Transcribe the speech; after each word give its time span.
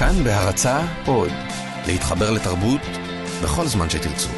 כאן 0.00 0.24
בהרצה 0.24 0.80
עוד, 1.06 1.30
להתחבר 1.86 2.30
לתרבות 2.30 2.80
בכל 3.42 3.66
זמן 3.66 3.90
שתרצו. 3.90 4.28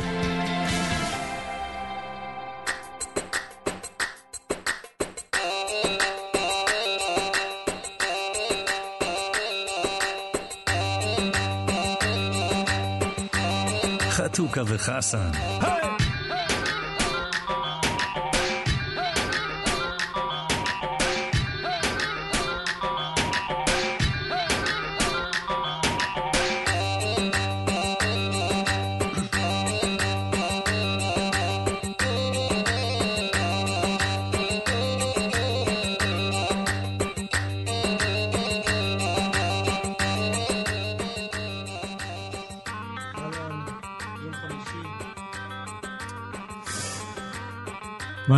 חתוכה 14.11 14.63
וחסן. 14.67 15.31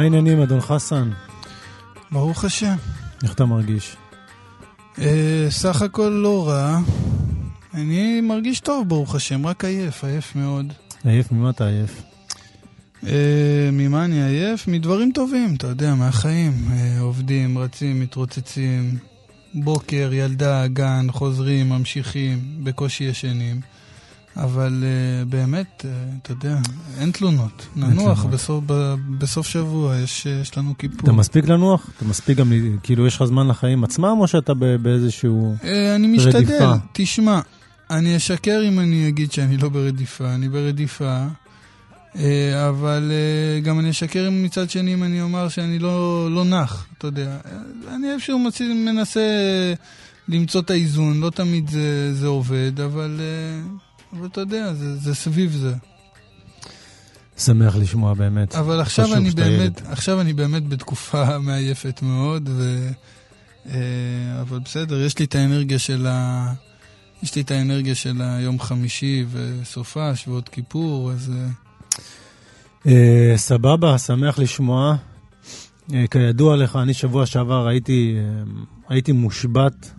העניינים, 0.05 0.41
אדון 0.41 0.61
חסן? 0.61 1.11
ברוך 2.13 2.45
השם. 2.45 2.75
איך 3.23 3.33
אתה 3.33 3.45
מרגיש? 3.45 3.97
אה, 4.99 5.47
סך 5.51 5.83
הכל 5.83 6.09
לא 6.23 6.49
רע. 6.49 6.79
אני 7.75 8.21
מרגיש 8.21 8.61
טוב, 8.61 8.89
ברוך 8.89 9.15
השם, 9.15 9.47
רק 9.47 9.65
עייף, 9.65 10.05
עייף 10.05 10.37
מאוד. 10.37 10.73
עייף? 11.05 11.33
ממה 11.33 11.51
אתה 11.51 11.67
עייף? 11.67 12.03
אה, 13.07 13.69
ממה 13.73 14.05
אני 14.05 14.23
עייף? 14.25 14.69
מדברים 14.69 15.13
טובים, 15.13 15.55
אתה 15.55 15.67
יודע, 15.67 15.95
מהחיים. 15.95 16.53
אה, 16.73 17.01
עובדים, 17.01 17.59
רצים, 17.59 18.01
מתרוצצים. 18.01 18.99
בוקר, 19.55 20.11
ילדה, 20.13 20.67
גן, 20.67 21.07
חוזרים, 21.11 21.69
ממשיכים, 21.69 22.39
בקושי 22.63 23.05
ישנים. 23.05 23.61
אבל 24.37 24.83
uh, 24.83 25.29
באמת, 25.29 25.85
uh, 25.85 26.19
אתה 26.23 26.33
יודע, 26.33 26.59
אין 26.99 27.11
תלונות. 27.11 27.67
ננוח 27.77 27.95
תלונות. 27.95 28.31
בסוף, 28.31 28.65
ב, 28.67 28.95
בסוף 29.19 29.47
שבוע, 29.47 29.97
יש, 29.97 30.27
יש 30.27 30.59
לנו 30.59 30.75
כיפור. 30.79 31.01
אתה 31.01 31.13
מספיק 31.13 31.49
לנוח? 31.49 31.91
אתה 31.97 32.05
מספיק 32.05 32.39
גם, 32.39 32.53
כאילו, 32.83 33.07
יש 33.07 33.17
לך 33.17 33.25
זמן 33.25 33.49
לחיים 33.49 33.85
עצמם, 33.85 34.17
או 34.21 34.29
שאתה 34.29 34.53
באיזשהו... 34.83 35.57
Uh, 35.61 35.67
אני 35.97 36.07
משתדל, 36.07 36.37
רדיפה. 36.37 36.73
תשמע, 36.93 37.41
אני 37.91 38.17
אשקר 38.17 38.61
אם 38.69 38.81
אני 38.81 39.09
אגיד 39.09 39.33
שאני 39.33 39.57
לא 39.57 39.69
ברדיפה, 39.69 40.35
אני 40.35 40.49
ברדיפה, 40.49 41.25
אבל 42.69 43.13
גם 43.63 43.81
אני 43.81 43.91
אשקר 43.91 44.29
מצד 44.33 44.71
שני 44.71 44.95
אם 44.95 45.03
אני 45.03 45.23
אומר 45.23 45.49
שאני 45.49 45.79
לא, 45.79 46.29
לא 46.31 46.45
נח, 46.45 46.87
אתה 46.99 47.07
יודע. 47.07 47.37
אני 47.95 48.11
איפשהו 48.13 48.39
מציא, 48.39 48.75
מנסה 48.75 49.21
למצוא 50.29 50.61
את 50.61 50.71
האיזון, 50.71 51.21
לא 51.21 51.31
תמיד 51.31 51.71
זה, 51.71 52.15
זה 52.15 52.27
עובד, 52.27 52.81
אבל, 52.81 53.21
אבל 54.19 54.27
אתה 54.27 54.41
יודע, 54.41 54.75
זה, 54.75 54.97
זה 54.97 55.15
סביב 55.15 55.53
זה. 55.53 55.75
שמח 57.39 57.77
לשמוע 57.77 58.15
באמת. 58.15 58.55
אבל 58.55 58.81
עכשיו 58.81 59.15
אני 59.15 59.31
באמת, 59.31 59.81
ילד. 59.81 59.81
עכשיו 59.87 60.21
אני 60.21 60.33
באמת 60.33 60.69
בתקופה 60.69 61.39
מעייפת 61.47 62.03
מאוד, 62.03 62.49
ו... 62.53 62.89
אה, 63.67 64.41
אבל 64.41 64.59
בסדר, 64.59 65.01
יש 65.01 65.19
לי 65.19 65.25
את 65.25 65.35
האנרגיה 65.35 65.79
של 65.79 66.07
ה... 66.07 66.53
יש 67.23 67.35
לי 67.35 67.43
את 67.43 67.51
האנרגיה 67.51 67.95
של 67.95 68.23
היום 68.23 68.61
חמישי 68.61 69.25
וסופש 69.31 70.29
ועוד 70.29 70.49
כיפור, 70.49 71.13
אז... 71.13 71.33
אה, 71.37 71.49
אה, 72.87 73.37
סבבה, 73.37 73.99
שמח 73.99 74.39
לשמוע. 74.39 74.97
כידוע 76.11 76.57
לך, 76.57 76.77
אני 76.77 76.95
שבוע 76.95 77.27
שעבר 77.27 77.67
הייתי, 77.67 78.17
הייתי 78.89 79.13
מושבת 79.13 79.91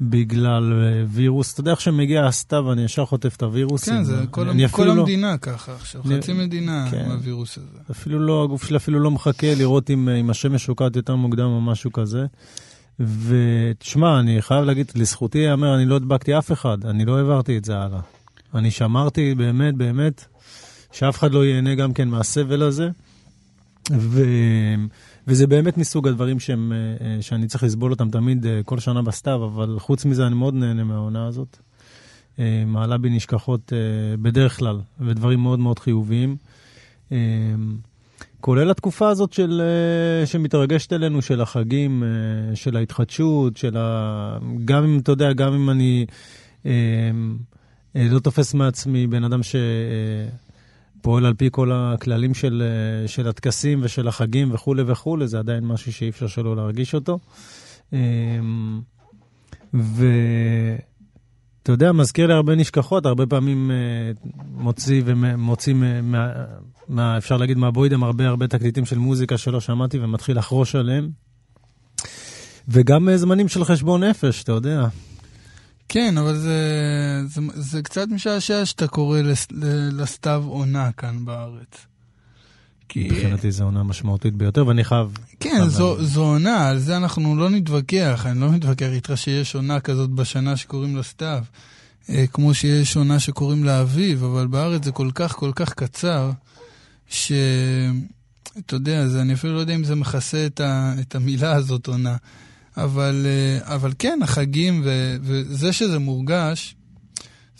בגלל 0.00 0.72
אה, 0.72 1.04
וירוס. 1.08 1.52
אתה 1.52 1.60
יודע 1.60 1.70
איך 1.70 1.80
שמגיע 1.80 2.26
הסתיו, 2.26 2.72
אני 2.72 2.82
ישר 2.84 3.04
חוטף 3.04 3.36
את 3.36 3.42
הווירוסים. 3.42 3.94
כן, 3.94 4.04
זה 4.04 4.24
כל, 4.30 4.48
אני. 4.48 4.68
כל 4.68 4.82
אפילו 4.82 4.94
לא- 4.94 5.00
המדינה 5.00 5.38
ככה 5.38 5.74
עכשיו, 5.74 6.02
אני- 6.06 6.16
חצי 6.22 6.32
מדינה 6.32 6.88
כן. 6.90 6.98
עם 7.04 7.10
הווירוס 7.10 7.58
הזה. 7.58 7.78
אפילו 7.90 8.18
לא, 8.18 8.44
הגוף 8.44 8.64
שלי 8.66 8.76
אפילו 8.76 9.00
לא 9.00 9.10
מחכה 9.10 9.54
לראות 9.54 9.90
אם, 9.90 10.08
אם 10.08 10.30
השמש 10.30 10.64
שוקעת 10.64 10.96
יותר 10.96 11.16
מוקדם 11.16 11.44
או 11.46 11.60
משהו 11.60 11.92
כזה. 11.92 12.26
ותשמע, 13.00 14.20
אני 14.20 14.42
חייב 14.42 14.64
להגיד, 14.64 14.92
לזכותי 14.94 15.38
ייאמר, 15.38 15.74
אני 15.74 15.86
לא 15.86 15.96
הדבקתי 15.96 16.38
אף 16.38 16.52
אחד, 16.52 16.84
אני 16.86 17.04
לא 17.04 17.16
העברתי 17.18 17.58
את 17.58 17.64
זה 17.64 17.78
הלאה. 17.78 18.00
אני 18.54 18.70
שמרתי 18.70 19.34
באמת, 19.34 19.74
באמת, 19.74 20.24
שאף 20.92 21.18
אחד 21.18 21.32
לא 21.32 21.44
ייהנה 21.44 21.74
גם 21.74 21.92
כן 21.92 22.08
מהסבל 22.08 22.62
הזה. 22.62 22.88
ו... 23.92 24.22
וזה 25.28 25.46
באמת 25.46 25.78
מסוג 25.78 26.08
הדברים 26.08 26.40
שהם, 26.40 26.72
אה, 26.72 27.06
אה, 27.06 27.22
שאני 27.22 27.46
צריך 27.46 27.64
לסבול 27.64 27.90
אותם 27.90 28.10
תמיד 28.10 28.46
אה, 28.46 28.60
כל 28.64 28.78
שנה 28.78 29.02
בסתיו, 29.02 29.44
אבל 29.44 29.78
חוץ 29.78 30.04
מזה 30.04 30.26
אני 30.26 30.34
מאוד 30.34 30.54
נהנה 30.54 30.84
מהעונה 30.84 31.26
הזאת. 31.26 31.58
מעלה 32.66 32.98
בי 32.98 33.10
נשכחות 33.10 33.72
בדרך 34.22 34.58
כלל, 34.58 34.80
ודברים 35.00 35.40
מאוד 35.40 35.58
מאוד 35.58 35.78
חיוביים. 35.78 36.36
כולל 38.40 38.70
התקופה 38.70 39.08
הזאת 39.08 39.32
של, 39.32 39.62
שמתרגשת 40.24 40.92
אלינו, 40.92 41.22
של 41.22 41.40
החגים, 41.40 42.02
של 42.54 42.76
ההתחדשות, 42.76 43.56
של 43.56 43.76
ה... 43.76 44.38
גם 44.64 44.84
אם, 44.84 44.98
אתה 44.98 45.12
יודע, 45.12 45.32
גם 45.32 45.54
אם 45.54 45.70
אני 45.70 46.06
לא 47.94 48.18
תופס 48.18 48.54
מעצמי 48.54 49.06
בן 49.06 49.24
אדם 49.24 49.42
שפועל 50.98 51.26
על 51.26 51.34
פי 51.34 51.48
כל 51.52 51.72
הכללים 51.72 52.34
של, 52.34 52.62
אה, 52.62 53.08
של 53.08 53.28
הטקסים 53.28 53.80
ושל 53.82 54.08
החגים 54.08 54.54
וכולי 54.54 54.82
וכולי, 54.86 55.28
זה 55.28 55.38
עדיין 55.38 55.64
משהו 55.64 55.92
שאי 55.92 56.08
אפשר 56.08 56.26
שלא 56.26 56.56
להרגיש 56.56 56.94
אותו. 56.94 57.18
אה, 57.92 57.98
ואתה 59.74 60.82
יודע, 61.72 61.92
מזכיר 61.92 62.26
לי 62.26 62.32
הרבה 62.32 62.54
נשכחות, 62.54 63.06
הרבה 63.06 63.26
פעמים 63.26 63.70
אה, 63.70 63.76
מוציא 64.52 65.02
ומוציא, 65.04 65.74
מה, 65.74 66.02
מה, 66.02 66.32
מה, 66.88 67.18
אפשר 67.18 67.36
להגיד, 67.36 67.58
מהבוידם 67.58 68.02
הרבה 68.02 68.28
הרבה 68.28 68.46
תקליטים 68.46 68.84
של 68.84 68.98
מוזיקה 68.98 69.38
שלא 69.38 69.60
שמעתי 69.60 69.98
ומתחיל 69.98 70.38
לחרוש 70.38 70.74
עליהם. 70.74 71.10
וגם 72.68 73.08
אה, 73.08 73.16
זמנים 73.16 73.48
של 73.48 73.64
חשבון 73.64 74.04
נפש, 74.04 74.42
אתה 74.42 74.52
יודע. 74.52 74.86
כן, 75.88 76.18
אבל 76.18 76.36
זה, 76.36 76.60
זה, 77.26 77.40
זה 77.54 77.82
קצת 77.82 78.08
משעשע 78.08 78.64
שאתה 78.64 78.86
קורא 78.86 79.20
לס, 79.20 79.46
לסתיו 79.92 80.44
עונה 80.46 80.92
כאן 80.92 81.24
בארץ. 81.24 81.86
כי... 82.88 83.08
מבחינתי 83.10 83.50
זו 83.50 83.64
עונה 83.64 83.82
משמעותית 83.82 84.34
ביותר, 84.34 84.66
ואני 84.66 84.84
חייב... 84.84 85.18
כן, 85.40 85.68
זו, 85.68 86.04
זו 86.04 86.24
עונה, 86.24 86.68
על 86.68 86.78
זה 86.78 86.96
אנחנו 86.96 87.36
לא 87.36 87.50
נתווכח, 87.50 88.26
אני 88.26 88.40
לא 88.40 88.50
מתווכח 88.50 88.88
איתך 88.92 89.12
שיש 89.16 89.54
עונה 89.54 89.80
כזאת 89.80 90.10
בשנה 90.10 90.56
שקוראים 90.56 90.96
לה 90.96 91.02
סתיו, 91.02 91.42
אה, 92.10 92.24
כמו 92.32 92.54
שיש 92.54 92.96
עונה 92.96 93.20
שקוראים 93.20 93.64
לה 93.64 93.80
אביב, 93.80 94.24
אבל 94.24 94.46
בארץ 94.46 94.84
זה 94.84 94.92
כל 94.92 95.10
כך 95.14 95.32
כל 95.32 95.52
כך 95.54 95.72
קצר, 95.74 96.30
שאתה 97.08 98.72
יודע, 98.72 99.08
זה, 99.08 99.20
אני 99.20 99.34
אפילו 99.34 99.54
לא 99.54 99.60
יודע 99.60 99.74
אם 99.74 99.84
זה 99.84 99.94
מכסה 99.94 100.46
את, 100.46 100.60
ה, 100.60 100.94
את 101.00 101.14
המילה 101.14 101.52
הזאת 101.52 101.86
עונה, 101.86 102.16
אבל, 102.84 103.26
אה, 103.26 103.74
אבל 103.74 103.92
כן, 103.98 104.18
החגים 104.22 104.82
ו, 104.84 105.16
וזה 105.22 105.72
שזה 105.72 105.98
מורגש, 105.98 106.74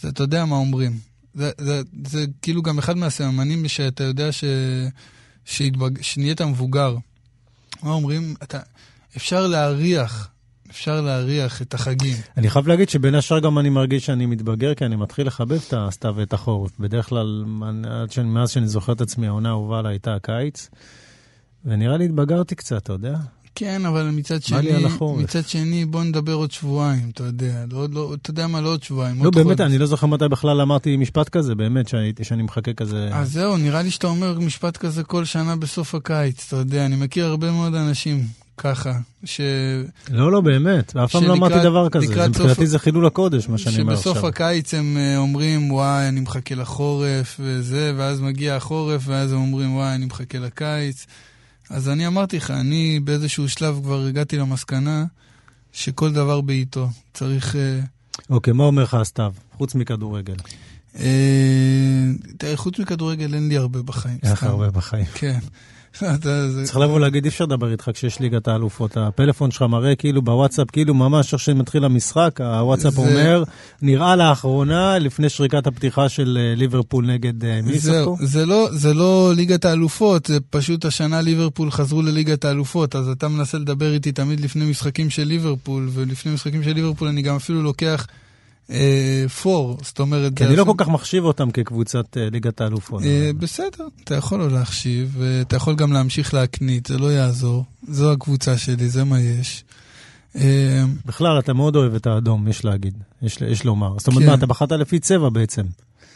זה 0.01 0.09
אתה 0.09 0.23
יודע 0.23 0.45
מה 0.45 0.57
אומרים. 0.57 0.99
זה, 1.35 1.51
זה, 1.61 1.83
זה 2.07 2.25
כאילו 2.43 2.63
גם 2.63 2.79
אחד 2.79 2.97
מהסממנים 2.97 3.69
שאתה 3.69 4.05
יודע 4.05 4.33
ש, 4.33 4.45
שהתבג... 5.45 6.03
שנהיית 6.03 6.41
מבוגר. 6.41 6.97
מה 7.83 7.91
אומרים? 7.91 8.35
אתה, 8.43 8.59
אפשר 9.17 9.47
להריח, 9.47 10.29
אפשר 10.71 11.01
להריח 11.01 11.63
את 11.63 11.75
החגים. 11.75 12.17
אני 12.37 12.51
חייב 12.51 12.69
להגיד 12.69 12.89
שבין 12.89 13.15
השאר 13.15 13.41
גם 13.41 13.59
אני 13.59 13.69
מרגיש 13.69 14.07
שאני 14.07 14.27
מתבגר, 14.27 14.75
כי 14.75 14.85
אני 14.85 14.97
מתחיל 14.97 15.27
לחבב 15.27 15.61
את 15.69 15.75
הסתיו 15.77 16.15
ואת 16.17 16.33
החורף. 16.33 16.79
בדרך 16.79 17.09
כלל, 17.09 17.45
מאז 18.25 18.51
שאני 18.51 18.69
זוכר 18.69 18.93
את 18.93 19.01
עצמי, 19.01 19.27
העונה 19.27 19.49
האהובה 19.49 19.79
עליי 19.79 19.93
הייתה 19.93 20.15
הקיץ. 20.15 20.71
ונראה 21.65 21.97
לי 21.97 22.05
התבגרתי 22.05 22.55
קצת, 22.55 22.77
אתה 22.77 22.93
יודע? 22.93 23.17
כן, 23.59 23.87
אבל 23.87 24.11
מצד 24.11 24.43
שני. 24.43 24.85
מצד 25.19 25.49
שני, 25.49 25.85
בוא 25.85 26.05
נדבר 26.05 26.33
עוד 26.33 26.51
שבועיים, 26.51 27.11
אתה 27.15 27.25
יודע. 27.25 27.65
לא, 27.71 27.87
לא, 27.93 28.15
אתה 28.23 28.31
יודע 28.31 28.47
מה, 28.47 28.61
לא 28.61 28.69
עוד 28.69 28.83
שבועיים, 28.83 29.19
לא, 29.19 29.25
עוד 29.27 29.35
באמת, 29.35 29.47
חודש. 29.47 29.61
אני 29.61 29.79
לא 29.79 29.87
זוכר 29.87 30.07
מתי 30.07 30.29
בכלל 30.29 30.61
אמרתי 30.61 30.97
משפט 30.97 31.29
כזה, 31.29 31.55
באמת, 31.55 31.89
שהייתי- 31.89 32.25
שאני 32.25 32.43
מחכה 32.43 32.73
כזה... 32.73 33.09
אז 33.13 33.33
זהו, 33.33 33.57
נראה 33.57 33.83
לי 33.83 33.91
שאתה 33.91 34.07
אומר 34.07 34.39
משפט 34.41 34.77
כזה 34.77 35.03
כל 35.05 35.25
שנה 35.25 35.57
בסוף 35.57 35.95
הקיץ, 35.95 36.45
אתה 36.49 36.57
יודע. 36.57 36.87
אני 36.87 36.97
מכיר 36.97 37.27
הרבה 37.27 37.51
מאוד 37.51 37.75
אנשים 37.75 38.25
ככה, 38.57 38.93
ש... 39.25 39.41
לא, 40.11 40.33
לא, 40.33 40.41
באמת, 40.41 40.93
ואף 40.97 41.13
פעם 41.13 41.25
לא 41.25 41.33
אמרתי 41.33 41.55
דבר 41.63 41.89
כזה. 41.89 42.29
מבחינתי 42.29 42.67
זה 42.67 42.79
חילול 42.79 43.07
הקודש, 43.07 43.49
מה 43.49 43.59
שאני 43.59 43.81
אומר 43.81 43.97
שבסוף 43.97 44.17
עכשיו. 44.17 44.29
הקיץ 44.29 44.75
הם 44.75 44.97
אה, 44.97 45.17
אומרים, 45.17 45.73
וואי, 45.73 46.09
אני 46.09 46.21
מחכה 46.21 46.55
לחורף 46.55 47.37
וזה, 47.41 47.93
ואז 47.97 48.21
מגיע 48.21 48.57
החורף, 48.57 49.03
ואז 49.07 49.33
הם 49.33 49.39
אומרים, 49.39 49.75
וואי, 49.77 49.95
אני 49.95 50.07
מחכה 50.07 50.39
לקיץ. 50.39 51.07
אז 51.71 51.89
אני 51.89 52.07
אמרתי 52.07 52.37
לך, 52.37 52.51
אני 52.51 53.01
באיזשהו 53.01 53.49
שלב 53.49 53.81
כבר 53.83 54.07
הגעתי 54.07 54.37
למסקנה 54.37 55.05
שכל 55.73 56.13
דבר 56.13 56.41
בעיתו. 56.41 56.89
צריך... 57.15 57.57
אה, 57.57 57.81
אוקיי, 58.31 58.53
מה 58.53 58.65
אומר 58.65 58.83
לך 58.83 58.95
הסתיו, 58.95 59.33
חוץ 59.57 59.75
מכדורגל? 59.75 60.37
אה, 60.99 62.11
תראה, 62.39 62.57
חוץ 62.57 62.79
מכדורגל 62.79 63.35
אין 63.35 63.49
לי 63.49 63.57
הרבה 63.57 63.83
בחיים. 63.83 64.19
אין 64.23 64.33
לך. 64.33 64.43
הרבה 64.43 64.71
בחיים. 64.71 65.05
כן. 65.15 65.39
זה- 66.23 66.63
צריך 66.65 66.77
לבוא 66.77 66.95
ולהגיד, 66.95 67.25
אי 67.25 67.31
אפשר 67.31 67.45
לדבר 67.45 67.73
איתך 67.73 67.91
כשיש 67.95 68.21
ליגת 68.21 68.49
האלופות. 68.49 68.97
הפלאפון 68.97 69.51
שלך 69.51 69.63
מראה 69.63 69.95
כאילו 69.95 70.23
בוואטסאפ, 70.23 70.71
כאילו 70.71 70.95
ממש 70.95 71.33
איך 71.33 71.43
שמתחיל 71.43 71.85
המשחק, 71.85 72.41
הוואטסאפ 72.41 72.95
זה- 72.95 73.01
אומר, 73.01 73.43
נראה 73.83 74.17
לאחרונה, 74.17 74.99
לפני 74.99 75.29
שריקת 75.29 75.67
הפתיחה 75.67 76.09
של 76.09 76.39
אה, 76.41 76.55
ליברפול 76.57 77.07
נגד 77.07 77.45
אה, 77.45 77.61
מי 77.63 77.79
זהו, 77.79 77.95
ישחקו? 77.95 78.27
זה 78.27 78.47
לא, 78.47 78.69
זה 78.73 78.95
לא 78.95 79.33
ליגת 79.37 79.65
האלופות, 79.65 80.27
זה 80.27 80.39
פשוט 80.51 80.85
השנה 80.85 81.21
ליברפול 81.21 81.71
חזרו 81.71 82.03
לליגת 82.03 82.45
האלופות, 82.45 82.97
אז 82.97 83.09
אתה 83.09 83.29
מנסה 83.29 83.59
לדבר 83.59 83.93
איתי 83.93 84.13
תמיד 84.13 84.41
לפני 84.41 84.71
משחקים 84.71 85.11
של 85.11 85.25
ליברפול, 85.25 85.89
ולפני 85.93 86.33
משחקים 86.35 86.63
של 86.63 86.73
ליברפול 86.73 87.09
אני 87.09 87.23
גם 87.23 87.37
אפילו 87.37 87.63
לוקח 87.63 88.07
אה, 88.11 88.15
פור, 89.43 89.79
זאת 89.83 90.01
אומרת... 90.01 90.33
כי 90.37 90.45
אני 90.45 90.57
לא 90.57 90.65
כל 90.65 90.75
כך 90.77 90.89
מחשיב 90.89 91.25
אותם 91.25 91.51
כקבוצת 91.51 92.17
אה, 92.17 92.29
ליגת 92.31 92.61
האלופות. 92.61 93.03
אה, 93.03 93.31
בסדר, 93.39 93.87
אתה 94.05 94.15
יכול 94.15 94.39
לא 94.39 94.51
להחשיב, 94.51 95.15
ואתה 95.19 95.57
יכול 95.57 95.75
גם 95.75 95.93
להמשיך 95.93 96.35
להקנית, 96.35 96.87
זה 96.87 96.99
לא 96.99 97.13
יעזור. 97.13 97.65
זו 97.89 98.13
הקבוצה 98.13 98.59
שלי, 98.59 98.89
זה 98.89 99.05
מה 99.05 99.21
יש. 99.21 99.65
אה, 100.37 100.85
בכלל, 101.07 101.39
אתה 101.39 101.53
מאוד 101.53 101.77
אוהב 101.77 101.95
את 101.95 102.07
האדום, 102.07 102.49
יש 102.49 102.65
להגיד, 102.65 102.95
יש 103.23 103.39
יש 103.51 103.65
לומר. 103.65 103.95
זאת 103.99 104.09
אומרת, 104.09 104.23
כן. 104.23 104.29
מה, 104.29 104.35
אתה 104.35 104.47
בחרת 104.47 104.73
לפי 104.73 104.99
צבע 104.99 105.29
בעצם. 105.29 105.63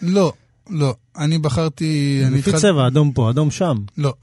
לא, 0.03 0.33
לא, 0.71 0.95
אני 1.19 1.39
בחרתי... 1.39 2.21
אני 2.27 2.39
לפי 2.39 2.51
התחלתי- 2.51 2.67
צבע, 2.67 2.87
אדום 2.87 3.13
פה, 3.13 3.31
אדום 3.31 3.51
שם. 3.51 3.77
לא, 3.99 4.15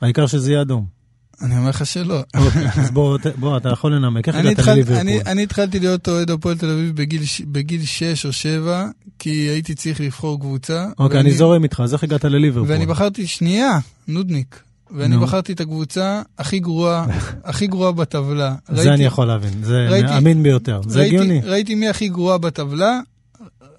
העיקר 0.00 0.26
שזה 0.26 0.50
יהיה 0.52 0.62
אדום. 0.62 0.95
אני 1.42 1.58
אומר 1.58 1.68
לך 1.68 1.86
שלא. 1.86 2.20
אוקיי, 2.36 2.66
אז 2.76 2.90
בוא, 2.90 3.18
אתה 3.56 3.68
יכול 3.68 3.94
לנמק. 3.94 4.28
איך 4.28 4.36
אני 4.36 4.48
הגעת 4.50 4.66
לליברפול? 4.66 4.96
אני- 5.26 5.42
התחלתי 5.42 5.80
להיות 5.80 6.08
אוהד 6.08 6.30
הפועל 6.30 6.56
תל 6.58 6.70
אביב 6.70 6.96
בגיל 6.96 7.24
ש- 7.24 7.40
בגיל 7.40 7.84
6 7.84 8.26
או 8.26 8.32
7, 8.32 8.86
כי 9.18 9.30
הייתי 9.30 9.74
צריך 9.74 10.00
לבחור 10.00 10.40
קבוצה. 10.40 10.86
אוקיי, 10.98 11.20
אני 11.20 11.32
זורם 11.32 11.62
איתך, 11.64 11.80
אז 11.84 11.94
איך 11.94 12.04
הגעת 12.04 12.24
לליברפול? 12.24 12.70
ואני 12.70 12.86
בחרתי, 12.86 13.26
שנייה, 13.26 13.78
נודניק. 14.08 14.60
ואני. 14.96 15.16
בחרתי 15.18 15.52
את 15.52 15.60
הקבוצה 15.60 16.22
הכי 16.38 16.58
גרועה, 16.58 17.06
הכי 17.44 17.66
גרועה 17.66 17.92
בטבלה. 17.92 18.54
זה 18.68 18.94
אני 18.94 19.04
יכול 19.04 19.26
להבין, 19.26 19.62
זה 19.62 19.88
אמין 20.18 20.42
ביותר. 20.42 20.80
זה 20.88 21.02
הגיוני. 21.02 21.40
ראיתי 21.44 21.74
מי 21.74 21.88
הכי 21.88 22.08
גרועה 22.08 22.38
בטבלה, 22.38 23.00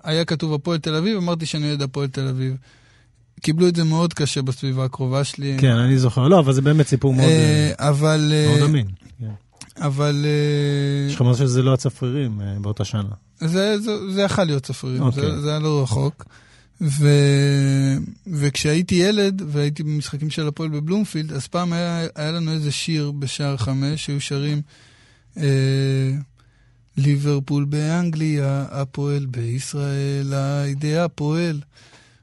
היה 0.04 0.26
כתוב 0.26 0.54
הפועל 0.54 0.78
תל 0.78 0.96
אביב, 0.96 1.18
אמרתי 1.18 1.46
שאני 1.46 1.68
אוהד 1.70 1.82
הפועל 1.82 2.08
תל 2.08 2.28
אביב. 2.28 2.56
קיבלו 3.42 3.68
את 3.68 3.76
זה 3.76 3.84
מאוד 3.84 4.14
קשה 4.14 4.42
בסביבה 4.42 4.86
הקרובה 4.86 5.24
שלי. 5.24 5.58
כן, 5.60 5.72
אני 5.72 5.98
זוכר. 6.00 6.28
לא, 6.28 6.40
אבל 6.40 6.54
זה 6.54 6.62
באמת 6.62 6.88
סיפור 6.88 7.14
מאוד 7.14 7.30
אה, 7.30 7.72
אה, 7.80 7.90
אבל... 7.90 8.34
אה, 8.34 8.48
מאוד 8.50 8.70
אמין. 8.70 8.88
כן. 9.20 9.32
אבל... 9.78 10.26
יש 11.10 11.16
לך 11.16 11.22
מזל 11.22 11.46
שזה 11.46 11.64
לא 11.64 11.74
הצפרירים 11.74 12.42
באותה 12.62 12.86
שנה. 12.86 13.10
זה, 13.40 13.80
זה, 13.80 14.12
זה 14.12 14.22
יכול 14.22 14.44
להיות 14.44 14.64
צפרים, 14.64 15.02
אוקיי. 15.02 15.22
זה, 15.22 15.42
זה 15.42 15.50
היה 15.50 15.60
לא 15.60 15.82
רחוק. 15.84 16.26
ו... 16.82 17.08
וכשהייתי 18.28 18.96
ילד 18.96 19.42
והייתי 19.48 19.84
במשחקים 19.84 20.30
של 20.30 20.48
הפועל 20.48 20.70
בבלומפילד, 20.70 21.34
אז 21.34 21.48
פעם 21.48 21.74
היה, 21.74 22.08
היה 22.16 22.32
לנו 22.32 22.52
איזה 22.52 22.72
שיר 22.72 23.12
בשער 23.12 23.58
חמש, 23.58 24.06
שהיו 24.06 24.22
שרים 24.22 24.62
אה, 25.38 26.12
ליברפול 26.98 27.66
באנגליה, 27.66 28.66
הפועל 28.72 29.26
בישראל, 29.26 30.34
הידי 30.34 30.98
הפועל. 30.98 31.62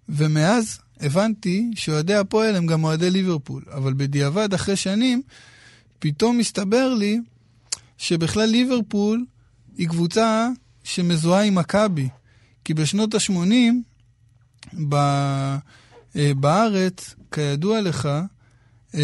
ומאז 0.09 0.79
הבנתי 1.05 1.71
שאוהדי 1.75 2.15
הפועל 2.15 2.57
הם 2.57 2.67
גם 2.67 2.85
אוהדי 2.85 3.11
ליברפול, 3.11 3.63
אבל 3.73 3.93
בדיעבד, 3.97 4.55
אחרי 4.55 4.77
שנים, 4.77 5.23
פתאום 5.99 6.41
הסתבר 6.41 6.95
לי 6.95 7.21
שבכלל 7.99 8.49
ליברפול 8.49 9.25
היא 9.77 9.89
קבוצה 9.89 10.49
שמזוהה 10.85 11.43
עם 11.43 11.55
מכבי. 11.55 12.09
כי 12.65 12.75
בשנות 12.75 13.15
ה-80, 13.15 13.35
ב, 14.89 14.95
אה, 16.17 16.33
בארץ, 16.37 17.15
כידוע 17.33 17.81
לך, 17.81 18.09
אה, 18.95 19.01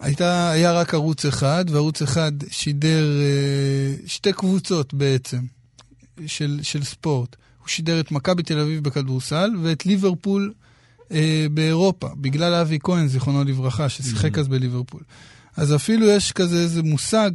הייתה, 0.00 0.50
היה 0.50 0.72
רק 0.72 0.94
ערוץ 0.94 1.24
אחד, 1.24 1.64
וערוץ 1.68 2.02
אחד 2.02 2.32
שידר 2.50 3.20
אה, 3.20 3.94
שתי 4.06 4.32
קבוצות 4.32 4.94
בעצם 4.94 5.40
של, 6.26 6.58
של 6.62 6.84
ספורט. 6.84 7.36
הוא 7.66 7.70
שידר 7.70 8.00
את 8.00 8.12
מכבי 8.12 8.42
תל 8.42 8.58
אביב 8.58 8.84
בכדורסל 8.84 9.50
ואת 9.62 9.86
ליברפול 9.86 10.52
אה, 11.12 11.46
באירופה, 11.50 12.08
בגלל 12.16 12.54
אבי 12.54 12.78
כהן, 12.82 13.08
זיכרונו 13.08 13.44
לברכה, 13.44 13.88
ששיחק 13.88 14.38
אז 14.38 14.48
בליברפול. 14.48 15.00
אז 15.56 15.74
אפילו 15.74 16.06
יש 16.06 16.32
כזה 16.32 16.60
איזה 16.60 16.82
מושג 16.82 17.30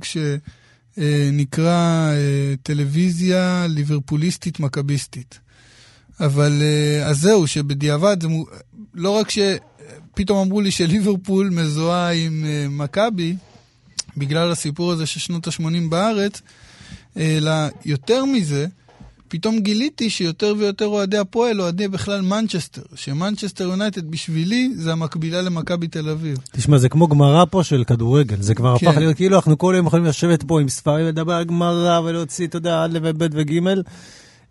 שנקרא 0.98 2.12
אה, 2.12 2.54
טלוויזיה 2.64 3.66
ליברפוליסטית 3.70 4.60
מכביסטית. 4.60 5.40
אבל 6.20 6.62
אה, 6.62 7.08
אז 7.08 7.20
זהו, 7.20 7.48
שבדיעבד, 7.48 8.22
זה 8.22 8.28
מו... 8.28 8.46
לא 8.94 9.10
רק 9.10 9.28
שפתאום 9.30 10.38
אמרו 10.38 10.62
לי 10.62 10.72
שליברפול 10.72 11.50
מזוהה 11.50 12.14
עם 12.14 12.46
אה, 12.46 12.66
מכבי, 12.70 13.36
בגלל 14.18 14.52
הסיפור 14.52 14.92
הזה 14.92 15.06
של 15.06 15.20
שנות 15.20 15.48
ה-80 15.48 15.90
בארץ, 15.90 16.42
אלא 17.18 17.52
יותר 17.86 18.26
מזה, 18.26 18.68
פתאום 19.32 19.60
גיליתי 19.60 20.10
שיותר 20.10 20.54
ויותר 20.58 20.86
אוהדי 20.86 21.18
הפועל 21.18 21.62
אוהדי 21.62 21.88
בכלל 21.88 22.22
מנצ'סטר, 22.22 22.82
שמנצ'סטר 22.96 23.64
יונייטד 23.64 24.12
בשבילי 24.12 24.72
זה 24.76 24.92
המקבילה 24.92 25.42
למכבי 25.42 25.88
תל 25.88 26.10
אביב. 26.10 26.38
תשמע, 26.52 26.78
זה 26.78 26.90
כמו 26.90 27.08
גמרא 27.08 27.46
פה 27.50 27.64
של 27.64 27.84
כדורגל. 27.84 28.42
זה 28.42 28.56
כבר 28.56 28.78
כן. 28.78 28.88
הפך 28.88 28.98
להיות 28.98 29.16
כאילו 29.16 29.36
אנחנו 29.36 29.58
כל 29.58 29.74
יום 29.78 29.88
יכולים 29.88 30.06
לשבת 30.06 30.44
פה 30.44 30.62
עם 30.62 30.70
ספרים 30.70 31.06
ולדבר 31.06 31.34
על 31.34 31.44
גמרא 31.44 32.00
ולהוציא, 32.00 32.48
אתה 32.48 32.58
יודע, 32.58 32.84
א' 32.84 33.00
וב' 33.04 33.24
וג'. 33.32 33.60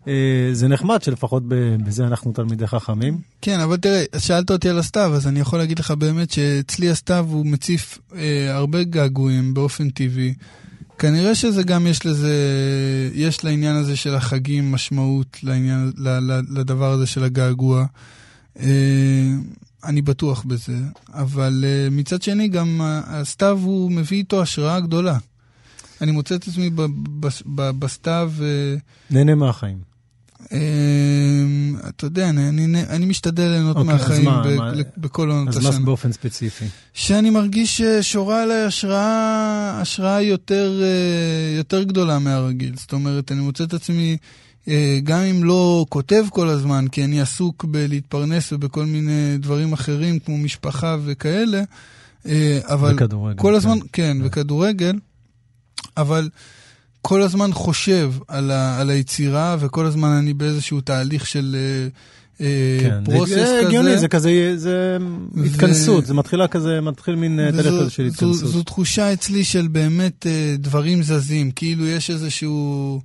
אה, 0.07 0.13
זה 0.53 0.67
נחמד 0.67 1.01
שלפחות 1.01 1.43
בזה 1.85 2.03
אנחנו 2.03 2.31
תלמידי 2.31 2.67
חכמים. 2.67 3.17
כן, 3.41 3.59
אבל 3.59 3.77
תראה, 3.77 4.03
שאלת 4.17 4.51
אותי 4.51 4.69
על 4.69 4.79
הסתיו, 4.79 5.13
אז 5.15 5.27
אני 5.27 5.39
יכול 5.39 5.59
להגיד 5.59 5.79
לך 5.79 5.91
באמת 5.91 6.31
שאצלי 6.31 6.89
הסתיו 6.89 7.25
הוא 7.29 7.45
מציף 7.45 7.99
אה, 8.15 8.55
הרבה 8.55 8.83
געגועים 8.83 9.53
באופן 9.53 9.89
טבעי. 9.89 10.33
כנראה 11.01 11.35
שזה 11.35 11.63
גם 11.63 11.87
יש 11.87 12.05
לזה, 12.05 12.33
יש 13.13 13.43
לעניין 13.43 13.75
הזה 13.75 13.95
של 13.95 14.15
החגים 14.15 14.71
משמעות 14.71 15.37
לעניין, 15.43 15.91
לדבר 16.49 16.91
הזה 16.91 17.05
של 17.05 17.23
הגעגוע. 17.23 17.85
אה, 18.59 18.65
אני 19.83 20.01
בטוח 20.01 20.43
בזה, 20.43 20.77
אבל 21.13 21.63
אה, 21.67 21.89
מצד 21.91 22.21
שני 22.21 22.47
גם 22.47 22.81
ה- 22.81 23.01
הסתיו 23.05 23.59
הוא 23.63 23.91
מביא 23.91 24.17
איתו 24.17 24.41
השראה 24.41 24.79
גדולה. 24.79 25.17
אני 26.01 26.11
מוצא 26.11 26.35
את 26.35 26.47
עצמי 26.47 26.69
בסתיו... 27.79 28.31
אה, 28.41 28.75
נהנה 29.09 29.35
מהחיים. 29.35 29.90
אמ, 30.51 31.75
אתה 31.89 32.05
יודע, 32.05 32.29
אני, 32.29 32.49
אני, 32.49 32.83
אני 32.89 33.05
משתדל 33.05 33.43
ליהנות 33.47 33.77
אוקיי, 33.77 33.93
מהחיים 33.93 34.25
מה, 34.25 34.43
ב- 34.45 34.55
מה- 34.55 34.71
ל- 34.73 34.83
בכל 34.97 35.29
עונות 35.29 35.47
אז 35.47 35.63
מה 35.63 35.69
השנה. 35.69 35.85
באופן 35.85 36.11
ספציפי? 36.11 36.65
שאני 36.93 37.29
מרגיש 37.29 37.81
ששורה 37.81 38.43
עליי 38.43 38.61
השראה, 38.65 39.79
השראה 39.81 40.21
יותר, 40.21 40.79
אה, 40.81 41.57
יותר 41.57 41.83
גדולה 41.83 42.19
מהרגיל. 42.19 42.73
זאת 42.77 42.93
אומרת, 42.93 43.31
אני 43.31 43.41
מוצא 43.41 43.63
את 43.63 43.73
עצמי, 43.73 44.17
אה, 44.67 44.99
גם 45.03 45.19
אם 45.19 45.43
לא 45.43 45.85
כותב 45.89 46.23
כל 46.29 46.49
הזמן, 46.49 46.85
כי 46.91 47.03
אני 47.03 47.21
עסוק 47.21 47.65
בלהתפרנס 47.65 48.53
ובכל 48.53 48.85
מיני 48.85 49.37
דברים 49.37 49.73
אחרים, 49.73 50.19
כמו 50.19 50.37
משפחה 50.37 50.97
וכאלה, 51.05 51.63
אה, 52.25 52.59
אבל 52.65 52.93
וכדורגל, 52.95 53.37
כל 53.41 53.49
כן. 53.49 53.55
הזמן, 53.55 53.77
כן, 53.93 54.17
וכדורגל, 54.23 54.95
אבל 55.97 56.29
כל 57.01 57.21
הזמן 57.21 57.53
חושב 57.53 58.13
על, 58.27 58.51
ה, 58.51 58.79
על 58.81 58.89
היצירה, 58.89 59.55
וכל 59.59 59.85
הזמן 59.85 60.07
אני 60.09 60.33
באיזשהו 60.33 60.81
תהליך 60.81 61.27
של 61.27 61.55
אה, 61.59 61.87
אה, 62.45 62.77
כן, 62.81 63.03
פרוסס 63.05 63.29
זה 63.33 63.41
כזה. 63.43 63.67
הגיוני, 63.67 63.97
זה 63.97 64.07
כזה, 64.07 64.53
זה 64.55 64.97
ו- 65.35 65.43
התכנסות, 65.43 66.05
זה 66.05 66.13
מתחילה 66.13 66.47
כזה, 66.47 66.81
מתחיל 66.81 67.15
מין 67.15 67.39
אה, 67.39 67.51
תהליך 67.51 67.67
כזה 67.81 67.89
של 67.89 68.09
זו, 68.09 68.13
התכנסות. 68.13 68.49
זו 68.51 68.63
תחושה 68.63 69.13
אצלי 69.13 69.43
של 69.43 69.67
באמת 69.67 70.27
אה, 70.27 70.55
דברים 70.59 71.03
זזים, 71.03 71.51
כאילו 71.51 71.87
יש 71.87 72.09
איזשהו... 72.09 73.01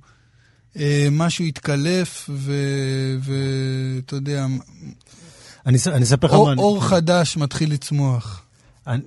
אה, 0.79 1.07
משהו 1.11 1.45
התקלף, 1.45 2.29
ואתה 3.19 4.15
יודע, 4.15 4.45
אני 5.65 5.77
אני 5.87 6.03
אספר 6.03 6.27
לך 6.27 6.33
אור, 6.33 6.55
מה... 6.55 6.61
אור 6.61 6.83
חדש 6.85 7.37
מתחיל 7.37 7.73
לצמוח. 7.73 8.41
אני- 8.87 9.01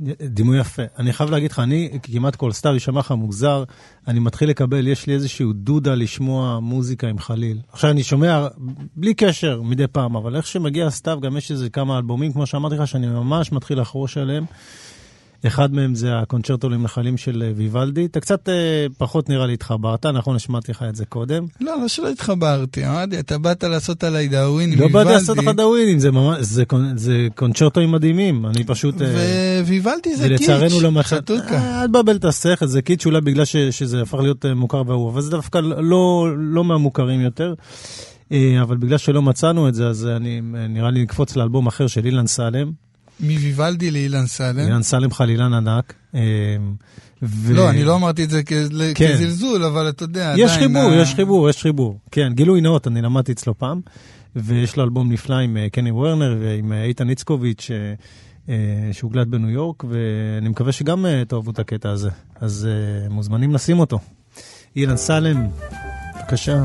דימוי 0.00 0.60
יפה. 0.60 0.82
אני 0.98 1.12
חייב 1.12 1.30
להגיד 1.30 1.50
לך, 1.50 1.58
אני 1.58 1.98
כמעט 2.02 2.36
כל 2.36 2.52
סתיו 2.52 2.74
יישמע 2.74 3.00
לך 3.00 3.12
מוזר, 3.12 3.64
אני 4.08 4.20
מתחיל 4.20 4.50
לקבל, 4.50 4.86
יש 4.86 5.06
לי 5.06 5.14
איזשהו 5.14 5.52
דודה 5.52 5.94
לשמוע 5.94 6.60
מוזיקה 6.60 7.08
עם 7.08 7.18
חליל. 7.18 7.58
עכשיו 7.72 7.90
אני 7.90 8.02
שומע, 8.02 8.46
בלי 8.96 9.14
קשר, 9.14 9.62
מדי 9.62 9.86
פעם, 9.86 10.16
אבל 10.16 10.36
איך 10.36 10.46
שמגיע 10.46 10.90
סתיו, 10.90 11.18
גם 11.20 11.36
יש 11.36 11.50
איזה 11.50 11.70
כמה 11.70 11.96
אלבומים, 11.96 12.32
כמו 12.32 12.46
שאמרתי 12.46 12.74
לך, 12.74 12.86
שאני 12.86 13.06
ממש 13.06 13.52
מתחיל 13.52 13.80
לחרוש 13.80 14.16
עליהם. 14.16 14.44
אחד 15.46 15.74
מהם 15.74 15.94
זה 15.94 16.18
הקונצ'רטו 16.18 16.68
למנחלים 16.68 17.16
של 17.16 17.42
אה, 17.46 17.52
ויוולדי. 17.56 18.06
אתה 18.06 18.20
קצת 18.20 18.48
אה, 18.48 18.86
פחות 18.98 19.28
נראה 19.28 19.46
לי 19.46 19.52
התחברת, 19.52 20.06
נכון? 20.06 20.36
השמעתי 20.36 20.72
לך 20.72 20.84
את 20.88 20.96
זה 20.96 21.04
קודם. 21.06 21.44
לא, 21.60 21.80
לא 21.80 21.88
שלא 21.88 22.08
התחברתי, 22.08 22.86
אמרתי, 22.86 23.18
אתה 23.18 23.38
באת 23.38 23.64
לעשות 23.64 24.04
עליי 24.04 24.28
דאווין 24.28 24.72
עם 24.72 24.80
לא. 24.80 24.88
באתי 24.88 25.10
לעשות 25.10 25.38
לך 25.38 25.48
דאווינים, 25.56 25.98
זה 25.98 26.10
ממש, 26.10 26.38
זה, 26.40 26.64
קונ- 26.72 26.96
זה 26.96 27.28
קונצ'רטוים 27.34 27.92
מדהימים, 27.92 28.46
אני 28.46 28.64
פשוט... 28.64 29.02
אה, 29.02 29.62
וויוולדי 29.66 30.16
זה 30.16 30.28
קיץ', 30.28 30.40
ולצערנו 30.40 30.80
לא 30.80 30.92
מצאת... 30.92 31.06
חתוכה. 31.06 31.54
אה, 31.54 31.82
אל 31.82 31.88
תבלבל 31.88 32.16
את 32.16 32.24
השכל, 32.24 32.66
זה 32.66 32.82
קיץ' 32.82 33.06
אולי 33.06 33.20
בגלל 33.20 33.44
ש, 33.44 33.56
שזה 33.56 34.02
הפך 34.02 34.18
להיות 34.18 34.46
מוכר 34.46 34.82
ואהוב, 34.86 35.12
אבל 35.12 35.20
זה 35.20 35.30
דווקא 35.30 35.58
לא, 35.58 36.26
לא 36.38 36.64
מהמוכרים 36.64 37.20
יותר. 37.20 37.54
אבל 38.62 38.76
בגלל 38.76 38.98
שלא 38.98 39.22
מצאנו 39.22 39.68
את 39.68 39.74
זה, 39.74 39.86
אז 39.88 40.06
אני, 40.06 40.40
נראה 40.68 40.90
לי 40.90 41.02
נקפוץ 41.02 41.36
לאלבום 41.36 41.66
אחר 41.66 41.86
של 41.86 42.04
אילן 42.04 42.26
סלם. 42.26 42.85
מוויוולדי 43.20 43.90
לאילן 43.90 44.26
סלם. 44.26 44.58
אילן 44.58 44.82
סלם 44.82 45.10
חלילן 45.10 45.54
ענק. 45.54 45.94
אה, 46.14 46.20
ו... 47.22 47.52
לא, 47.54 47.70
אני 47.70 47.84
לא 47.84 47.94
אמרתי 47.96 48.24
את 48.24 48.30
זה 48.30 48.42
כ- 48.42 48.52
כן. 48.94 49.12
כזלזול, 49.14 49.64
אבל 49.64 49.88
אתה 49.88 50.04
יודע, 50.04 50.34
יש 50.36 50.50
עדיין... 50.50 50.68
חיבור, 50.68 50.92
ה- 50.92 50.96
יש 51.02 51.14
חיבור, 51.14 51.50
יש 51.50 51.62
חיבור. 51.62 51.98
כן, 52.10 52.32
גילוי 52.34 52.60
נאות, 52.60 52.86
אני 52.86 53.02
למדתי 53.02 53.32
אצלו 53.32 53.58
פעם, 53.58 53.80
ויש 54.36 54.76
לו 54.76 54.84
אלבום 54.84 55.12
נפלא 55.12 55.34
עם 55.38 55.56
אה, 55.56 55.68
קני 55.72 55.90
וורנר 55.90 56.36
ועם 56.40 56.72
אה, 56.72 56.84
איתן 56.84 57.10
איצקוביץ', 57.10 57.70
שהוקלט 58.92 59.26
בניו 59.26 59.50
יורק, 59.50 59.84
ואני 59.84 60.48
מקווה 60.48 60.72
שגם 60.72 61.06
אה, 61.06 61.22
תאהבו 61.28 61.50
את 61.50 61.58
הקטע 61.58 61.90
הזה. 61.90 62.10
אז 62.40 62.68
מוזמנים 63.10 63.54
לשים 63.54 63.78
אותו. 63.78 63.98
אילן 64.76 64.96
סלם, 64.96 65.46
בבקשה. 66.18 66.62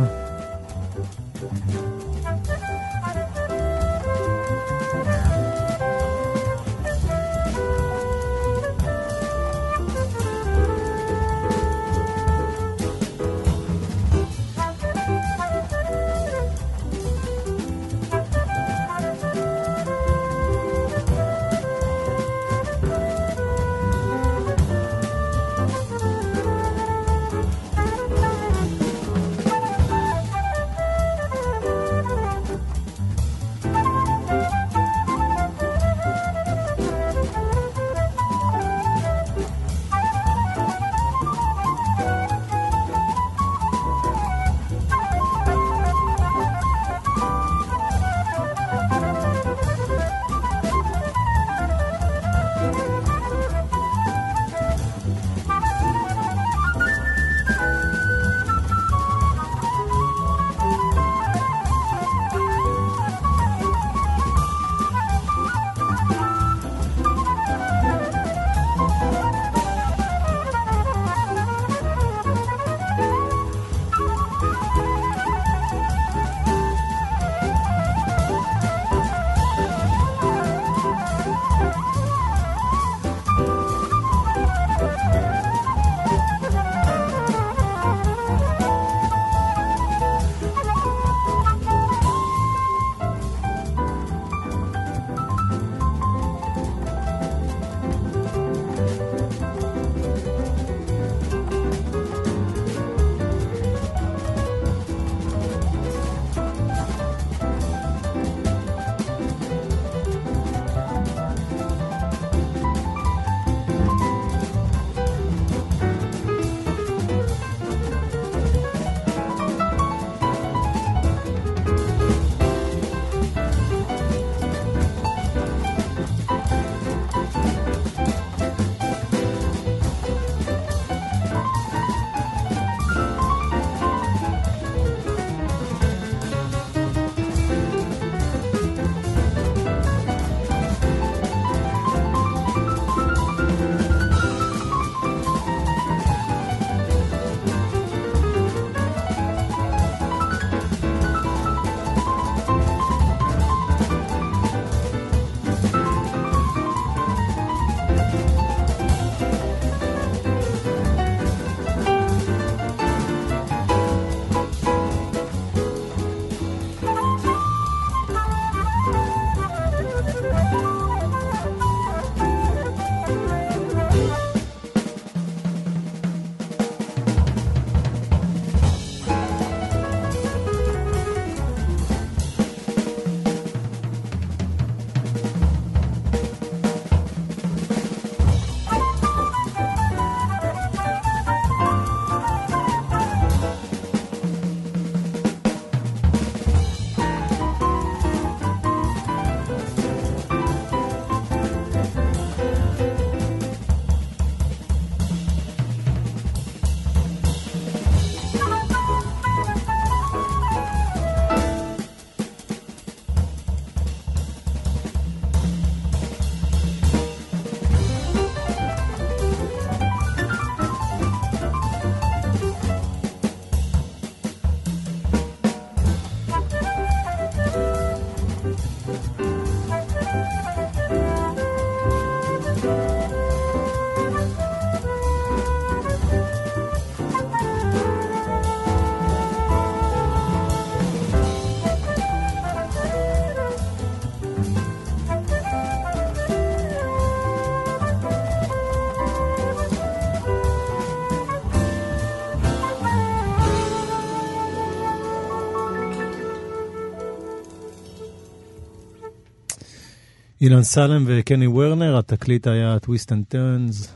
אילן 260.41 260.63
סלם 260.63 261.03
וקני 261.07 261.48
וורנר, 261.48 261.98
התקליט 261.98 262.48
היה 262.48 262.79
Twist 262.80 263.12
and 263.12 263.25
Turns, 263.27 263.94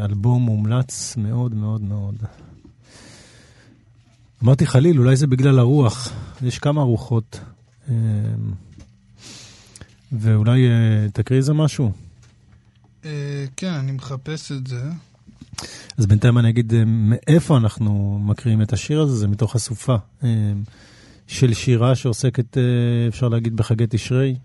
אלבום 0.00 0.42
מומלץ 0.42 1.16
מאוד 1.16 1.54
מאוד 1.54 1.82
מאוד. 1.82 2.14
אמרתי 4.44 4.66
חליל, 4.66 4.98
אולי 4.98 5.16
זה 5.16 5.26
בגלל 5.26 5.58
הרוח, 5.58 6.12
יש 6.42 6.58
כמה 6.58 6.82
רוחות. 6.82 7.40
אה, 7.88 7.94
ואולי 10.12 10.68
אה, 10.68 11.06
תקריא 11.12 11.38
איזה 11.38 11.52
משהו. 11.52 11.92
אה, 13.04 13.44
כן, 13.56 13.72
אני 13.72 13.92
מחפש 13.92 14.52
את 14.52 14.66
זה. 14.66 14.82
אז 15.98 16.06
בינתיים 16.06 16.38
אני 16.38 16.48
אגיד 16.48 16.72
מאיפה 16.86 17.56
אנחנו 17.56 18.20
מקריאים 18.24 18.62
את 18.62 18.72
השיר 18.72 19.00
הזה, 19.00 19.16
זה 19.16 19.28
מתוך 19.28 19.54
הסופה 19.54 19.96
של 21.26 21.54
שירה 21.54 21.94
שעוסקת, 21.94 22.56
אפשר 23.08 23.28
להגיד, 23.28 23.56
בחגי 23.56 23.84
תשרי, 23.88 24.36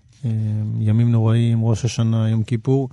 ימים 0.79 1.11
נוראים, 1.11 1.63
ראש 1.65 1.85
השנה, 1.85 2.29
יום 2.29 2.43
כיפור. 2.43 2.89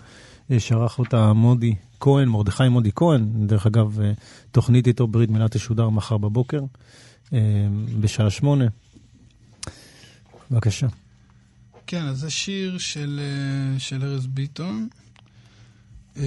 שערך 0.58 0.98
אותה 0.98 1.32
מודי 1.32 1.74
כהן, 2.00 2.28
מרדכי 2.28 2.68
מודי 2.68 2.90
כהן, 2.94 3.46
דרך 3.46 3.66
אגב, 3.66 3.98
תוכנית 4.52 4.86
איתו 4.86 5.06
ברית 5.06 5.30
מילה 5.30 5.48
תשודר 5.48 5.88
מחר 5.88 6.16
בבוקר, 6.18 6.60
בשעה 8.00 8.30
שמונה. 8.30 8.64
בבקשה. 10.50 10.86
כן, 11.86 12.02
אז 12.02 12.18
זה 12.18 12.30
שיר 12.30 12.78
של, 12.78 13.20
אה, 13.22 13.78
של 13.78 14.04
ארז 14.04 14.26
ביטון. 14.26 14.88
אה, 16.16 16.22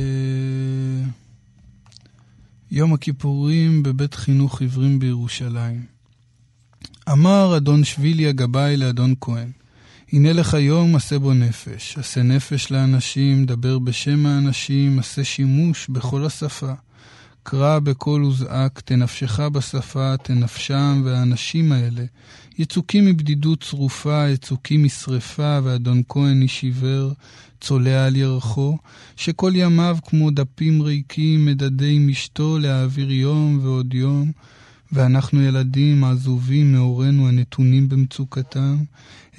יום 2.71 2.93
הכיפורים 2.93 3.83
בבית 3.83 4.13
חינוך 4.13 4.61
עיוורים 4.61 4.99
בירושלים. 4.99 5.85
אמר 7.11 7.57
אדון 7.57 7.83
שבילי 7.83 8.27
הגבאי 8.27 8.77
לאדון 8.77 9.13
כהן, 9.21 9.51
הנה 10.13 10.33
לך 10.33 10.53
יום 10.53 10.95
עשה 10.95 11.19
בו 11.19 11.33
נפש, 11.33 11.97
עשה 11.97 12.23
נפש 12.23 12.71
לאנשים, 12.71 13.45
דבר 13.45 13.79
בשם 13.79 14.25
האנשים, 14.25 14.99
עשה 14.99 15.23
שימוש 15.23 15.89
בכל 15.89 16.25
השפה. 16.25 16.71
קרא 17.43 17.79
בקול 17.79 18.23
וזעק, 18.23 18.79
תנפשך 18.79 19.39
בשפה, 19.39 20.17
תנפשם, 20.17 21.01
והאנשים 21.05 21.71
האלה, 21.71 22.03
יצוקים 22.59 23.05
מבדידות 23.05 23.63
צרופה, 23.63 24.29
יצוקים 24.29 24.83
משרפה, 24.83 25.59
ואדון 25.63 26.01
כהן 26.09 26.41
איש 26.41 26.63
עיוור, 26.63 27.11
צולע 27.61 28.05
על 28.05 28.15
ירחו, 28.15 28.77
שכל 29.15 29.51
ימיו 29.55 29.97
כמו 30.05 30.31
דפים 30.31 30.81
ריקים, 30.81 31.45
מדדי 31.45 31.99
משתו 31.99 32.57
להעביר 32.59 33.11
יום 33.11 33.59
ועוד 33.63 33.93
יום, 33.93 34.31
ואנחנו 34.91 35.41
ילדים 35.41 36.03
עזובים 36.03 36.71
מהורינו 36.73 37.27
הנתונים 37.27 37.89
במצוקתם, 37.89 38.75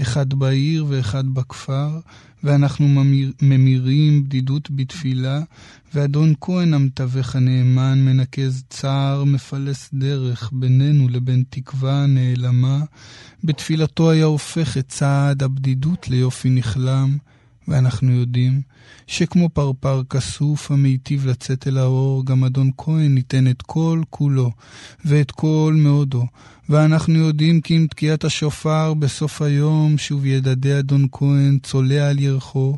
אחד 0.02 0.35
בעיר 0.35 0.87
ואחד 0.88 1.28
בכפר, 1.28 2.00
ואנחנו 2.45 2.88
ממיר, 2.88 3.33
ממירים 3.42 4.25
בדידות 4.25 4.71
בתפילה, 4.71 5.40
ואדון 5.95 6.35
כהן 6.40 6.75
המתווך 6.75 7.37
הנאמן 7.37 7.99
מנקז 8.04 8.64
צער, 8.69 9.25
מפלס 9.25 9.90
דרך 9.95 10.50
בינינו 10.52 11.09
לבין 11.09 11.45
תקווה 11.50 12.07
נעלמה. 12.07 12.80
בתפילתו 13.45 14.11
היה 14.11 14.25
הופך 14.25 14.76
את 14.76 14.88
צעד 14.88 15.42
הבדידות 15.42 16.09
ליופי 16.09 16.50
נכלם, 16.50 17.16
ואנחנו 17.70 18.12
יודעים 18.12 18.62
שכמו 19.06 19.48
פרפר 19.48 20.02
כסוף 20.10 20.70
המיטיב 20.70 21.26
לצאת 21.26 21.66
אל 21.66 21.78
האור, 21.78 22.26
גם 22.26 22.44
אדון 22.44 22.70
כהן 22.76 23.16
ייתן 23.16 23.50
את 23.50 23.62
כל 23.62 24.02
כולו 24.10 24.50
ואת 25.04 25.30
כל 25.30 25.74
מאודו. 25.76 26.26
ואנחנו 26.68 27.14
יודעים 27.14 27.60
כי 27.60 27.76
עם 27.76 27.86
תקיעת 27.86 28.24
השופר 28.24 28.94
בסוף 28.94 29.42
היום 29.42 29.98
שוב 29.98 30.26
ידדי 30.26 30.78
אדון 30.78 31.06
כהן 31.12 31.58
צולע 31.62 32.08
על 32.08 32.18
ירחו 32.18 32.76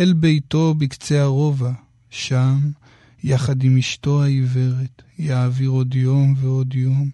אל 0.00 0.12
ביתו 0.12 0.74
בקצה 0.74 1.22
הרובע. 1.22 1.72
שם, 2.10 2.58
יחד 3.24 3.62
עם 3.62 3.76
אשתו 3.78 4.22
העיוורת, 4.22 5.02
יעביר 5.18 5.70
עוד 5.70 5.94
יום 5.94 6.34
ועוד 6.40 6.74
יום, 6.74 7.10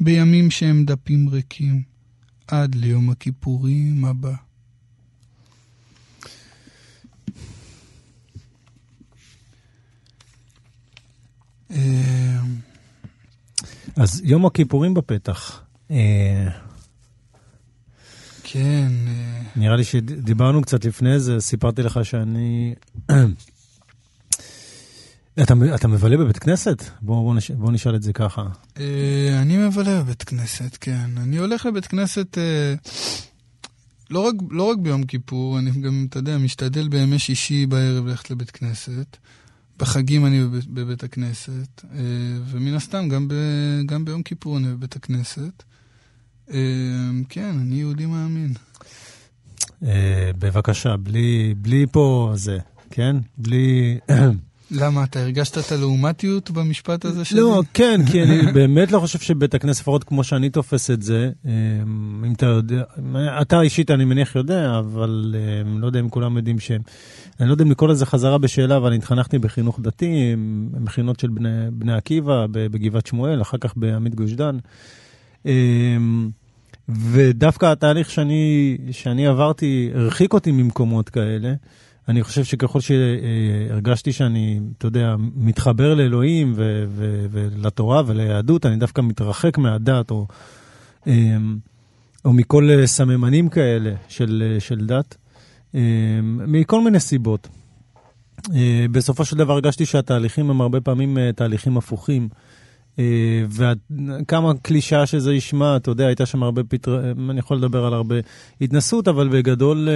בימים 0.00 0.50
שהם 0.50 0.84
דפים 0.84 1.28
ריקים, 1.28 1.82
עד 2.46 2.74
ליום 2.74 3.10
הכיפורים 3.10 4.04
הבא. 4.04 4.34
אז 13.96 14.20
יום 14.24 14.46
הכיפורים 14.46 14.94
בפתח. 14.94 15.60
אה, 15.90 16.48
כן. 18.42 18.92
אה. 19.06 19.42
נראה 19.56 19.76
לי 19.76 19.84
שדיברנו 19.84 20.62
קצת 20.62 20.84
לפני 20.84 21.20
זה, 21.20 21.40
סיפרתי 21.40 21.82
לך 21.82 22.00
שאני... 22.02 22.74
אתה, 25.42 25.54
אתה 25.74 25.88
מבלה 25.88 26.16
בבית 26.16 26.38
כנסת? 26.38 26.82
בוא, 27.02 27.22
בוא, 27.22 27.34
נש, 27.34 27.50
בוא 27.50 27.72
נשאל 27.72 27.96
את 27.96 28.02
זה 28.02 28.12
ככה. 28.12 28.46
אני 29.42 29.56
מבלה 29.56 30.02
בבית 30.02 30.22
כנסת, 30.22 30.76
כן. 30.80 31.10
אני 31.16 31.36
הולך 31.36 31.66
לבית 31.66 31.86
כנסת 31.86 32.38
לא 34.12 34.20
רק, 34.20 34.34
לא 34.50 34.62
רק 34.62 34.78
ביום 34.78 35.04
כיפור, 35.04 35.58
אני 35.58 35.70
גם, 35.70 36.06
אתה 36.08 36.18
יודע, 36.18 36.38
משתדל 36.38 36.88
בימי 36.88 37.18
שישי 37.18 37.66
בערב 37.66 38.06
ללכת 38.06 38.30
לבית 38.30 38.50
כנסת. 38.50 39.16
בחגים 39.82 40.26
אני 40.26 40.44
בבית, 40.44 40.66
בבית 40.66 41.04
הכנסת, 41.04 41.84
אה, 41.94 41.98
ומן 42.46 42.74
הסתם 42.74 43.08
גם, 43.08 43.28
ב, 43.28 43.34
גם 43.86 44.04
ביום 44.04 44.22
כיפור 44.22 44.58
אני 44.58 44.68
בבית 44.68 44.96
הכנסת. 44.96 45.62
אה, 46.50 46.58
כן, 47.28 47.58
אני 47.60 47.74
יהודי 47.74 48.06
מאמין. 48.06 48.52
אה, 49.82 50.30
בבקשה, 50.38 50.96
בלי, 50.96 51.54
בלי 51.56 51.86
פה 51.92 52.32
זה, 52.34 52.58
כן? 52.90 53.16
בלי... 53.38 53.98
למה, 54.72 55.04
אתה 55.04 55.20
הרגשת 55.20 55.58
את 55.58 55.72
הלעומתיות 55.72 56.50
במשפט 56.50 57.04
הזה 57.04 57.24
שלי? 57.24 57.40
לא, 57.40 57.62
כן, 57.74 58.00
כי 58.10 58.22
אני 58.22 58.52
באמת 58.52 58.92
לא 58.92 58.98
חושב 59.00 59.18
שבית 59.18 59.54
הכנסת, 59.54 59.80
לפחות 59.80 60.04
כמו 60.04 60.24
שאני 60.24 60.50
תופס 60.50 60.90
את 60.90 61.02
זה, 61.02 61.30
אם 62.26 62.32
אתה 62.36 62.46
יודע, 62.46 62.82
אתה 63.42 63.60
אישית 63.60 63.90
אני 63.90 64.04
מניח 64.04 64.36
יודע, 64.36 64.78
אבל 64.78 65.34
לא 65.66 65.86
יודע 65.86 66.00
אם 66.00 66.08
כולם 66.08 66.36
יודעים 66.36 66.58
שהם... 66.58 66.82
אני 67.40 67.48
לא 67.48 67.54
יודע 67.54 67.64
אם 67.64 67.70
לקרוא 67.70 67.88
לזה 67.88 68.06
חזרה 68.06 68.38
בשאלה, 68.38 68.76
אבל 68.76 68.86
אני 68.86 68.96
התחנכתי 68.96 69.38
בחינוך 69.38 69.80
דתי, 69.80 70.34
מכינות 70.80 71.20
של 71.20 71.28
בני, 71.28 71.48
בני 71.72 71.94
עקיבא 71.94 72.46
בגבעת 72.50 73.06
שמואל, 73.06 73.42
אחר 73.42 73.58
כך 73.58 73.76
בעמית 73.76 74.14
גוש 74.14 74.32
דן. 74.32 74.58
אמ, 75.46 76.30
ודווקא 76.88 77.66
התהליך 77.66 78.10
שאני, 78.10 78.76
שאני 78.90 79.26
עברתי 79.26 79.90
הרחיק 79.94 80.32
אותי 80.32 80.52
ממקומות 80.52 81.08
כאלה. 81.08 81.54
אני 82.08 82.22
חושב 82.22 82.44
שככל 82.44 82.80
שהרגשתי 82.80 84.12
שאני, 84.12 84.60
אתה 84.78 84.86
יודע, 84.86 85.14
מתחבר 85.18 85.94
לאלוהים 85.94 86.52
ו- 86.56 86.84
ו- 86.88 87.26
ולתורה 87.30 88.02
וליהדות, 88.06 88.66
אני 88.66 88.76
דווקא 88.76 89.00
מתרחק 89.00 89.58
מהדת 89.58 90.10
או, 90.10 90.26
אמ, 91.06 91.58
או 92.24 92.32
מכל 92.32 92.86
סממנים 92.86 93.48
כאלה 93.48 93.92
של, 94.08 94.56
של 94.58 94.86
דת. 94.86 95.16
אמ, 95.74 95.80
מכל 96.46 96.84
מיני 96.84 97.00
סיבות. 97.00 97.48
אה, 98.54 98.86
בסופו 98.90 99.24
של 99.24 99.36
דבר 99.36 99.52
הרגשתי 99.52 99.86
שהתהליכים 99.86 100.50
הם 100.50 100.60
הרבה 100.60 100.80
פעמים 100.80 101.18
אה, 101.18 101.32
תהליכים 101.32 101.76
הפוכים. 101.76 102.28
אה, 102.98 103.44
וכמה 103.50 104.52
קלישאה 104.62 105.06
שזה 105.06 105.34
ישמע, 105.34 105.76
אתה 105.76 105.90
יודע, 105.90 106.06
הייתה 106.06 106.26
שם 106.26 106.42
הרבה 106.42 106.64
פתר... 106.64 107.12
אני 107.30 107.38
יכול 107.38 107.56
לדבר 107.56 107.84
על 107.84 107.94
הרבה 107.94 108.14
התנסות, 108.60 109.08
אבל 109.08 109.28
בגדול, 109.28 109.88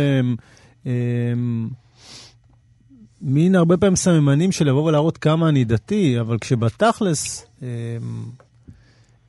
מין 3.21 3.55
הרבה 3.55 3.77
פעמים 3.77 3.97
סממנים 3.97 4.53
של 4.53 4.69
לבוא 4.69 4.83
ולהראות 4.89 5.19
כמה 5.19 5.49
אני 5.49 5.65
דתי, 5.65 6.21
אבל 6.21 6.39
כשבתכלס, 6.39 7.47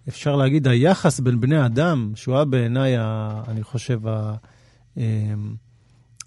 אפשר 0.10 0.36
להגיד, 0.36 0.68
היחס 0.68 1.20
בין 1.20 1.42
בני 1.42 1.66
אדם, 1.66 2.12
שהוא 2.16 2.36
היה 2.36 2.46
בעיניי, 2.46 2.94
אני 3.48 3.64
חושב, 3.64 4.00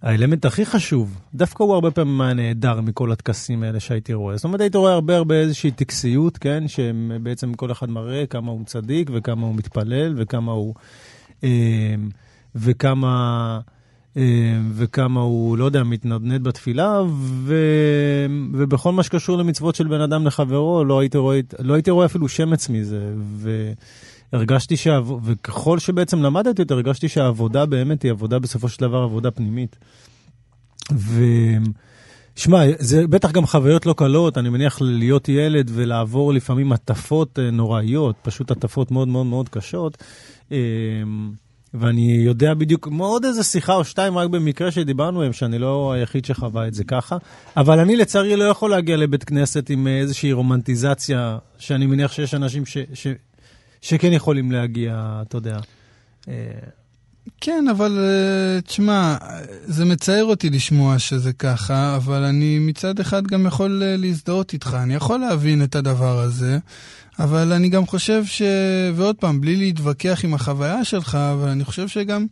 האלמנט 0.02 0.44
הכי 0.44 0.66
חשוב, 0.66 1.20
דווקא 1.34 1.62
הוא 1.62 1.74
הרבה 1.74 1.90
פעמים 1.90 2.20
היה 2.20 2.34
נהדר 2.34 2.80
מכל 2.80 3.12
הטקסים 3.12 3.62
האלה 3.62 3.80
שהייתי 3.80 4.14
רואה. 4.14 4.36
זאת 4.36 4.44
אומרת, 4.44 4.60
הייתי 4.60 4.78
רואה 4.78 4.92
הרבה 4.92 5.16
הרבה 5.16 5.34
איזושהי 5.34 5.70
טקסיות, 5.70 6.38
כן? 6.38 6.68
שבעצם 6.68 7.54
כל 7.54 7.72
אחד 7.72 7.90
מראה 7.90 8.26
כמה 8.26 8.50
הוא 8.50 8.64
צדיק 8.64 9.10
וכמה 9.14 9.46
הוא 9.46 9.54
מתפלל 9.54 10.14
וכמה 10.16 10.52
הוא... 10.52 10.74
אה, 11.44 11.94
וכמה... 12.54 13.60
אה, 14.16 14.22
וכמה 14.72 15.20
הוא, 15.20 15.58
לא 15.58 15.64
יודע, 15.64 15.82
מתנדנד 15.82 16.44
בתפילה, 16.44 17.02
ו... 17.22 17.54
ובכל 18.52 18.92
מה 18.92 19.02
שקשור 19.02 19.38
למצוות 19.38 19.74
של 19.74 19.88
בן 19.88 20.00
אדם 20.00 20.26
לחברו, 20.26 20.84
לא 20.84 21.00
הייתי 21.00 21.18
רואה, 21.18 21.40
לא 21.58 21.74
הייתי 21.74 21.90
רואה 21.90 22.06
אפילו 22.06 22.28
שמץ 22.28 22.68
מזה. 22.68 23.12
ו... 23.16 23.72
הרגשתי 24.32 24.76
שעב... 24.76 25.12
וככל 25.24 25.78
שבעצם 25.78 26.22
למדתי 26.22 26.62
יותר, 26.62 26.74
הרגשתי 26.74 27.08
שהעבודה 27.08 27.66
באמת 27.66 28.02
היא 28.02 28.10
עבודה 28.10 28.38
בסופו 28.38 28.68
של 28.68 28.80
דבר 28.80 28.98
עבודה 28.98 29.30
פנימית. 29.30 29.76
ו... 30.92 31.24
שמע, 32.36 32.62
זה 32.78 33.06
בטח 33.06 33.30
גם 33.30 33.46
חוויות 33.46 33.86
לא 33.86 33.92
קלות, 33.92 34.38
אני 34.38 34.48
מניח 34.48 34.78
להיות 34.80 35.28
ילד 35.28 35.70
ולעבור 35.74 36.32
לפעמים 36.32 36.72
הטפות 36.72 37.38
אה, 37.38 37.50
נוראיות, 37.50 38.16
פשוט 38.22 38.50
הטפות 38.50 38.90
מאוד 38.90 39.08
מאוד 39.08 39.26
מאוד 39.26 39.48
קשות. 39.48 40.04
ואני 41.74 42.12
יודע 42.12 42.54
בדיוק, 42.54 42.88
עוד 42.98 43.24
איזה 43.24 43.44
שיחה 43.44 43.74
או 43.74 43.84
שתיים 43.84 44.18
רק 44.18 44.28
במקרה 44.30 44.70
שדיברנו 44.70 45.18
עליהם, 45.18 45.32
שאני 45.32 45.58
לא 45.58 45.92
היחיד 45.92 46.24
שחווה 46.24 46.68
את 46.68 46.74
זה 46.74 46.84
ככה, 46.84 47.16
אבל 47.56 47.78
אני 47.78 47.96
לצערי 47.96 48.36
לא 48.36 48.44
יכול 48.44 48.70
להגיע 48.70 48.96
לבית 48.96 49.24
כנסת 49.24 49.70
עם 49.70 49.86
איזושהי 49.86 50.32
רומנטיזציה, 50.32 51.38
שאני 51.58 51.86
מניח 51.86 52.12
שיש 52.12 52.34
אנשים 52.34 52.66
ש, 52.66 52.78
ש, 52.94 53.06
שכן 53.80 54.12
יכולים 54.12 54.52
להגיע, 54.52 55.22
אתה 55.22 55.36
יודע. 55.36 55.58
כן, 57.40 57.64
אבל 57.70 57.98
אה, 57.98 58.60
תשמע, 58.60 59.16
זה 59.64 59.84
מצער 59.84 60.24
אותי 60.24 60.50
לשמוע 60.50 60.98
שזה 60.98 61.32
ככה, 61.32 61.96
אבל 61.96 62.22
אני 62.22 62.58
מצד 62.58 63.00
אחד 63.00 63.26
גם 63.26 63.46
יכול 63.46 63.82
אה, 63.82 63.96
להזדהות 63.96 64.52
איתך. 64.52 64.76
אני 64.82 64.94
יכול 64.94 65.20
להבין 65.20 65.62
את 65.62 65.74
הדבר 65.74 66.18
הזה, 66.18 66.58
אבל 67.18 67.52
אני 67.52 67.68
גם 67.68 67.86
חושב 67.86 68.24
ש... 68.26 68.42
ועוד 68.94 69.16
פעם, 69.16 69.40
בלי 69.40 69.56
להתווכח 69.56 70.20
עם 70.24 70.34
החוויה 70.34 70.84
שלך, 70.84 71.14
אבל 71.14 71.48
אני 71.48 71.64
חושב 71.64 71.88
שגם, 71.88 72.26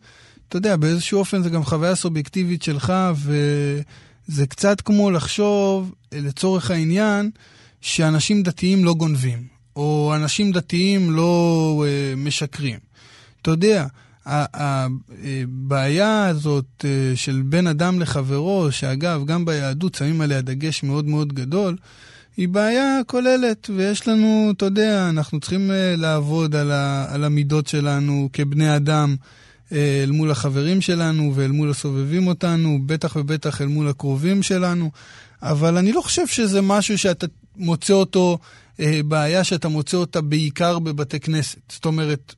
אתה 0.48 0.56
יודע, 0.56 0.76
באיזשהו 0.76 1.18
אופן 1.18 1.42
זה 1.42 1.50
גם 1.50 1.64
חוויה 1.64 1.94
סובייקטיבית 1.94 2.62
שלך, 2.62 2.92
וזה 3.14 4.46
קצת 4.46 4.80
כמו 4.80 5.10
לחשוב, 5.10 5.94
אה, 6.12 6.20
לצורך 6.20 6.70
העניין, 6.70 7.30
שאנשים 7.80 8.42
דתיים 8.42 8.84
לא 8.84 8.94
גונבים, 8.94 9.42
או 9.76 10.12
אנשים 10.14 10.52
דתיים 10.52 11.10
לא 11.10 11.84
משקרים. 12.16 12.78
אתה 13.42 13.50
יודע, 13.50 13.86
הבעיה 14.28 16.26
הזאת 16.26 16.84
אה, 16.84 17.16
של 17.16 17.42
בין 17.44 17.66
אדם 17.66 18.00
לחברו, 18.00 18.72
שאגב, 18.72 19.24
גם 19.26 19.44
ביהדות 19.44 19.94
שמים 19.94 20.20
עליה 20.20 20.40
דגש 20.40 20.82
מאוד 20.82 21.06
מאוד 21.06 21.32
גדול, 21.32 21.76
היא 22.36 22.48
בעיה 22.48 23.00
כוללת, 23.06 23.70
ויש 23.76 24.08
לנו, 24.08 24.52
אתה 24.56 24.64
יודע, 24.64 25.08
אנחנו 25.08 25.40
צריכים 25.40 25.70
אה, 25.70 25.94
לעבוד 25.96 26.56
על, 26.56 26.70
ה, 26.70 27.06
על 27.14 27.24
המידות 27.24 27.66
שלנו 27.66 28.28
כבני 28.32 28.76
אדם 28.76 29.16
אה, 29.72 30.00
אל 30.02 30.10
מול 30.10 30.30
החברים 30.30 30.80
שלנו 30.80 31.32
ואל 31.34 31.50
מול 31.50 31.70
הסובבים 31.70 32.26
אותנו, 32.26 32.78
בטח 32.86 33.16
ובטח 33.16 33.60
אל 33.60 33.66
מול 33.66 33.88
הקרובים 33.88 34.42
שלנו, 34.42 34.90
אבל 35.42 35.76
אני 35.76 35.92
לא 35.92 36.00
חושב 36.00 36.26
שזה 36.26 36.60
משהו 36.62 36.98
שאתה 36.98 37.26
מוצא 37.58 37.92
אותו 37.92 38.38
אה, 38.80 39.00
בעיה 39.04 39.44
שאתה 39.44 39.68
מוצא 39.68 39.96
אותה 39.96 40.20
בעיקר 40.20 40.78
בבתי 40.78 41.20
כנסת. 41.20 41.58
זאת 41.68 41.84
אומרת, 41.84 42.34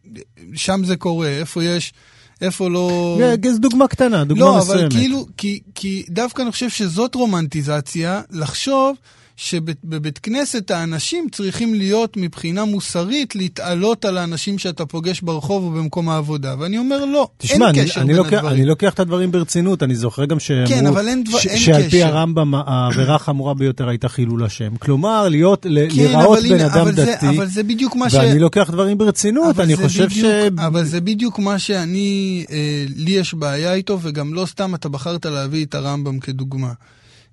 שם 0.55 0.85
זה 0.85 0.97
קורה, 0.97 1.29
איפה 1.29 1.65
יש... 1.65 1.93
איפה 2.41 2.71
לא... 2.71 3.19
זו 3.53 3.59
דוגמה 3.59 3.89
קטנה, 3.89 4.25
דוגמה 4.25 4.45
לא, 4.45 4.59
מסוימת. 4.59 4.81
לא, 4.81 4.87
אבל 4.87 4.97
כאילו, 4.97 5.27
כי, 5.37 5.61
כי 5.75 6.05
דווקא 6.09 6.43
אני 6.43 6.51
חושב 6.51 6.71
שזאת 6.71 7.15
רומנטיזציה, 7.15 8.21
לחשוב 8.31 8.97
שבבית 9.43 10.19
כנסת 10.19 10.71
האנשים 10.71 11.27
צריכים 11.33 11.75
להיות 11.75 12.17
מבחינה 12.17 12.65
מוסרית 12.65 13.37
להתעלות 13.37 14.05
על 14.05 14.19
האנשים 14.19 14.59
שאתה 14.59 14.87
פוגש 14.87 15.21
ברחוב 15.21 15.65
או 15.65 15.71
במקום 15.71 16.09
העבודה. 16.09 16.55
ואני 16.59 16.79
אומר, 16.79 17.05
לא, 17.05 17.29
תשמע, 17.39 17.55
אין 17.55 17.79
אני, 17.79 17.85
קשר 17.85 18.01
אני 18.01 18.07
בין 18.09 18.17
לוקח, 18.17 18.33
הדברים. 18.33 18.55
אני 18.57 18.65
לוקח 18.65 18.95
את 18.95 19.01
הדברים 19.01 19.31
ברצינות, 19.31 19.83
אני 19.83 19.95
זוכר 19.95 20.25
גם 20.25 20.41
שאמרו... 20.41 20.67
כן, 20.69 20.87
אבל 20.87 21.09
אין 21.09 21.25
דבר- 21.25 21.39
אין 21.49 21.59
שעל 21.59 21.83
פי 21.83 21.89
קשר. 21.89 22.07
הרמב"ם, 22.07 22.55
העבירה 22.55 23.15
החמורה 23.15 23.55
ביותר 23.55 23.89
הייתה 23.89 24.09
חילול 24.09 24.45
השם. 24.45 24.77
כלומר, 24.77 25.29
להיות, 25.29 25.67
ל- 25.69 25.89
כן, 25.91 25.97
להיראות 25.97 26.39
אבל 26.39 26.49
בן 26.49 26.55
הנה, 26.55 26.67
אדם 26.67 26.81
אבל 26.81 26.95
זה- 26.95 27.05
דתי, 27.17 27.29
אבל 27.29 27.47
זה 27.47 27.63
בדיוק 27.63 27.97
מה 27.97 28.11
ש... 28.11 28.15
ואני 28.15 28.39
לוקח 28.39 28.71
דברים 28.73 28.99
ברצינות, 28.99 29.61
אני 29.61 29.77
זה 29.77 29.83
חושב 29.83 30.07
בדיוק, 30.07 30.27
ש... 30.59 30.61
אבל 30.67 30.85
זה 30.85 31.01
בדיוק 31.01 31.39
מה 31.39 31.59
שאני, 31.59 32.45
אה, 32.51 32.57
לי 32.97 33.11
יש 33.13 33.35
בעיה 33.35 33.75
איתו, 33.75 33.99
וגם 34.03 34.35
לא 34.35 34.47
סתם 34.47 34.75
אתה 34.75 34.89
בחרת 34.89 35.27
להביא 35.27 35.65
את 35.65 35.75
הרמב"ם 35.75 36.19
כדוגמה. 36.19 36.73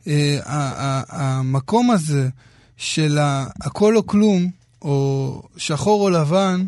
אה, 0.07 1.01
המקום 1.09 1.91
הזה 1.91 2.29
של 2.77 3.17
הכל 3.61 3.97
או 3.97 4.07
כלום, 4.07 4.49
או 4.81 5.41
שחור 5.57 6.01
או 6.01 6.09
לבן, 6.09 6.65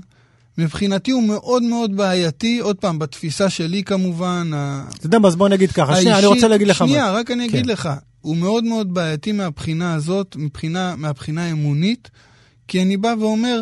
מבחינתי 0.58 1.12
הוא 1.12 1.24
מאוד 1.24 1.64
מאוד 1.64 1.98
בעייתי, 1.98 2.60
עוד 2.60 2.76
פעם, 2.76 3.00
בתפיסה 3.00 3.50
שלי 3.50 3.84
כמובן, 3.84 4.52
אתה 4.98 5.06
יודע 5.06 5.20
מה, 5.20 5.28
אז 5.28 5.36
בוא 5.36 5.50
נגיד 5.50 5.72
ככה, 5.72 5.96
שנייה, 5.96 6.18
אני 6.20 6.26
רוצה 6.26 6.48
להגיד 6.48 6.68
לך 6.68 6.78
שנייה, 6.78 7.04
משהו. 7.06 7.16
רק 7.16 7.32
אני 7.32 7.46
אגיד 7.46 7.66
כן. 7.66 7.70
לך. 7.70 7.90
הוא 8.22 8.38
מאוד 8.38 8.64
מאוד 8.64 8.94
בעייתי 8.94 9.32
מהבחינה 9.32 9.94
הזאת, 9.94 10.36
מבחינה, 10.36 10.96
מהבחינה 10.96 11.46
האמונית, 11.46 12.10
כי 12.68 12.82
אני 12.82 12.98
בא 12.98 13.14
ואומר, 13.20 13.62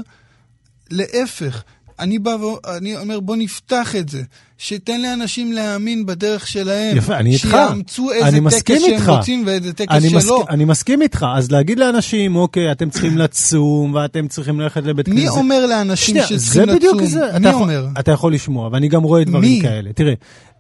להפך, 0.90 1.64
אני 2.00 2.20
בא 2.20 2.30
ואני 2.30 2.98
אומר, 2.98 3.20
בוא 3.20 3.36
נפתח 3.36 3.96
את 3.96 4.10
זה, 4.10 4.24
שתן 4.58 5.02
לאנשים 5.02 5.52
להאמין 5.52 6.06
בדרך 6.06 6.48
שלהם. 6.48 6.98
יפה, 6.98 7.18
אני 7.18 7.34
איתך. 7.34 7.42
שיאמצו 7.68 8.12
איזה 8.12 8.40
טקס 8.50 8.82
שהם 8.82 8.94
איתך. 8.94 9.10
רוצים 9.10 9.44
ואיזה 9.46 9.74
טקס 9.74 9.92
אני, 9.92 10.10
שלא. 10.10 10.18
מסכ... 10.20 10.50
אני 10.50 10.66
מסכים 10.66 11.02
איתך, 11.02 11.26
אז 11.36 11.52
להגיד 11.52 11.80
לאנשים, 11.80 12.36
אוקיי, 12.36 12.72
אתם 12.72 12.90
צריכים 12.90 13.18
לצום, 13.24 13.94
ואתם 13.94 14.28
צריכים 14.28 14.60
ללכת 14.60 14.84
לבית 14.86 15.06
כנסת. 15.06 15.18
מי 15.20 15.30
אומר 15.30 15.66
לאנשים 15.66 16.08
שנייה, 16.16 16.28
שצריכים 16.28 16.66
זה 16.66 16.76
בדיוק 16.76 16.96
לצום? 16.96 17.08
זה. 17.08 17.20
מי 17.34 17.38
אתה 17.38 17.50
יכול- 17.50 17.62
אומר? 17.62 17.88
אתה 18.00 18.12
יכול 18.12 18.34
לשמוע, 18.34 18.70
ואני 18.72 18.88
גם 18.88 19.04
רואה 19.04 19.24
דברים 19.24 19.52
מי? 19.52 19.60
כאלה. 19.62 19.94
תראה, 19.94 20.14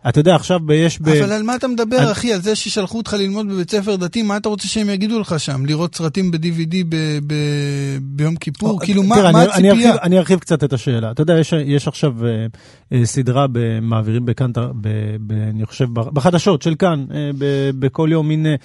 אתה 0.09 0.19
יודע, 0.19 0.35
עכשיו 0.35 0.59
יש 0.73 1.01
ב... 1.01 1.07
אבל 1.09 1.31
על 1.31 1.43
מה 1.43 1.55
אתה 1.55 1.67
מדבר, 1.67 1.97
אני- 1.97 2.11
אחי? 2.11 2.33
על 2.33 2.41
זה 2.41 2.55
ששלחו 2.55 2.97
אותך 2.97 3.13
ללמוד 3.13 3.47
בבית 3.47 3.71
ספר 3.71 3.95
דתי? 3.95 4.23
מה 4.23 4.37
אתה 4.37 4.49
רוצה 4.49 4.67
שהם 4.67 4.89
יגידו 4.89 5.19
לך 5.19 5.39
שם? 5.39 5.65
לראות 5.65 5.95
סרטים 5.95 6.31
ב-DVD 6.31 6.75
ב- 6.89 7.19
ב- 7.27 7.97
ביום 8.01 8.35
כיפור? 8.35 8.79
כאילו, 8.81 9.03
מה 9.03 9.15
תראה, 9.15 9.31
מה 9.31 9.43
אני, 9.43 9.51
אני, 9.53 9.69
הציפייה? 9.69 9.89
ארחיב, 9.91 10.03
אני 10.03 10.17
ארחיב 10.19 10.39
קצת 10.39 10.63
את 10.63 10.73
השאלה. 10.73 11.11
אתה 11.11 11.21
יודע, 11.21 11.39
יש, 11.39 11.53
יש 11.65 11.87
עכשיו 11.87 12.13
אה, 12.25 12.45
אה, 12.93 13.05
סדרה 13.05 13.45
במעבירים 13.51 14.25
בכאן, 14.25 14.51
ב, 14.55 14.87
ב, 15.27 15.31
אני 15.31 15.65
חושב, 15.65 15.93
בחדשות 15.93 16.61
של 16.61 16.75
כאן, 16.75 17.05
אה, 17.13 17.29
ב, 17.37 17.45
בכל 17.79 18.09
יום, 18.11 18.27
מין 18.27 18.45
אה, 18.45 18.55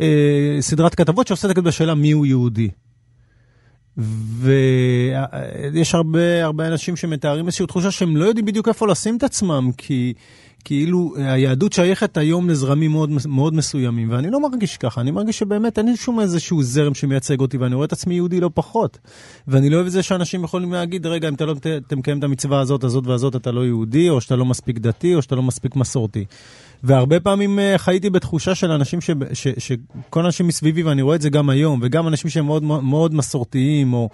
אה, 0.00 0.06
סדרת 0.60 0.94
כתבות 0.94 1.26
שעוסקת 1.26 1.62
בשאלה 1.62 1.94
מיהו 1.94 2.26
יהודי. 2.26 2.68
ויש 3.96 5.94
הרבה, 5.94 6.44
הרבה 6.44 6.68
אנשים 6.68 6.96
שמתארים 6.96 7.46
איזושהי 7.46 7.66
תחושה 7.66 7.90
שהם 7.90 8.16
לא 8.16 8.24
יודעים 8.24 8.46
בדיוק 8.46 8.68
איפה 8.68 8.86
לשים 8.86 9.16
את 9.16 9.22
עצמם, 9.22 9.70
כי 9.76 10.14
כאילו 10.64 11.14
היהדות 11.16 11.72
שייכת 11.72 12.16
היום 12.16 12.48
לזרמים 12.48 12.90
מאוד, 12.90 13.10
מאוד 13.26 13.54
מסוימים, 13.54 14.10
ואני 14.10 14.30
לא 14.30 14.40
מרגיש 14.40 14.76
ככה, 14.76 15.00
אני 15.00 15.10
מרגיש 15.10 15.38
שבאמת 15.38 15.78
אין 15.78 15.86
לי 15.86 15.96
שום 15.96 16.20
איזשהו 16.20 16.62
זרם 16.62 16.94
שמייצג 16.94 17.40
אותי, 17.40 17.56
ואני 17.56 17.74
רואה 17.74 17.84
את 17.84 17.92
עצמי 17.92 18.14
יהודי 18.14 18.40
לא 18.40 18.50
פחות. 18.54 18.98
ואני 19.48 19.70
לא 19.70 19.76
אוהב 19.76 19.86
את 19.86 19.92
זה 19.92 20.02
שאנשים 20.02 20.44
יכולים 20.44 20.72
להגיד, 20.72 21.06
רגע, 21.06 21.28
אם 21.28 21.34
אתה 21.34 21.44
לא 21.46 21.54
מקיים 21.96 22.18
את 22.18 22.24
המצווה 22.24 22.60
הזאת, 22.60 22.84
הזאת 22.84 23.06
והזאת, 23.06 23.36
אתה 23.36 23.52
לא 23.52 23.66
יהודי, 23.66 24.08
או 24.08 24.20
שאתה 24.20 24.36
לא 24.36 24.44
מספיק 24.44 24.78
דתי, 24.78 25.14
או 25.14 25.22
שאתה 25.22 25.34
לא 25.34 25.42
מספיק 25.42 25.76
מסורתי. 25.76 26.24
והרבה 26.84 27.20
פעמים 27.20 27.58
אה, 27.58 27.78
חייתי 27.78 28.10
בתחושה 28.10 28.54
של 28.54 28.70
אנשים, 28.70 29.00
ש, 29.00 29.10
ש, 29.32 29.48
שכל 29.58 30.22
האנשים 30.22 30.46
מסביבי, 30.46 30.82
ואני 30.82 31.02
רואה 31.02 31.16
את 31.16 31.22
זה 31.22 31.30
גם 31.30 31.50
היום, 31.50 31.80
וגם 31.82 32.08
אנשים 32.08 32.30
שהם 32.30 32.46
מאוד, 32.46 32.62
מאוד 32.62 33.14
מסורתיים, 33.14 33.92
או, 33.92 34.08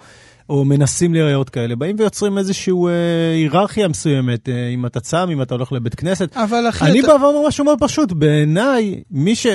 או 0.49 0.65
מנסים 0.65 1.13
להיראות 1.13 1.49
כאלה, 1.49 1.75
באים 1.75 1.95
ויוצרים 1.99 2.37
איזושהי 2.37 2.73
אה, 2.87 2.89
היררכיה 3.33 3.87
מסוימת, 3.87 4.49
אה, 4.49 4.67
אם 4.69 4.85
אתה 4.85 4.99
צם, 4.99 5.29
אם 5.31 5.41
אתה 5.41 5.55
הולך 5.55 5.71
לבית 5.71 5.95
כנסת. 5.95 6.37
אבל 6.37 6.69
אחי, 6.69 6.85
אני 6.85 6.99
אתה- 6.99 7.07
בא 7.07 7.23
ואומר 7.25 7.47
משהו 7.47 7.65
מאוד 7.65 7.77
פשוט, 7.81 8.11
בעיניי, 8.11 9.03
מי 9.11 9.35
ש... 9.35 9.45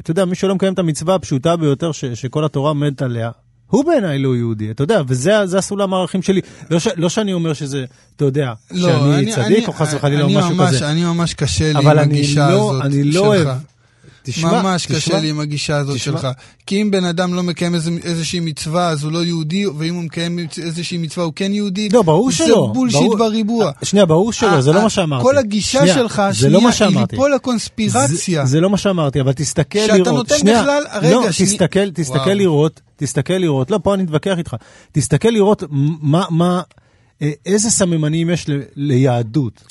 אתה 0.00 0.10
יודע, 0.10 0.24
מי 0.24 0.34
שלא 0.34 0.54
מקיים 0.54 0.72
את 0.72 0.78
המצווה 0.78 1.14
הפשוטה 1.14 1.56
ביותר 1.56 1.92
ש, 1.92 2.04
שכל 2.04 2.44
התורה 2.44 2.68
עומדת 2.70 3.02
עליה, 3.02 3.30
הוא 3.70 3.84
בעיניי 3.84 4.18
לא 4.18 4.36
יהודי, 4.36 4.70
אתה 4.70 4.82
יודע, 4.82 5.02
וזה 5.08 5.46
זה 5.46 5.58
הסולם 5.58 5.94
הערכים 5.94 6.22
שלי. 6.22 6.40
לא, 6.70 6.78
ש, 6.78 6.88
לא 6.96 7.08
שאני 7.08 7.32
אומר 7.32 7.52
שזה, 7.52 7.84
אתה 8.16 8.24
יודע, 8.24 8.52
לא, 8.70 8.88
שאני 8.88 9.14
אני- 9.16 9.32
צדיק, 9.32 9.46
אני- 9.58 9.66
או 9.66 9.72
חס 9.72 9.94
וחלילה, 9.94 10.22
או 10.22 10.28
משהו 10.28 10.54
ממש- 10.54 10.68
כזה. 10.74 10.90
אני 10.90 11.04
ממש 11.04 11.34
קשה 11.34 11.72
לי 11.72 11.78
אבל 11.78 11.98
עם 11.98 12.04
הגישה 12.10 12.50
לא- 12.50 12.70
הזאת 12.70 12.84
אני 12.84 13.04
לא 13.04 13.12
שלך. 13.12 13.22
אוהב- 13.46 13.48
תשמע, 14.28 14.62
ממש 14.62 14.82
תשמע, 14.86 14.96
קשה 14.96 15.20
לי 15.20 15.30
עם 15.30 15.40
הגישה 15.40 15.76
הזאת 15.76 15.96
תשמע. 15.96 16.12
שלך. 16.18 16.28
כי 16.66 16.82
אם 16.82 16.90
בן 16.90 17.04
אדם 17.04 17.34
לא 17.34 17.42
מקיים 17.42 17.74
איזה- 17.74 17.90
איזושהי 18.04 18.40
מצווה, 18.40 18.88
אז 18.88 19.04
הוא 19.04 19.12
לא 19.12 19.24
יהודי, 19.24 19.66
ואם 19.66 19.94
הוא 19.94 20.02
מקיים 20.04 20.38
איזושהי 20.62 20.98
מצווה, 20.98 21.24
הוא 21.26 21.32
כן 21.36 21.52
יהודי. 21.52 21.88
לא, 21.88 22.02
ברור 22.02 22.30
שלא. 22.30 22.46
זה 22.46 22.74
בולשיט 22.74 23.00
ברור- 23.00 23.16
בריבוע. 23.18 23.70
שנייה, 23.82 24.06
ברור 24.06 24.32
שלא, 24.32 24.60
זה 24.60 24.72
לא 24.72 24.78
ה- 24.80 24.82
מה 24.82 24.90
שאמרתי. 24.90 25.22
כל 25.24 25.38
הגישה 25.38 25.78
שנייה, 25.78 25.94
שלך, 25.94 26.22
לא 26.50 26.60
מה 26.62 26.68
השנייה, 26.68 26.98
היא. 27.00 27.06
ליפול 27.12 27.34
לקונספירציה. 27.34 28.44
זה, 28.46 28.50
זה 28.50 28.60
לא 28.60 28.70
מה 28.70 28.76
שאמרתי, 28.76 29.20
אבל 29.20 29.32
תסתכל 29.32 29.78
שאתה 29.78 29.94
לראות. 29.96 30.08
נותן 30.08 30.38
שנייה, 30.38 30.60
בכלל- 30.62 30.82
רגע, 31.02 31.10
לא, 31.14 31.32
שני- 31.32 31.46
תסתכל, 31.46 31.90
תסתכל 31.90 32.18
וואו. 32.18 32.34
לראות, 32.34 32.80
תסתכל 32.96 33.32
לראות, 33.34 33.70
לא, 33.70 33.78
פה 33.82 33.94
אני 33.94 34.02
אתווכח 34.04 34.34
איתך. 34.38 34.56
תסתכל 34.92 35.28
לראות 35.28 35.62
מה, 35.70 36.24
מה, 36.30 36.60
אה, 37.22 37.30
איזה 37.46 37.70
סממנים 37.70 38.30
יש 38.30 38.48
ל, 38.48 38.60
ליהדות. 38.76 39.62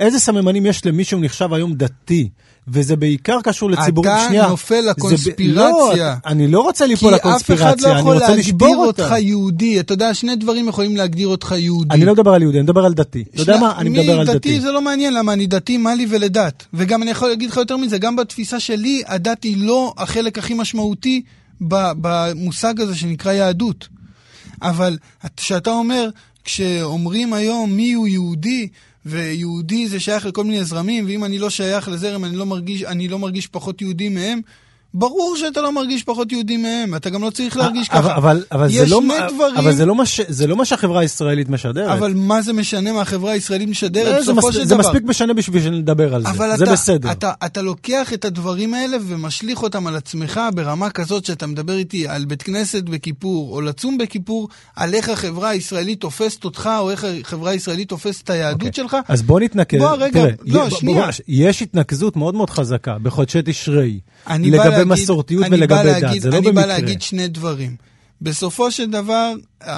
איזה 0.00 0.18
סממנים 0.18 0.66
יש 0.66 0.86
למי 0.86 1.04
שהוא 1.04 1.20
נחשב 1.24 1.52
היום 1.52 1.74
דתי. 1.74 2.28
וזה 2.68 2.96
בעיקר 2.96 3.38
קשור 3.44 3.70
לציבור, 3.70 4.04
אתה 4.04 4.24
שנייה. 4.28 4.48
נופל 4.48 4.80
לקונספירציה. 4.80 5.54
לא, 5.54 5.92
אני 6.26 6.48
לא 6.48 6.60
רוצה 6.60 6.84
כי 6.84 6.90
ליפול 6.90 7.14
אף 7.14 7.20
אחד 7.20 7.28
לקונספירציה, 7.28 7.88
לא 7.88 7.92
אני 7.92 8.00
יכול 8.00 8.14
רוצה 8.14 8.28
להגדיר 8.28 8.44
לשבור 8.44 8.86
אותך 8.86 9.02
אותה. 9.02 9.18
יהודי. 9.18 9.80
אתה 9.80 9.92
יודע, 9.92 10.14
שני 10.14 10.36
דברים 10.36 10.68
יכולים 10.68 10.96
להגדיר 10.96 11.28
אותך 11.28 11.54
יהודי. 11.58 11.94
אני 11.94 12.04
לא 12.04 12.12
מדבר 12.12 12.34
על 12.34 12.42
יהודי, 12.42 12.58
אני 12.58 12.62
מדבר 12.64 12.84
על 12.84 12.94
דתי. 12.94 13.24
אתה 13.34 13.42
יודע 13.42 13.56
מה? 13.56 13.74
אני 13.78 13.90
מדבר 13.90 14.20
על 14.20 14.26
דתי. 14.26 14.36
דתי 14.38 14.60
זה 14.60 14.72
לא 14.72 14.82
מעניין, 14.82 15.14
למה 15.14 15.32
אני 15.32 15.46
דתי, 15.46 15.76
מה 15.76 15.94
לי 15.94 16.06
ולדת. 16.10 16.64
וגם 16.74 17.02
אני 17.02 17.10
יכול 17.10 17.28
להגיד 17.28 17.50
לך 17.50 17.56
יותר 17.56 17.76
מזה, 17.76 17.98
גם 17.98 18.16
בתפיסה 18.16 18.60
שלי, 18.60 19.02
הדת 19.06 19.42
היא 19.42 19.56
לא 19.56 19.94
החלק 19.96 20.38
הכי 20.38 20.54
משמעותי 20.54 21.22
במושג 21.60 22.80
הזה 22.80 22.94
שנקרא 22.96 23.32
יהדות. 23.32 23.88
אבל 24.62 24.98
כשאתה 25.36 25.70
אומר, 25.70 26.08
כשאומרים 26.44 27.32
היום 27.32 27.72
מי 27.72 27.92
הוא 27.92 28.08
יהודי, 28.08 28.68
ויהודי 29.06 29.88
זה 29.88 30.00
שייך 30.00 30.26
לכל 30.26 30.44
מיני 30.44 30.64
זרמים, 30.64 31.06
ואם 31.06 31.24
אני 31.24 31.38
לא 31.38 31.50
שייך 31.50 31.88
לזרם, 31.88 32.24
אני 32.24 32.36
לא 32.36 32.46
מרגיש, 32.46 32.82
אני 32.82 33.08
לא 33.08 33.18
מרגיש 33.18 33.46
פחות 33.46 33.82
יהודי 33.82 34.08
מהם, 34.08 34.40
ברור 34.94 35.36
שאתה 35.36 35.60
לא 35.60 35.72
מרגיש 35.72 36.02
פחות 36.02 36.32
יהודי 36.32 36.56
מהם, 36.56 36.94
אתה 36.94 37.10
גם 37.10 37.22
לא 37.22 37.30
צריך 37.30 37.56
להרגיש 37.56 37.88
אבל, 37.90 38.02
ככה. 38.02 38.16
אבל, 38.16 38.44
אבל, 38.52 38.68
זה 38.68 38.74
יש 38.82 38.90
לא, 38.90 39.00
דברים- 39.34 39.56
אבל 39.56 39.72
זה 39.72 39.86
לא, 39.86 39.94
מה 39.94 40.06
ש, 40.06 40.20
זה 40.28 40.46
לא 40.46 40.56
מה 40.56 40.64
שהחברה 40.64 41.00
הישראלית 41.00 41.48
משדרת. 41.48 41.90
אבל 41.98 42.12
מה 42.16 42.42
זה 42.42 42.52
משנה 42.52 42.92
מה 42.92 43.00
החברה 43.00 43.32
הישראלית 43.32 43.68
משדרת 43.68 44.24
זה, 44.24 44.32
בסופו 44.32 44.48
מס, 44.48 44.54
של 44.54 44.64
זה 44.64 44.74
דבר? 44.74 44.78
מספיק 44.88 45.02
משנה 45.04 45.34
בשביל 45.34 45.62
שנדבר 45.62 46.14
על 46.14 46.22
זה. 46.22 46.28
אבל 46.28 46.56
זה 46.56 46.64
אתה, 46.64 46.72
בסדר. 46.72 47.10
אתה, 47.12 47.32
אתה 47.46 47.62
לוקח 47.62 48.12
את 48.12 48.24
הדברים 48.24 48.74
האלה 48.74 48.96
ומשליך 49.08 49.62
אותם 49.62 49.86
על 49.86 49.96
עצמך 49.96 50.40
ברמה 50.54 50.90
כזאת 50.90 51.24
שאתה 51.24 51.46
מדבר 51.46 51.76
איתי 51.76 52.08
על 52.08 52.24
בית 52.24 52.42
כנסת 52.42 52.82
בכיפור, 52.82 53.52
או 53.56 53.60
לצום 53.60 53.98
בכיפור, 53.98 54.48
על 54.76 54.94
איך 54.94 55.08
החברה 55.08 55.48
הישראלית 55.48 56.00
תופסת 56.00 56.44
אותך, 56.44 56.70
או 56.78 56.90
איך 56.90 57.06
החברה 57.20 57.50
הישראלית 57.50 57.88
תופסת 57.88 58.24
את 58.24 58.30
היהדות 58.30 58.62
אוקיי. 58.62 58.72
שלך. 58.72 58.96
אז 59.08 59.22
בוא 59.22 59.40
נתנקז. 59.40 59.78
בוא, 59.78 59.96
רגע, 59.98 60.20
תראה, 60.20 60.32
לא, 60.46 60.66
י- 60.66 60.70
שנייה. 60.70 61.02
בוא, 61.04 61.10
יש 61.28 61.62
התנקזות 61.62 62.16
מאוד 62.16 62.34
מאוד 62.34 62.50
חזקה 62.50 62.96
בחודשי 63.02 63.38
תשרי, 63.44 63.98
אני 64.26 64.50
לגבי 64.50 64.81
מסורתיות 64.84 65.44
אני 65.44 65.56
ולגבי 65.56 65.74
דת, 65.92 66.02
להגיד- 66.02 66.22
זה 66.22 66.30
לא 66.30 66.36
אני 66.38 66.46
במקרה. 66.46 66.62
בא 66.62 66.68
להגיד 66.68 67.02
שני 67.02 67.28
דברים. 67.28 67.76
בסופו 68.22 68.70
של 68.70 68.90
דבר, 68.90 69.32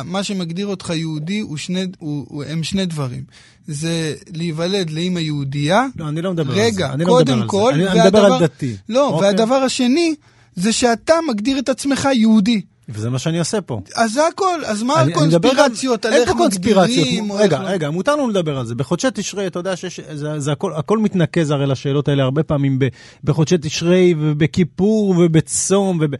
מה 0.04 0.22
שמגדיר 0.22 0.66
אותך 0.66 0.92
יהודי 0.96 1.40
הוא 1.40 1.56
שני, 1.56 1.86
הוא, 1.98 2.26
הוא, 2.28 2.44
הם 2.44 2.62
שני 2.62 2.86
דברים. 2.86 3.22
זה 3.66 4.14
להיוולד 4.34 4.90
לאמא 4.90 5.18
יהודייה. 5.18 5.86
לא, 5.96 6.08
אני 6.08 6.22
לא 6.22 6.32
מדבר 6.32 6.50
על 6.50 6.56
זה. 6.58 6.62
רגע, 6.64 6.92
אני 6.92 7.04
לא 7.04 7.08
קודם 7.08 7.38
זה. 7.38 7.44
כל, 7.46 7.72
אני- 7.74 7.88
אני 7.88 8.00
מדבר 8.00 8.18
והדבר- 8.22 8.34
על 8.34 8.40
דתי. 8.42 8.76
לא, 8.88 9.08
אוקיי? 9.08 9.28
והדבר 9.28 9.54
השני, 9.54 10.14
זה 10.54 10.72
שאתה 10.72 11.14
מגדיר 11.28 11.58
את 11.58 11.68
עצמך 11.68 12.08
יהודי. 12.14 12.60
וזה 12.88 13.10
מה 13.10 13.18
שאני 13.18 13.38
עושה 13.38 13.60
פה. 13.60 13.80
אז 13.96 14.12
זה 14.12 14.26
הכל, 14.26 14.64
אז 14.66 14.82
מה 14.82 15.02
אני- 15.02 15.12
הקונספירציות 15.12 16.04
על 16.04 16.12
איך. 16.12 16.30
מגדירים? 16.30 17.32
רגע, 17.32 17.58
לא- 17.62 17.66
רגע, 17.68 17.90
מותר 17.90 18.12
לנו 18.16 18.28
לדבר 18.28 18.58
על 18.58 18.66
זה. 18.66 18.74
בחודשי 18.74 19.08
תשרי, 19.14 19.46
אתה 19.46 19.58
יודע 19.58 19.76
שיש, 19.76 20.00
זה, 20.12 20.40
זה 20.40 20.52
הכל, 20.52 20.72
הכל 20.74 20.98
מתנקז 20.98 21.50
הרי 21.50 21.66
לשאלות 21.66 22.08
האלה 22.08 22.22
הרבה 22.22 22.42
פעמים 22.42 22.78
ב, 22.78 22.84
בחודשי 23.24 23.56
תשרי 23.62 24.14
ובכיפור 24.20 25.14
ובצום 25.18 25.98
וב... 26.00 26.10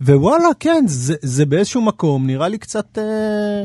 ווואלה, 0.00 0.48
כן, 0.60 0.84
זה, 0.88 1.14
זה 1.22 1.46
באיזשהו 1.46 1.80
מקום 1.82 2.26
נראה 2.26 2.48
לי 2.48 2.58
קצת, 2.58 2.98
אה, 2.98 3.64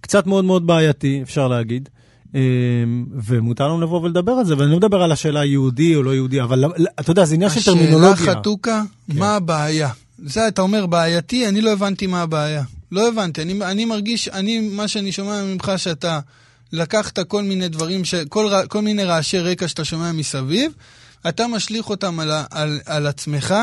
קצת 0.00 0.26
מאוד 0.26 0.44
מאוד 0.44 0.66
בעייתי, 0.66 1.20
אפשר 1.22 1.48
להגיד. 1.48 1.88
אה, 2.34 2.40
ומותר 3.22 3.68
לנו 3.68 3.80
לבוא 3.80 4.00
ולדבר 4.02 4.32
על 4.32 4.44
זה, 4.44 4.54
ואני 4.58 4.70
לא 4.70 4.76
מדבר 4.76 5.02
על 5.02 5.12
השאלה 5.12 5.44
יהודי 5.44 5.96
או 5.96 6.02
לא 6.02 6.14
יהודי, 6.14 6.40
אבל 6.42 6.64
אתה 7.00 7.10
יודע, 7.10 7.24
זה 7.24 7.34
עניין 7.34 7.50
של 7.50 7.62
טרמינולוגיה. 7.64 8.10
השאלה 8.12 8.34
חתוקה, 8.34 8.82
מה 9.08 9.36
הבעיה? 9.36 9.88
זה 10.24 10.48
אתה 10.48 10.62
אומר 10.62 10.86
בעייתי, 10.86 11.48
אני 11.48 11.60
לא 11.60 11.70
הבנתי 11.72 12.06
מה 12.06 12.22
הבעיה. 12.22 12.62
לא 12.92 13.08
הבנתי, 13.08 13.42
אני, 13.42 13.64
אני 13.64 13.84
מרגיש, 13.84 14.28
אני, 14.28 14.60
מה 14.60 14.88
שאני 14.88 15.12
שומע 15.12 15.42
ממך 15.42 15.72
שאתה 15.76 16.20
לקחת 16.72 17.18
כל 17.18 17.42
מיני 17.42 17.68
דברים, 17.68 18.04
ש, 18.04 18.14
כל, 18.14 18.52
כל 18.68 18.82
מיני 18.82 19.04
רעשי 19.04 19.38
רקע 19.38 19.68
שאתה 19.68 19.84
שומע 19.84 20.12
מסביב, 20.12 20.72
אתה 21.28 21.46
משליך 21.46 21.90
אותם 21.90 22.20
על, 22.20 22.30
על, 22.50 22.80
על 22.86 23.06
עצמך 23.06 23.54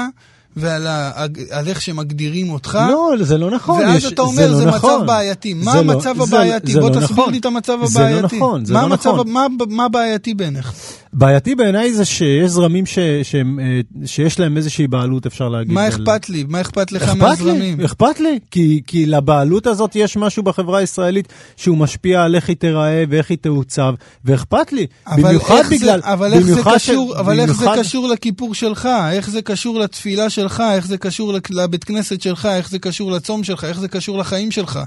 ועל 0.55 0.87
ה, 0.87 1.11
על 1.51 1.67
איך 1.67 1.81
שמגדירים 1.81 2.49
אותך. 2.49 2.79
לא, 2.89 3.11
זה 3.21 3.37
לא 3.37 3.51
נכון. 3.51 3.81
ואז 3.85 3.95
יש- 4.03 4.13
אתה 4.13 4.21
אומר, 4.21 4.55
זה, 4.55 4.65
לא 4.65 4.71
מצב 4.71 4.77
נכון. 4.77 5.07
בעייתי. 5.07 5.53
מה 5.53 5.71
זה 5.71 5.81
לא- 5.83 5.93
המצב 5.93 6.15
זה- 6.17 6.23
הבעייתי? 6.23 6.71
זה 6.71 6.79
בוא 6.79 6.89
לא 6.89 6.93
תסביר 6.95 7.11
נכון. 7.17 7.31
לי 7.33 7.39
את 7.39 7.45
המצב 7.45 7.77
זה 7.85 7.99
לא 7.99 8.05
הבעייתי. 8.05 8.35
נכון, 8.37 8.65
זה 8.65 8.73
מה 8.73 8.79
לא 8.81 8.85
המצב- 8.85 9.09
נכון. 9.13 9.29
מה, 9.29 9.47
מה 9.69 9.89
בעייתי 9.89 10.33
בעיניך? 10.33 10.73
בעייתי 11.13 11.55
בעיניי 11.55 11.93
זה 11.93 12.05
שיש 12.05 12.49
זרמים 12.51 12.85
ש, 12.85 12.99
שהם, 13.23 13.59
אה, 13.59 13.79
שיש 14.05 14.39
להם 14.39 14.57
איזושהי 14.57 14.87
בעלות, 14.87 15.25
אפשר 15.25 15.49
להגיד. 15.49 15.73
מה 15.73 15.87
אכפת 15.87 16.29
לי? 16.29 16.45
מה 16.47 16.61
אכפת 16.61 16.91
לך 16.91 17.03
אכפת 17.03 17.15
מהזרמים? 17.17 17.79
לי, 17.79 17.85
אכפת 17.85 18.19
לי, 18.19 18.39
כי, 18.51 18.81
כי 18.87 19.05
לבעלות 19.05 19.67
הזאת 19.67 19.95
יש 19.95 20.17
משהו 20.17 20.43
בחברה 20.43 20.79
הישראלית 20.79 21.27
שהוא 21.57 21.77
משפיע 21.77 22.23
על 22.23 22.35
איך 22.35 22.49
היא 22.49 22.55
תיראה 22.57 23.03
ואיך 23.09 23.29
היא 23.29 23.37
תעוצב, 23.41 23.93
ואכפת 24.25 24.71
לי. 24.73 24.87
אבל 25.07 25.23
במיוחד 25.23 25.55
איך 25.57 25.69
בגלל... 25.71 26.01
זה, 26.01 26.13
אבל 26.13 26.33
איך 26.33 26.41
זה 26.45 26.51
במיוחד 26.53 26.75
קשור, 26.75 27.13
ש- 27.15 27.19
אבל 27.19 27.39
איך 27.39 27.51
זה 27.51 27.57
במיוחד- 27.65 27.79
קשור 27.79 28.07
לכיפור 28.07 28.53
שלך? 28.53 28.89
איך 29.11 29.29
זה 29.29 29.41
קשור 29.41 29.79
לתפילה 29.79 30.29
שלך? 30.29 30.63
איך 30.75 30.87
זה 30.87 30.97
קשור 30.97 31.33
לבית 31.49 31.83
כנסת 31.83 32.21
שלך? 32.21 32.45
איך 32.45 32.69
זה 32.69 32.79
קשור 32.79 33.11
לצום 33.11 33.43
שלך? 33.43 33.63
איך 33.63 33.79
זה 33.79 33.87
קשור 33.87 34.17
לחיים 34.17 34.51
שלך? 34.51 34.79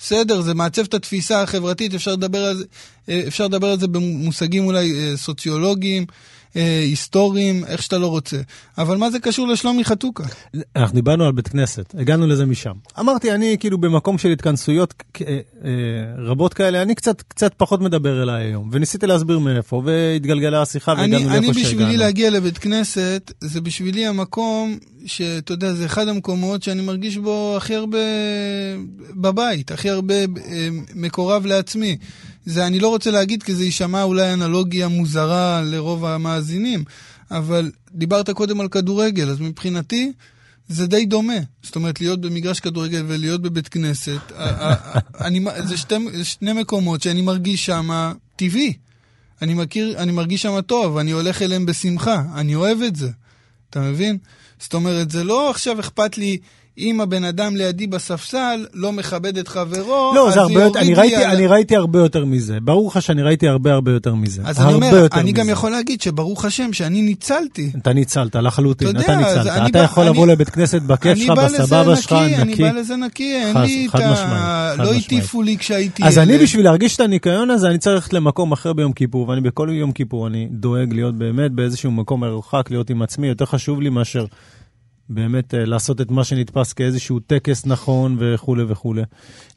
בסדר, 0.00 0.40
זה 0.40 0.54
מעצב 0.54 0.82
את 0.82 0.94
התפיסה 0.94 1.42
החברתית, 1.42 1.94
אפשר 1.94 2.12
לדבר 2.12 2.44
על 2.44 2.56
זה, 2.56 2.64
אה, 3.08 3.22
אפשר 3.28 3.44
לדבר 3.44 3.66
על 3.66 3.80
זה 3.80 3.86
במושגים 3.88 4.66
אולי 4.66 4.92
אה, 4.92 5.16
סוציולוגיים, 5.16 6.06
אה, 6.56 6.80
היסטוריים, 6.80 7.64
איך 7.64 7.82
שאתה 7.82 7.98
לא 7.98 8.06
רוצה. 8.06 8.36
אבל 8.78 8.96
מה 8.96 9.10
זה 9.10 9.18
קשור 9.18 9.48
לשלומי 9.48 9.84
חתוקה? 9.84 10.24
אנחנו 10.76 10.94
דיברנו 10.94 11.24
על 11.24 11.32
בית 11.32 11.48
כנסת, 11.48 11.94
הגענו 11.98 12.26
לזה 12.26 12.46
משם. 12.46 12.72
אמרתי, 13.00 13.32
אני 13.32 13.56
כאילו 13.60 13.78
במקום 13.78 14.18
של 14.18 14.28
התכנסויות 14.28 14.94
אה, 15.20 15.38
אה, 15.64 15.70
רבות 16.18 16.54
כאלה, 16.54 16.82
אני 16.82 16.94
קצת, 16.94 17.22
קצת 17.22 17.54
פחות 17.56 17.80
מדבר 17.80 18.22
אליי 18.22 18.46
היום, 18.46 18.70
וניסיתי 18.72 19.06
להסביר 19.06 19.38
מאיפה, 19.38 19.82
והתגלגלה 19.84 20.62
השיחה 20.62 20.92
אני, 20.92 21.00
והגענו 21.00 21.30
אני 21.30 21.46
לאיפה 21.46 21.60
שהגענו. 21.60 21.68
בשבילי 21.68 21.96
להגיע 21.96 22.30
לבית 22.30 22.58
כנסת, 22.58 23.32
זה 23.40 23.60
בשבילי 23.60 24.06
המקום 24.06 24.78
שאתה 25.06 25.52
יודע, 25.52 25.72
זה 25.72 25.86
אחד 25.86 26.08
המקומות 26.08 26.62
שאני 26.62 26.82
מרגיש 26.82 27.16
בו 27.16 27.54
הכי 27.56 27.74
הרבה 27.74 27.98
בבית, 29.10 29.70
הכי 29.70 29.90
הרבה 29.90 30.14
אה, 30.14 30.68
מקורב 30.94 31.46
לעצמי. 31.46 31.96
זה 32.46 32.66
אני 32.66 32.80
לא 32.80 32.88
רוצה 32.88 33.10
להגיד 33.10 33.42
כי 33.42 33.54
זה 33.54 33.64
יישמע 33.64 34.02
אולי 34.02 34.32
אנלוגיה 34.32 34.88
מוזרה 34.88 35.62
לרוב 35.64 36.04
המאזינים, 36.04 36.84
אבל 37.30 37.70
דיברת 37.94 38.30
קודם 38.30 38.60
על 38.60 38.68
כדורגל, 38.68 39.30
אז 39.30 39.40
מבחינתי 39.40 40.12
זה 40.68 40.86
די 40.86 41.06
דומה. 41.06 41.38
זאת 41.62 41.76
אומרת, 41.76 42.00
להיות 42.00 42.20
במגרש 42.20 42.60
כדורגל 42.60 43.04
ולהיות 43.08 43.42
בבית 43.42 43.68
כנסת, 43.68 44.32
אני, 45.20 45.44
זה 45.64 45.76
שתי, 45.76 45.94
שני 46.22 46.52
מקומות 46.52 47.02
שאני 47.02 47.22
מרגיש 47.22 47.66
שם 47.66 48.12
טבעי. 48.36 48.72
אני 49.42 49.54
מכיר, 49.54 49.98
אני 49.98 50.12
מרגיש 50.12 50.42
שם 50.42 50.60
טוב, 50.60 50.96
אני 50.96 51.10
הולך 51.10 51.42
אליהם 51.42 51.66
בשמחה, 51.66 52.22
אני 52.34 52.54
אוהב 52.54 52.78
את 52.82 52.96
זה. 52.96 53.10
אתה 53.70 53.80
מבין? 53.80 54.18
זאת 54.60 54.74
אומרת, 54.74 55.10
זה 55.10 55.24
לא 55.24 55.50
עכשיו 55.50 55.80
אכפת 55.80 56.18
לי 56.18 56.38
אם 56.80 57.00
הבן 57.00 57.24
אדם 57.24 57.56
לידי 57.56 57.86
בספסל 57.86 58.66
לא 58.74 58.92
מכבד 58.92 59.38
את 59.38 59.48
חברו, 59.48 60.12
לא, 60.14 60.28
אז 60.28 60.34
זה 60.34 60.40
הרבה 60.40 60.52
יוריד 60.54 60.66
יותר, 60.66 60.80
אני 60.80 60.94
ראיתי, 60.94 61.16
על- 61.16 61.36
אני 61.36 61.46
ראיתי 61.46 61.76
הרבה 61.76 61.98
יותר 61.98 62.24
מזה. 62.24 62.58
ברור 62.62 62.88
לך 62.88 63.02
שאני 63.02 63.22
ראיתי 63.22 63.48
הרבה 63.48 63.72
הרבה 63.72 63.92
יותר 63.92 64.14
מזה. 64.14 64.42
אז 64.44 64.60
אני 64.60 64.72
אומר, 64.74 65.06
אני 65.12 65.32
גם 65.32 65.42
מזה. 65.42 65.52
יכול 65.52 65.70
להגיד 65.70 66.00
שברוך 66.00 66.44
השם 66.44 66.72
שאני 66.72 67.02
ניצלתי. 67.02 67.70
אתה 67.82 67.92
ניצלת 67.92 68.36
לחלוטין, 68.36 68.88
אתה 68.90 69.00
אתה 69.00 69.16
ניצלת. 69.16 69.46
אתה 69.46 69.68
בא- 69.72 69.78
יכול 69.78 70.02
אני- 70.04 70.12
לבוא 70.12 70.26
לבית 70.26 70.48
כנסת 70.50 70.82
בכיף 70.82 71.18
שלך, 71.18 71.38
בסבבה 71.38 71.96
שלך, 71.96 72.12
נקי, 72.12 72.36
אני. 72.36 72.54
בא 72.54 72.70
לזה 72.70 72.96
נקי, 72.96 73.34
אין 73.36 73.54
חד- 73.54 73.60
לי 73.64 73.86
את 73.94 74.00
ה... 74.00 74.74
לא. 74.78 74.94
הטיפו 74.94 75.42
לי 75.42 75.56
כשהייתי 75.58 76.04
אז 76.04 76.18
אני. 76.18 76.38
בשביל 76.38 76.64
להרגיש 76.64 76.96
את 76.96 77.00
הניקיון 77.00 77.50
הזה, 77.50 77.68
אני 77.68 77.78
צריך 77.78 77.94
ללכת 77.94 78.12
למקום 78.12 78.52
אחר 78.52 78.72
ביום 78.72 78.92
כיפור, 78.92 79.28
ואני 79.28 79.40
בכל 79.40 79.68
יום 79.72 79.92
כיפור, 79.92 80.26
אני 80.26 80.48
דואג 80.50 80.92
להיות 80.92 81.14
באמת 81.18 81.50
באיזשהו 81.52 81.90
מקום 81.90 82.20
מרוחק, 82.20 82.70
להיות 82.70 82.90
עם 82.90 83.02
עצמי, 83.02 83.26
יותר 83.28 83.44
חשוב 83.44 83.80
לי 83.80 83.90
מאשר 83.90 84.24
באמת 85.10 85.54
אה, 85.54 85.64
לעשות 85.64 86.00
את 86.00 86.10
מה 86.10 86.24
שנתפס 86.24 86.72
כאיזשהו 86.72 87.20
טקס 87.20 87.66
נכון 87.66 88.16
וכולי 88.20 88.62
וכולי. 88.68 89.02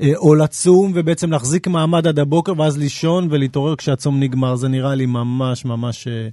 אה, 0.02 0.12
או 0.16 0.36
לצום 0.36 0.92
ובעצם 0.96 1.32
להחזיק 1.32 1.68
מעמד 1.68 2.08
עד 2.08 2.20
הבוקר 2.20 2.54
ואז 2.58 2.78
לישון 2.78 3.28
ולהתעורר 3.32 3.76
כשהצום 3.76 4.20
נגמר, 4.20 4.56
זה 4.56 4.68
נראה 4.68 4.96
לי 4.96 5.06
ממש 5.06 5.66
ממש 5.66 6.08
אה, 6.08 6.28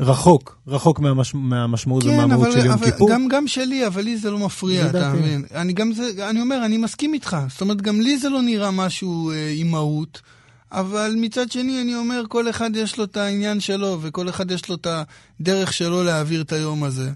רחוק, 0.00 0.58
רחוק 0.66 1.00
מהמש... 1.00 1.34
מהמשמעות 1.34 2.02
כן, 2.02 2.08
ומהמהות 2.08 2.46
אבל, 2.46 2.60
של 2.60 2.66
יום 2.66 2.74
אבל 2.74 2.90
כיפור. 2.90 3.10
גם, 3.10 3.28
גם 3.28 3.46
שלי, 3.46 3.86
אבל 3.86 4.02
לי 4.02 4.16
זה 4.16 4.30
לא 4.30 4.38
מפריע, 4.38 4.90
אתה. 4.90 5.12
מבין? 5.12 5.44
אני 5.54 5.72
גם 5.72 5.92
זה, 5.92 6.30
אני 6.30 6.40
אומר, 6.40 6.64
אני 6.64 6.76
מסכים 6.76 7.14
איתך. 7.14 7.36
זאת 7.48 7.60
אומרת, 7.60 7.82
גם 7.82 8.00
לי 8.00 8.18
זה 8.18 8.28
לא 8.28 8.42
נראה 8.42 8.70
משהו 8.70 9.30
אה, 9.30 9.54
עם 9.56 9.70
מהות, 9.70 10.20
אבל 10.72 11.14
מצד 11.16 11.50
שני, 11.50 11.82
אני 11.82 11.94
אומר, 11.94 12.22
כל 12.28 12.50
אחד 12.50 12.76
יש 12.76 12.98
לו 12.98 13.04
את 13.04 13.16
העניין 13.16 13.60
שלו, 13.60 13.98
וכל 14.00 14.28
אחד 14.28 14.50
יש 14.50 14.68
לו 14.68 14.74
את 14.74 14.86
הדרך 15.40 15.72
שלו 15.72 16.04
להעביר 16.04 16.40
את 16.40 16.52
היום 16.52 16.84
הזה. 16.84 17.10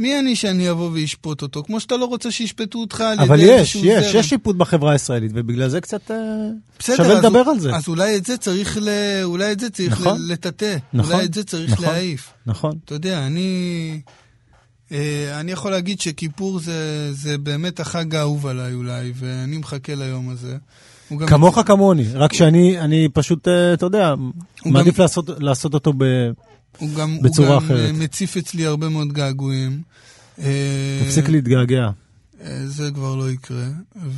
מי 0.00 0.18
אני 0.18 0.36
שאני 0.36 0.70
אבוא 0.70 0.90
ואשפוט 0.92 1.42
אותו? 1.42 1.62
כמו 1.62 1.80
שאתה 1.80 1.96
לא 1.96 2.04
רוצה 2.04 2.30
שישפטו 2.30 2.78
אותך 2.78 3.00
על 3.00 3.12
ידי 3.14 3.22
אבל 3.22 3.40
יש, 3.40 3.48
איזשהו 3.50 3.80
יש, 3.84 4.04
זרם. 4.06 4.20
יש 4.20 4.28
שיפוט 4.28 4.56
בחברה 4.56 4.92
הישראלית, 4.92 5.30
ובגלל 5.34 5.68
זה 5.68 5.80
קצת 5.80 6.10
אה, 6.10 6.16
בסדר, 6.78 6.96
שווה 6.96 7.12
אז- 7.12 7.18
לדבר 7.24 7.38
על 7.50 7.60
זה. 7.60 7.74
אז 7.76 7.88
אולי 7.88 8.16
את 8.16 8.24
זה 8.26 8.36
צריך, 8.36 8.78
ל... 8.82 8.88
אולי 9.22 9.52
את 9.52 9.60
זה 9.60 9.70
צריך 9.70 9.92
נכון. 10.00 10.18
ל- 10.20 10.32
לטאטא. 10.32 10.76
נכון, 10.92 11.14
אולי 11.14 11.24
את 11.26 11.34
זה 11.34 11.44
צריך 11.44 11.72
נכון. 11.72 11.84
להעיף. 11.84 12.32
נכון. 12.46 12.72
אתה 12.84 12.94
יודע, 12.94 13.26
אני... 13.26 14.00
אה, 14.92 15.40
אני 15.40 15.52
יכול 15.52 15.70
להגיד 15.70 16.00
שכיפור 16.00 16.58
זה, 16.58 16.72
זה 17.12 17.38
באמת 17.38 17.80
החג 17.80 18.14
האהוב 18.14 18.46
עליי 18.46 18.74
אולי, 18.74 19.12
ואני 19.14 19.56
מחכה 19.58 19.94
ליום 19.94 20.28
הזה. 20.28 20.56
כמוך 21.26 21.58
כמוני, 21.66 22.04
רק 22.14 22.32
שאני 22.32 22.80
אני 22.80 23.08
פשוט, 23.12 23.48
אה, 23.48 23.74
אתה 23.74 23.86
יודע, 23.86 24.14
מעדיף 24.66 24.94
גם- 24.96 25.02
לעשות- 25.02 25.30
לעשות 25.38 25.74
אותו 25.74 25.92
ב... 25.96 26.04
הוא 26.78 26.94
גם, 26.94 27.18
בצורה 27.22 27.48
הוא 27.48 27.58
גם 27.60 27.64
אחרת. 27.64 27.86
אה, 27.86 27.92
מציף 27.92 28.36
אצלי 28.36 28.66
הרבה 28.66 28.88
מאוד 28.88 29.12
געגועים. 29.12 29.82
אה, 30.38 31.00
תפסיק 31.04 31.28
להתגעגע. 31.28 31.88
אה, 32.44 32.66
זה 32.66 32.90
כבר 32.94 33.14
לא 33.16 33.30
יקרה, 33.30 33.66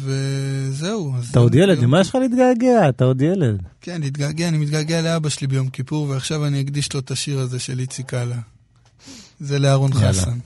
וזהו. 0.00 1.14
אתה 1.30 1.38
עוד 1.38 1.54
יום- 1.54 1.64
ילד, 1.64 1.78
למה 1.78 2.00
יש 2.00 2.08
לך 2.08 2.14
להתגעגע? 2.14 2.88
אתה 2.88 3.04
עוד 3.04 3.22
ילד. 3.22 3.62
כן, 3.80 4.00
להתגעגע, 4.00 4.48
אני 4.48 4.58
מתגעגע 4.58 5.02
לאבא 5.02 5.28
שלי 5.28 5.46
ביום 5.46 5.68
כיפור, 5.68 6.08
ועכשיו 6.08 6.46
אני 6.46 6.60
אקדיש 6.60 6.92
לו 6.94 7.00
את 7.00 7.10
השיר 7.10 7.38
הזה 7.38 7.58
של 7.58 7.78
איציק 7.78 8.14
אללה. 8.14 8.38
זה 9.40 9.58
לאהרון. 9.58 9.94
חסן. 9.94 10.38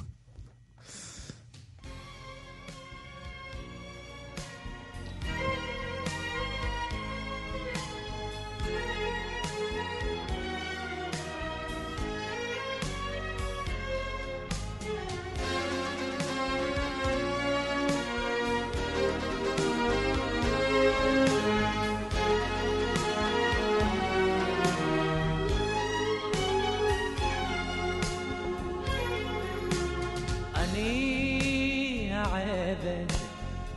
העבד 32.66 33.07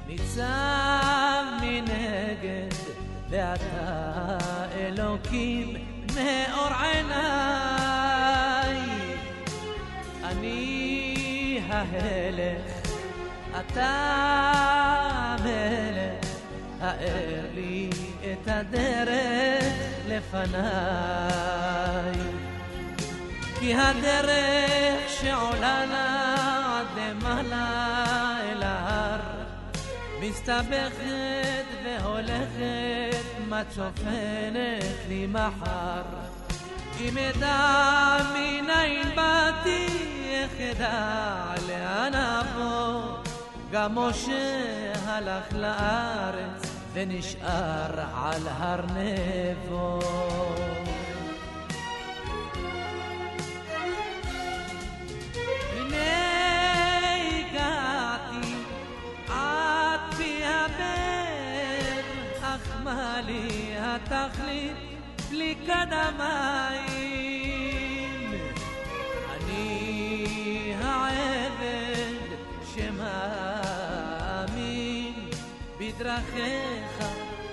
ניצב 0.08 1.44
מנגד, 1.62 2.76
ואתה 3.30 4.38
אלוקים 4.78 5.74
מאור 6.16 6.74
עיניי. 6.82 7.20
אני 10.24 11.62
ההלך, 11.70 12.92
אתה 13.60 13.92
המלך, 15.14 16.26
האר 16.82 17.46
לי 17.54 17.90
את 18.32 18.48
הדרך 18.48 19.74
לפניי. 20.08 21.30
כי 23.60 23.76
הדרך 23.76 25.10
שעולה 25.10 25.86
לה 25.86 26.80
עד 26.80 26.88
למעלה 26.98 28.09
מסתבכת 30.22 31.66
והולכת 31.84 33.26
מה 33.50 33.64
צופנת 33.70 34.96
לי 35.08 35.28
מחר? 35.28 36.04
אם 37.00 37.18
אדע 37.18 38.18
מניין 38.34 39.16
באתי 39.16 39.88
איך 40.30 40.52
אדע 40.62 41.54
לאן 41.68 42.12
אבוא? 42.16 43.18
גם 43.72 43.96
משה 43.96 44.94
הלך 45.06 45.54
לארץ 45.54 46.76
ונשאר 46.94 48.00
על 48.16 48.48
הר 48.48 48.82
נבו 48.86 50.00
לי 62.88 63.74
התכלית 63.78 64.76
בלי 65.30 65.56
קדמיים. 65.56 67.20
אני 69.36 70.74
העבד 70.82 72.30
שמאמין 72.76 74.10
בדרכיך, 75.80 77.06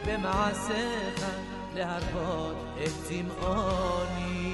במעשיך, 0.07 1.27
להרבות 1.75 2.57
את 2.85 2.93
צמאוני. 3.09 4.53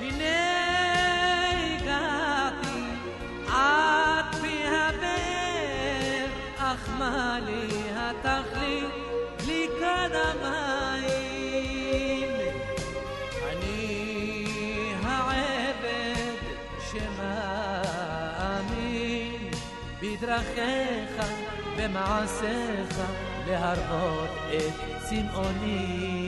הנה 0.00 0.40
הגעתי 1.50 2.82
עד 3.48 4.34
פי 4.40 4.64
הבאר, 4.66 6.26
אך 6.56 6.88
מה 6.98 7.38
לי 7.46 7.79
התכלית 8.10 8.84
בלי 9.38 9.68
קדמיים? 9.80 11.10
אני 13.52 14.94
העבד 15.02 16.40
שמאמין 16.92 17.90
בדרכיך, 20.02 21.14
במעשיך, 21.76 23.00
להרבות 23.46 24.30
את 24.56 24.74
צמאוני. 25.08 26.26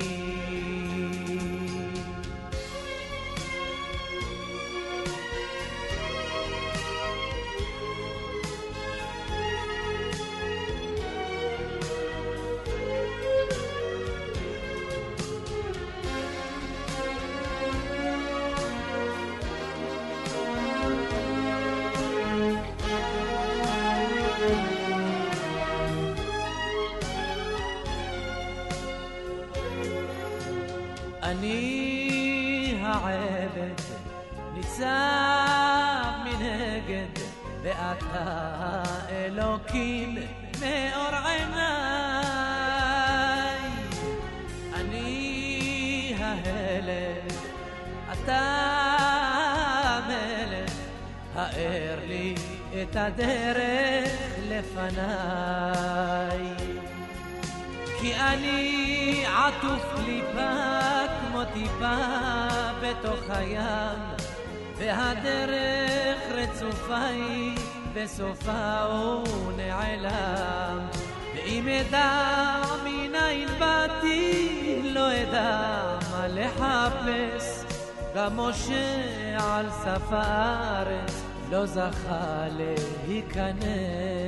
משה 78.36 79.36
על 79.40 79.70
סף 79.70 80.02
הארץ 80.10 81.22
לא 81.50 81.66
זכה 81.66 82.46
להיכנס 83.06 84.22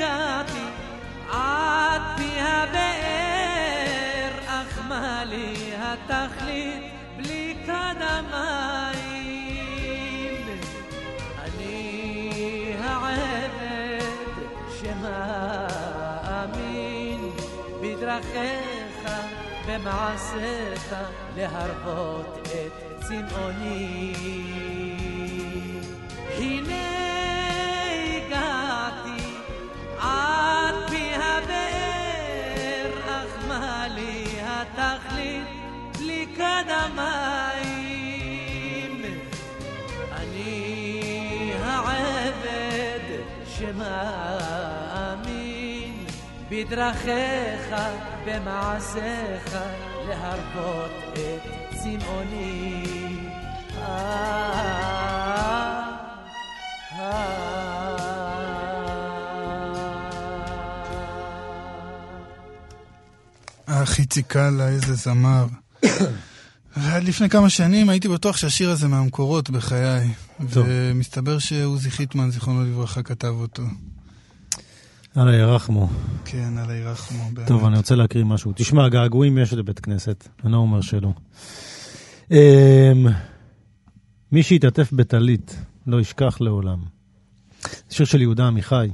הגעתי 0.00 0.64
עד 1.30 2.02
פי 2.16 2.40
הבאר, 2.40 4.30
אך 4.46 4.78
מה 4.88 5.24
לי 5.24 5.72
התכלית 5.76 6.82
בלי 7.16 7.56
קדמיים? 7.66 9.00
אני 11.38 12.74
העבד 12.80 13.50
שמאמין 14.80 15.49
בדרכיך, 18.10 19.10
במעשיך, 19.66 20.94
להרבות 21.36 22.38
את 22.42 22.72
צמאוני. 23.02 24.14
הנה 26.38 26.86
הגעתי 28.16 29.22
עד 29.98 30.74
פי 30.88 31.10
הבאר, 31.14 32.90
אך 33.06 33.44
מה 33.48 33.86
לי 33.94 34.24
התכלית 34.42 35.48
בלי 35.98 36.26
קדמיים? 36.36 37.72
אני 40.12 41.52
העבד 41.62 43.20
שמאמין 43.46 44.79
בדרכיך, 46.50 47.74
במעשיך, 48.26 49.56
להרבות 50.08 50.90
את 51.12 51.76
צמאוני. 51.82 52.84
הכי 63.66 64.04
ציקלה, 64.06 64.68
איזה 64.68 64.94
זמר. 64.94 65.46
ועד 66.76 67.04
לפני 67.08 67.28
כמה 67.28 67.50
שנים 67.50 67.88
הייתי 67.88 68.08
בטוח 68.08 68.36
שהשיר 68.36 68.70
הזה 68.70 68.88
מהמקורות 68.88 69.50
בחיי. 69.50 70.08
טוב. 70.52 70.66
ומסתבר 70.68 71.38
שעוזי 71.38 71.90
חיטמן, 71.90 72.30
זיכרונו 72.30 72.64
לברכה, 72.64 73.02
כתב 73.02 73.34
אותו. 73.40 73.62
אללה 75.16 75.36
ירחמו. 75.36 75.88
כן, 76.24 76.58
אללה 76.58 76.74
ירחמו. 76.76 77.24
באמת. 77.34 77.48
טוב, 77.48 77.64
אני 77.64 77.76
רוצה 77.76 77.94
להקריא 77.94 78.24
משהו. 78.24 78.52
תשמע, 78.56 78.88
געגועים 78.88 79.38
יש 79.38 79.52
לבית 79.52 79.80
כנסת, 79.80 80.28
אני 80.44 80.52
לא 80.52 80.56
אומר 80.56 80.80
שלא. 80.80 81.12
אמ, 82.30 82.36
מי 84.32 84.42
שהתעטף 84.42 84.92
בטלית 84.92 85.56
לא 85.86 86.00
ישכח 86.00 86.40
לעולם. 86.40 86.78
שיר 87.90 88.06
של 88.06 88.20
יהודה 88.20 88.46
עמיחי, 88.46 88.88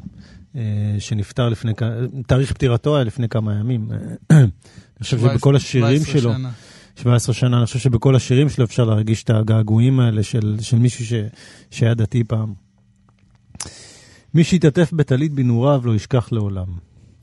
אה, 0.57 0.61
שנפטר 0.99 1.49
לפני, 1.49 1.73
כ- 1.77 1.83
תאריך 2.27 2.53
פטירתו 2.53 2.97
היה 2.97 3.05
לפני 3.05 3.29
כמה 3.29 3.55
ימים. 3.55 3.89
אני 4.31 4.47
חושב 5.03 5.19
17 5.19 5.35
שבכל 5.35 5.57
השירים 5.57 5.97
17 6.05 6.21
שלו, 6.21 6.33
שנה. 6.33 6.51
17 6.97 7.35
שנה, 7.35 7.57
אני 7.59 7.67
חושב 7.67 7.79
שבכל 7.79 8.17
השירים 8.17 8.49
שלו 8.49 8.65
אפשר 8.65 8.85
להרגיש 8.85 9.23
את 9.23 9.31
הגעגועים 9.31 10.01
האלה 10.01 10.23
של, 10.23 10.57
של 10.61 10.77
מישהו 10.79 11.07
ש, 11.07 11.13
שהיה 11.71 11.95
דתי 11.95 12.25
פעם. 12.25 12.55
מי 14.37 14.45
שהתעטף 14.45 14.93
בטלית 14.93 15.33
בנעוריו 15.33 15.83
לא 15.85 15.95
ישכח 15.95 16.33
לעולם. 16.33 16.67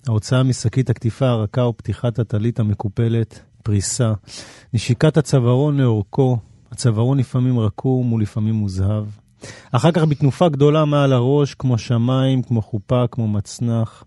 ההוצאה 0.08 0.44
משקית 0.44 0.90
הקטיפה 0.90 1.28
הרכה 1.28 1.62
ופתיחת 1.62 2.20
הטלית 2.20 2.60
המקופלת, 2.60 3.40
פריסה, 3.64 4.14
נשיקת 4.74 5.18
הצווארון 5.18 5.78
לאורכו, 5.78 6.38
הצווארון 6.72 7.18
לפעמים 7.18 7.60
רקום 7.60 8.14
ולפעמים 8.14 8.56
מוזהב. 8.56 9.06
אחר 9.72 9.92
כך 9.92 10.04
בתנופה 10.04 10.50
גדולה 10.50 10.86
מעל 10.86 11.14
הראש, 11.14 11.54
כמו 11.54 11.78
שמיים, 11.78 12.42
כמו 12.44 12.62
חופה, 12.62 13.04
כמו 13.12 13.28
מצנח. 13.28 14.04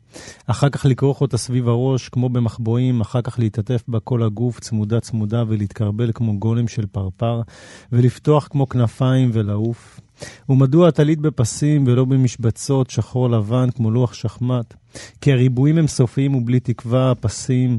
אחר 0.46 0.68
כך 0.68 0.86
לכרוך 0.86 1.20
אותה 1.20 1.38
סביב 1.38 1.68
הראש, 1.68 2.08
כמו 2.08 2.28
במחבואים, 2.28 3.00
אחר 3.00 3.22
כך 3.22 3.38
להתעטף 3.38 3.82
בה 3.88 4.00
כל 4.00 4.22
הגוף, 4.22 4.60
צמודה 4.60 5.00
צמודה, 5.00 5.44
ולהתקרבל 5.48 6.10
כמו 6.14 6.38
גולם 6.38 6.68
של 6.68 6.86
פרפר, 6.86 7.40
ולפתוח 7.92 8.48
כמו 8.50 8.68
כנפיים 8.68 9.30
ולעוף. 9.32 10.00
ומדוע 10.48 10.88
הטלית 10.88 11.18
בפסים 11.18 11.84
ולא 11.86 12.04
במשבצות 12.04 12.90
שחור 12.90 13.30
לבן 13.30 13.70
כמו 13.70 13.90
לוח 13.90 14.14
שחמט? 14.14 14.74
כי 15.20 15.32
הריבועים 15.32 15.78
הם 15.78 15.86
סופיים 15.86 16.34
ובלי 16.34 16.60
תקווה, 16.60 17.10
הפסים 17.10 17.78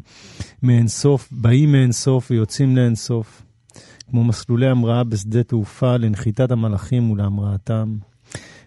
מאינסוף, 0.64 1.30
באים 1.32 1.72
מאינסוף 1.72 2.32
ויוצאים 2.32 2.76
לאינסוף. 2.76 3.47
כמו 4.10 4.24
מסלולי 4.24 4.68
המראה 4.68 5.03
בשדה 5.03 5.43
תעופה 5.43 5.97
לנחיתת 5.97 6.51
המלאכים 6.51 7.12
ולהמראתם. 7.12 7.97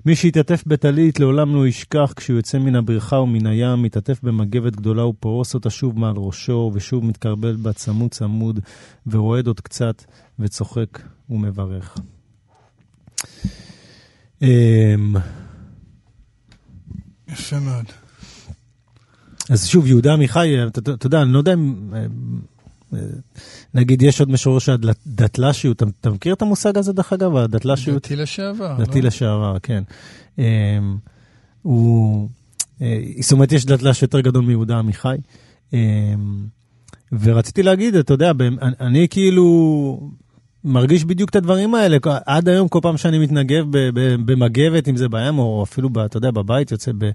מי 0.06 0.16
שיתעטף 0.16 0.64
בטלית 0.66 1.20
לעולם 1.20 1.54
לא 1.54 1.66
ישכח 1.66 2.12
כשהוא 2.16 2.36
יוצא 2.36 2.58
מן 2.58 2.76
הבריכה 2.76 3.16
ומן 3.16 3.46
הים, 3.46 3.82
מתעטף 3.82 4.20
במגבת 4.22 4.76
גדולה 4.76 5.06
ופורס 5.06 5.54
אותה 5.54 5.70
שוב 5.70 5.98
מעל 5.98 6.14
ראשו, 6.16 6.70
ושוב 6.74 7.04
מתקרבל 7.04 7.56
בה 7.56 7.72
צמוד 7.72 8.10
צמוד, 8.10 8.60
ורועד 9.06 9.46
עוד 9.46 9.60
קצת, 9.60 10.04
וצוחק 10.38 11.02
ומברך. 11.30 11.98
אמ, 14.42 15.14
יפה 17.28 17.60
מאוד. 17.60 17.84
אז 19.50 19.66
שוב, 19.66 19.86
יהודה 19.86 20.12
עמיחי, 20.12 20.66
אתה 20.66 20.80
אתה 20.94 21.06
יודע, 21.06 21.22
אני 21.22 21.32
לא 21.32 21.38
יודע 21.38 21.52
אם... 21.52 21.90
נגיד, 23.74 24.02
יש 24.02 24.20
עוד 24.20 24.30
משורר 24.30 24.58
של 24.58 24.72
הדתל"שיות, 24.72 25.82
אתה, 26.00 26.10
מכיר 26.10 26.34
את 26.34 26.42
המושג 26.42 26.78
הזה, 26.78 26.92
דרך 26.92 27.12
אגב, 27.12 27.36
הדתל"שיות? 27.36 28.02
דתי 28.02 28.16
לשעבר. 28.16 28.76
דתי 28.78 29.00
לא? 29.00 29.06
לשעבר, 29.06 29.56
כן. 29.62 29.82
אמ, 30.38 30.44
הוא... 31.62 32.28
אה, 32.82 33.00
זאת 33.20 33.32
אומרת, 33.32 33.52
יש 33.52 33.66
דתל"ש 33.66 34.02
יותר 34.02 34.20
גדול 34.20 34.44
מיהודה 34.44 34.78
עמיחי. 34.78 35.16
אמ, 35.72 35.78
ורציתי 37.12 37.62
להגיד, 37.62 37.94
אתה 37.94 38.14
יודע, 38.14 38.32
אני, 38.80 39.06
כאילו 39.10 40.10
מרגיש 40.64 41.04
בדיוק 41.04 41.30
את 41.30 41.36
הדברים 41.36 41.74
האלה. 41.74 41.96
עד 42.26 42.48
היום, 42.48 42.68
כל 42.68 42.78
פעם 42.82 42.96
שאני 42.96 43.18
מתנגב 43.18 43.64
במגבת, 44.24 44.88
אם 44.88 44.96
זה 44.96 45.08
בים, 45.08 45.38
או 45.38 45.62
אפילו, 45.62 45.88
אתה 46.04 46.16
יודע, 46.16 46.30
בבית, 46.30 46.70
יוצא 46.70 46.92
ב... 46.98 47.10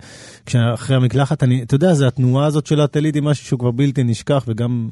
אחרי 0.73 0.95
המקלחת, 0.95 1.43
אני, 1.43 1.63
אתה 1.63 1.75
יודע, 1.75 1.93
זה 1.93 2.07
התנועה 2.07 2.45
הזאת 2.45 2.65
של 2.65 2.81
הטלית 2.81 3.15
היא 3.15 3.23
משהו 3.23 3.45
שהוא 3.45 3.59
כבר 3.59 3.71
בלתי 3.71 4.03
נשכח, 4.03 4.43
וגם 4.47 4.89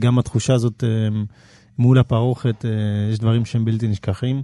גם 0.00 0.18
התחושה 0.18 0.54
הזאת 0.54 0.84
אה, 0.84 0.88
מול 1.78 1.98
הפרוכת, 1.98 2.64
אה, 2.64 2.70
יש 3.12 3.18
דברים 3.18 3.44
שהם 3.44 3.64
בלתי 3.64 3.88
נשכחים. 3.88 4.42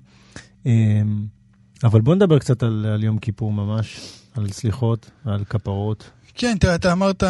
אבל 1.85 2.01
בוא 2.01 2.15
נדבר 2.15 2.39
קצת 2.39 2.63
על, 2.63 2.87
על 2.95 3.05
יום 3.05 3.19
כיפור 3.19 3.53
ממש, 3.53 4.01
על 4.35 4.51
סליחות, 4.51 5.11
על 5.25 5.45
כפרות. 5.45 6.11
כן, 6.35 6.57
תראה, 6.61 6.75
אתה 6.75 6.93
אמרת, 6.93 7.23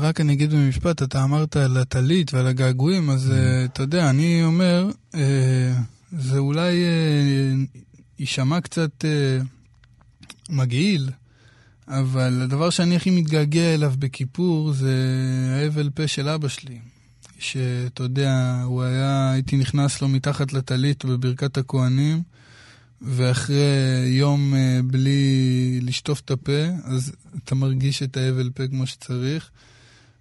רק 0.00 0.20
אני 0.20 0.32
אגיד 0.32 0.50
במשפט, 0.50 1.02
אתה 1.02 1.24
אמרת 1.24 1.56
על 1.56 1.76
הטלית 1.76 2.34
ועל 2.34 2.46
הגעגועים, 2.46 3.10
אז 3.10 3.30
mm. 3.30 3.72
אתה 3.72 3.82
יודע, 3.82 4.10
אני 4.10 4.44
אומר, 4.44 4.90
זה 6.12 6.38
אולי 6.38 6.72
יישמע 8.18 8.60
קצת 8.60 9.04
מגעיל, 10.50 11.10
אבל 11.88 12.42
הדבר 12.42 12.70
שאני 12.70 12.96
הכי 12.96 13.10
מתגעגע 13.10 13.74
אליו 13.74 13.92
בכיפור 13.98 14.72
זה 14.72 14.94
האבל 15.54 15.90
פה 15.94 16.06
של 16.06 16.28
אבא 16.28 16.48
שלי. 16.48 16.78
שאתה 17.40 18.02
יודע, 18.02 18.62
הוא 18.64 18.82
היה, 18.82 19.30
הייתי 19.32 19.56
נכנס 19.56 20.02
לו 20.02 20.08
מתחת 20.08 20.52
לטלית 20.52 21.04
בברכת 21.04 21.58
הכוהנים, 21.58 22.22
ואחרי 23.02 24.06
יום 24.06 24.54
אה, 24.54 24.80
בלי 24.84 25.80
לשטוף 25.82 26.20
את 26.20 26.30
הפה, 26.30 26.62
אז 26.84 27.12
אתה 27.44 27.54
מרגיש 27.54 28.02
את 28.02 28.16
האבל 28.16 28.50
פה 28.54 28.68
כמו 28.68 28.86
שצריך. 28.86 29.50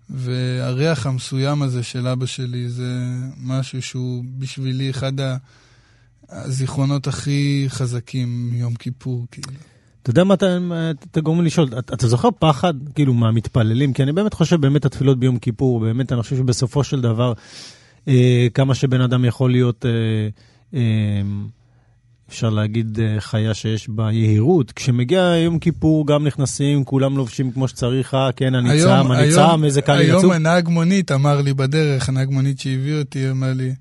והריח 0.10 1.06
המסוים 1.06 1.62
הזה 1.62 1.84
של 1.84 2.08
אבא 2.08 2.26
שלי 2.26 2.70
זה 2.70 2.94
משהו 3.38 3.82
שהוא 3.82 4.24
בשבילי 4.38 4.90
אחד 4.90 5.14
הזיכרונות 6.30 7.08
הכי 7.08 7.66
חזקים 7.68 8.50
מיום 8.52 8.76
כיפור, 8.76 9.28
כאילו. 9.32 9.54
אתה 10.04 10.10
יודע 10.10 10.24
מה 10.24 10.34
אתה, 10.34 10.58
אתה 11.12 11.22
גורם 11.22 11.40
לי 11.42 11.46
לשאול, 11.46 11.68
אתה, 11.80 11.94
אתה 11.96 12.08
זוכר 12.08 12.30
פחד, 12.40 12.74
כאילו, 12.96 13.14
מהמתפללים? 13.14 13.94
כי 13.94 14.04
אני 14.04 14.12
באמת 14.12 14.34
חושב, 14.34 14.62
באמת 14.62 14.86
התפילות 14.86 15.20
ביום 15.20 15.40
כיפור, 15.40 15.80
באמת 15.80 16.12
אני 16.12 16.22
חושב 16.22 16.38
שבסופו 16.38 16.84
של 16.84 17.02
דבר, 17.02 17.34
אה, 18.08 18.48
כמה 18.54 18.76
שבן 18.76 19.02
אדם 19.02 19.26
יכול 19.26 19.52
להיות, 19.52 19.86
אה, 19.86 19.92
אה, 20.80 21.22
אפשר 22.30 22.50
להגיד, 22.50 23.00
אה, 23.00 23.16
חיה 23.20 23.54
שיש 23.54 23.90
בה 23.90 24.12
יהירות. 24.12 24.72
כשמגיע 24.72 25.34
יום 25.44 25.60
כיפור, 25.60 26.08
גם 26.08 26.28
נכנסים, 26.28 26.84
כולם 26.84 27.18
לובשים 27.18 27.52
כמו 27.52 27.68
שצריך, 27.68 28.14
אה, 28.14 28.32
כן, 28.32 28.56
אני 28.56 28.70
היום, 28.70 29.04
צם, 29.04 29.12
אני 29.12 29.22
היום, 29.22 29.50
צם, 29.50 29.64
איזה 29.66 29.82
קהל 29.82 30.02
יצאו. 30.02 30.20
היום 30.20 30.32
הנהג 30.32 30.70
מונית 30.70 31.12
אמר 31.12 31.42
לי 31.42 31.54
בדרך, 31.54 32.10
הנהג 32.10 32.30
מונית 32.30 32.60
שהביא 32.60 33.00
אותי, 33.00 33.30
אמר 33.30 33.54
לי, 33.54 33.70
אה, 33.70 33.74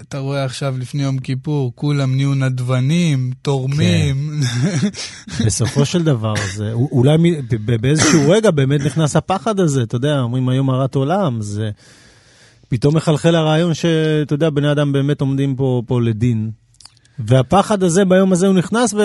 אתה 0.00 0.18
רואה 0.18 0.44
עכשיו 0.44 0.74
לפני 0.78 1.02
יום 1.02 1.18
כיפור, 1.18 1.72
כולם 1.74 2.16
נהיו 2.16 2.34
נדבנים, 2.34 3.30
תורמים. 3.42 4.40
כן. 4.80 4.88
בסופו 5.46 5.84
של 5.84 6.02
דבר, 6.02 6.34
זה, 6.54 6.72
אולי 6.72 7.16
באיזשהו 7.80 8.30
רגע 8.30 8.50
באמת 8.50 8.80
נכנס 8.80 9.16
הפחד 9.16 9.60
הזה, 9.60 9.82
אתה 9.82 9.96
יודע, 9.96 10.20
אומרים 10.20 10.48
היום 10.48 10.70
הרת 10.70 10.94
עולם, 10.94 11.40
זה 11.40 11.70
פתאום 12.68 12.96
מחלחל 12.96 13.34
הרעיון 13.34 13.74
שאתה 13.74 14.34
יודע, 14.34 14.50
בני 14.50 14.72
אדם 14.72 14.92
באמת 14.92 15.20
עומדים 15.20 15.56
פה, 15.56 15.82
פה 15.86 16.00
לדין. 16.00 16.50
והפחד 17.18 17.82
הזה 17.82 18.04
ביום 18.04 18.32
הזה 18.32 18.46
הוא 18.46 18.54
נכנס 18.54 18.94
ו... 18.94 18.98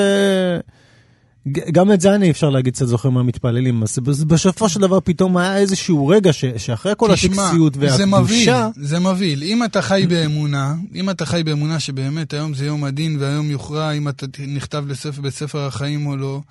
גם 1.48 1.92
את 1.92 2.02
זה 2.02 2.16
אני 2.16 2.32
אפשר 2.32 2.50
להגיד 2.50 2.74
קצת 2.74 2.86
זוכר 2.86 3.10
מהמתפללים. 3.10 3.84
אז 3.84 4.00
בסופו 4.28 4.70
של 4.70 4.82
דבר 4.82 5.00
פתאום 5.00 5.38
היה 5.38 5.58
איזשהו 5.58 6.08
רגע 6.08 6.34
ש, 6.34 6.46
שאחרי 6.58 6.94
כל 6.98 7.12
הטקסיות 7.12 7.78
והקדושה... 7.78 7.98
זה 7.98 8.06
מבהיל, 8.06 8.50
זה 8.76 9.00
מבהיל. 9.00 9.44
אם 9.44 9.64
אתה 9.64 9.82
חי 9.82 10.06
באמונה, 10.10 10.76
אם 10.96 11.10
אתה 11.10 11.26
חי 11.26 11.44
באמונה 11.44 11.80
שבאמת 11.80 12.34
היום 12.34 12.54
זה 12.54 12.66
יום 12.66 12.84
הדין 12.84 13.18
והיום 13.20 13.50
יוכרע 13.52 13.92
אם 13.92 14.08
אתה 14.08 14.26
נכתב 14.48 14.84
לספר, 14.88 15.22
בספר 15.22 15.60
החיים 15.68 16.08
או 16.08 16.18
לא, 16.18 16.42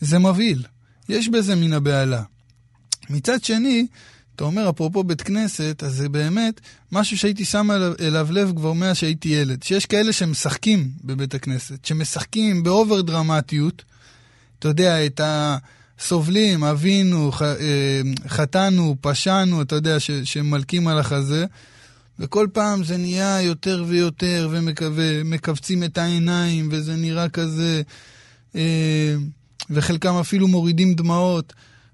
זה 0.00 0.18
מבהיל. 0.18 0.62
יש 1.08 1.28
בזה 1.28 1.54
מן 1.54 1.72
הבהלה. 1.72 2.22
מצד 3.10 3.44
שני, 3.44 3.86
אתה 4.36 4.44
אומר, 4.44 4.70
אפרופו 4.70 5.04
בית 5.04 5.22
כנסת, 5.22 5.82
אז 5.86 5.94
זה 5.94 6.08
באמת 6.08 6.60
משהו 6.92 7.18
שהייתי 7.18 7.44
שם 7.44 7.70
אליו, 7.70 7.92
אליו 8.00 8.28
לב 8.30 8.52
כבר 8.56 8.72
מאז 8.72 8.96
שהייתי 8.96 9.28
ילד. 9.28 9.62
שיש 9.62 9.86
כאלה 9.86 10.12
שמשחקים 10.12 10.88
בבית 11.04 11.34
הכנסת, 11.34 11.84
שמשחקים 11.84 12.62
באובר 12.62 13.00
דרמטיות, 13.00 13.82
אתה 14.62 14.70
יודע, 14.70 15.06
את 15.06 15.20
הסובלים, 15.24 16.64
אבינו, 16.64 17.32
ח, 17.32 17.42
אה, 17.42 18.00
חטאנו, 18.28 18.96
פשענו, 19.00 19.62
אתה 19.62 19.74
יודע, 19.74 20.00
ש, 20.00 20.10
שמלקים 20.10 20.88
על 20.88 20.98
החזה. 20.98 21.44
וכל 22.18 22.46
פעם 22.52 22.84
זה 22.84 22.96
נהיה 22.96 23.42
יותר 23.42 23.84
ויותר, 23.86 24.48
ומכווצים 24.52 25.84
את 25.84 25.98
העיניים, 25.98 26.68
וזה 26.70 26.96
נראה 26.96 27.28
כזה, 27.28 27.82
אה, 28.56 29.14
וחלקם 29.70 30.14
אפילו 30.14 30.48
מורידים 30.48 30.94
דמעות. 30.94 31.52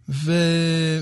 ו... 0.09 0.33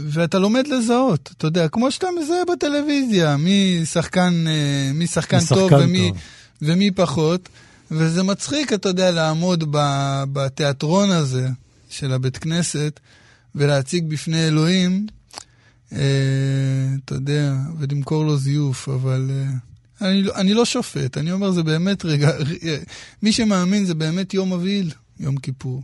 ואתה 0.05 0.39
לומד 0.39 0.67
לזהות, 0.67 1.31
אתה 1.37 1.47
יודע, 1.47 1.69
כמו 1.69 1.91
שאתה 1.91 2.07
מזהה 2.21 2.45
בטלוויזיה, 2.53 3.37
מי 3.37 3.81
שחקן, 3.85 4.45
אה, 4.47 4.91
מי 4.95 5.07
שחקן 5.07 5.39
טוב 5.49 5.73
ומי, 5.73 6.09
טוב 6.09 6.19
ומי 6.63 6.91
פחות. 6.91 7.49
וזה 7.91 8.23
מצחיק, 8.23 8.73
אתה 8.73 8.89
יודע, 8.89 9.11
לעמוד 9.11 9.65
בתיאטרון 10.33 11.11
הזה 11.11 11.49
של 11.89 12.13
הבית 12.13 12.39
כנסת 12.39 13.01
ולהציג 13.55 14.05
בפני 14.09 14.49
אלוהים, 14.49 15.07
אה, 15.93 15.99
אתה 17.05 17.15
יודע, 17.15 17.55
ולמכור 17.79 18.25
לו 18.25 18.37
זיוף, 18.37 18.89
אבל 18.89 19.31
אה, 19.31 20.09
אני, 20.09 20.23
לא, 20.23 20.35
אני 20.35 20.55
לא 20.55 20.65
שופט, 20.65 21.19
אני 21.19 21.33
אומר, 21.33 21.51
זה 21.51 21.63
באמת 21.63 22.05
רגע, 22.05 22.31
מי 23.23 23.33
שמאמין 23.33 23.85
זה 23.85 23.95
באמת 23.95 24.35
יום 24.35 24.53
מבהיל, 24.53 24.91
יום 25.21 25.37
כיפור. 25.37 25.83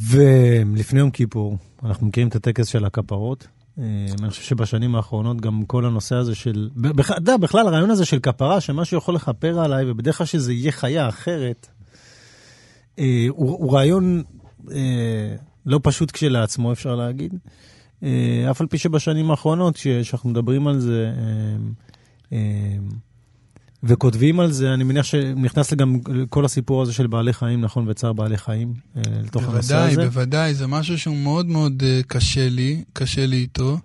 ולפני 0.00 0.98
יום 0.98 1.10
כיפור, 1.10 1.58
אנחנו 1.84 2.06
מכירים 2.06 2.28
את 2.28 2.36
הטקס 2.36 2.66
של 2.66 2.84
הכפרות. 2.84 3.46
אה, 3.78 3.84
אני 4.20 4.30
חושב 4.30 4.42
שבשנים 4.42 4.94
האחרונות 4.94 5.40
גם 5.40 5.64
כל 5.66 5.86
הנושא 5.86 6.14
הזה 6.14 6.34
של, 6.34 6.70
אתה 7.00 7.14
יודע, 7.16 7.36
בכלל 7.36 7.66
הרעיון 7.66 7.90
הזה 7.90 8.04
של 8.04 8.18
כפרה, 8.18 8.60
שמשהו 8.60 8.98
יכול 8.98 9.14
לכפר 9.14 9.60
עליי, 9.60 9.90
ובדרך 9.90 10.18
כלל 10.18 10.26
שזה 10.26 10.52
יהיה 10.52 10.72
חיה 10.72 11.08
אחרת, 11.08 11.68
אה, 12.98 13.26
הוא, 13.28 13.72
רעיון 13.72 14.22
אה, 14.70 15.36
לא 15.66 15.80
פשוט 15.82 16.10
כשלעצמו, 16.10 16.72
אפשר 16.72 16.94
להגיד. 16.94 17.34
אף 18.50 18.60
על 18.60 18.66
פי 18.66 18.78
שבשנים 18.78 19.30
האחרונות, 19.30 19.76
כשאנחנו 19.76 20.30
מדברים 20.30 20.66
על 20.66 20.78
זה, 20.80 21.12
וכותבים 23.82 24.40
על 24.40 24.52
זה, 24.52 24.74
אני 24.74 24.84
מניח 24.84 25.04
שנכנס 25.04 25.74
גם 25.74 25.98
כל 26.30 26.44
הסיפור 26.44 26.82
הזה 26.82 26.92
של 26.92 27.06
בעלי 27.06 27.32
חיים, 27.32 27.60
נכון, 27.60 27.88
וצער 27.88 28.12
בעלי 28.12 28.38
חיים, 28.38 28.74
אה, 28.96 29.02
לתוך 29.24 29.42
הנושא 29.42 29.76
הזה. 29.76 29.86
בוודאי, 29.86 30.06
בוודאי, 30.06 30.54
זה 30.54 30.66
משהו 30.66 30.98
שהוא 30.98 31.16
מאוד 31.16 31.46
מאוד 31.46 31.82
אה, 31.86 32.00
קשה 32.06 32.48
לי, 32.48 32.84
קשה 32.92 33.26
לי 33.26 33.36
איתו. 33.36 33.78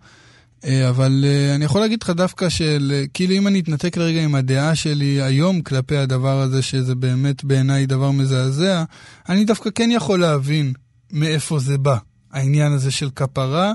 אה, 0.65 0.89
אבל 0.89 1.25
אני 1.55 1.65
יכול 1.65 1.81
להגיד 1.81 2.03
לך 2.03 2.09
דווקא 2.09 2.49
של, 2.49 3.03
כאילו 3.13 3.33
אם 3.33 3.47
אני 3.47 3.59
אתנתק 3.59 3.97
לרגע 3.97 4.23
עם 4.23 4.35
הדעה 4.35 4.75
שלי 4.75 5.21
היום 5.21 5.61
כלפי 5.61 5.97
הדבר 5.97 6.41
הזה, 6.41 6.61
שזה 6.61 6.95
באמת 6.95 7.43
בעיניי 7.43 7.85
דבר 7.85 8.11
מזעזע, 8.11 8.83
אני 9.29 9.45
דווקא 9.45 9.69
כן 9.75 9.89
יכול 9.91 10.19
להבין 10.19 10.73
מאיפה 11.11 11.59
זה 11.59 11.77
בא, 11.77 11.97
העניין 12.31 12.71
הזה 12.71 12.91
של 12.91 13.09
כפרה 13.15 13.73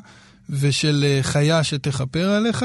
ושל 0.50 1.18
חיה 1.22 1.64
שתכפר 1.64 2.30
עליך. 2.30 2.64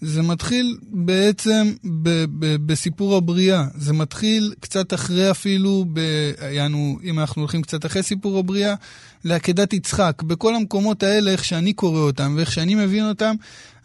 זה 0.00 0.22
מתחיל 0.22 0.78
בעצם 0.92 1.72
ב- 1.84 2.24
ב- 2.38 2.56
בסיפור 2.66 3.16
הבריאה. 3.16 3.66
זה 3.74 3.92
מתחיל 3.92 4.54
קצת 4.60 4.94
אחרי 4.94 5.30
אפילו, 5.30 5.84
ב- 5.92 6.32
יענו, 6.52 6.98
אם 7.04 7.18
אנחנו 7.18 7.42
הולכים 7.42 7.62
קצת 7.62 7.86
אחרי 7.86 8.02
סיפור 8.02 8.38
הבריאה, 8.38 8.74
לעקדת 9.24 9.72
יצחק. 9.72 10.22
בכל 10.22 10.54
המקומות 10.54 11.02
האלה, 11.02 11.30
איך 11.30 11.44
שאני 11.44 11.72
קורא 11.72 12.00
אותם 12.00 12.34
ואיך 12.36 12.52
שאני 12.52 12.74
מבין 12.74 13.08
אותם, 13.08 13.34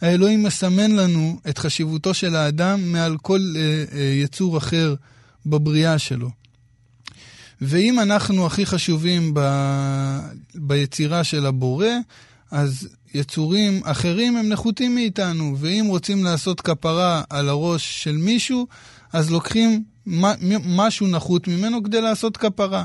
האלוהים 0.01 0.43
מסמן 0.43 0.91
לנו 0.91 1.39
את 1.49 1.57
חשיבותו 1.57 2.13
של 2.13 2.35
האדם 2.35 2.91
מעל 2.91 3.17
כל 3.17 3.39
אה, 3.55 3.61
אה, 3.97 4.03
יצור 4.03 4.57
אחר 4.57 4.95
בבריאה 5.45 5.99
שלו. 5.99 6.29
ואם 7.61 7.99
אנחנו 7.99 8.45
הכי 8.45 8.65
חשובים 8.65 9.31
ב- 9.33 10.19
ביצירה 10.55 11.23
של 11.23 11.45
הבורא, 11.45 11.87
אז 12.51 12.89
יצורים 13.13 13.81
אחרים 13.83 14.37
הם 14.37 14.49
נחותים 14.49 14.95
מאיתנו, 14.95 15.55
ואם 15.59 15.85
רוצים 15.87 16.23
לעשות 16.23 16.61
כפרה 16.61 17.21
על 17.29 17.49
הראש 17.49 18.03
של 18.03 18.17
מישהו, 18.17 18.67
אז 19.13 19.31
לוקחים 19.31 19.83
משהו 20.65 21.07
נחות 21.07 21.47
ממנו 21.47 21.83
כדי 21.83 22.01
לעשות 22.01 22.37
כפרה. 22.37 22.83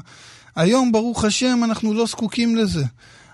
היום, 0.56 0.92
ברוך 0.92 1.24
השם, 1.24 1.60
אנחנו 1.64 1.94
לא 1.94 2.06
זקוקים 2.06 2.56
לזה. 2.56 2.84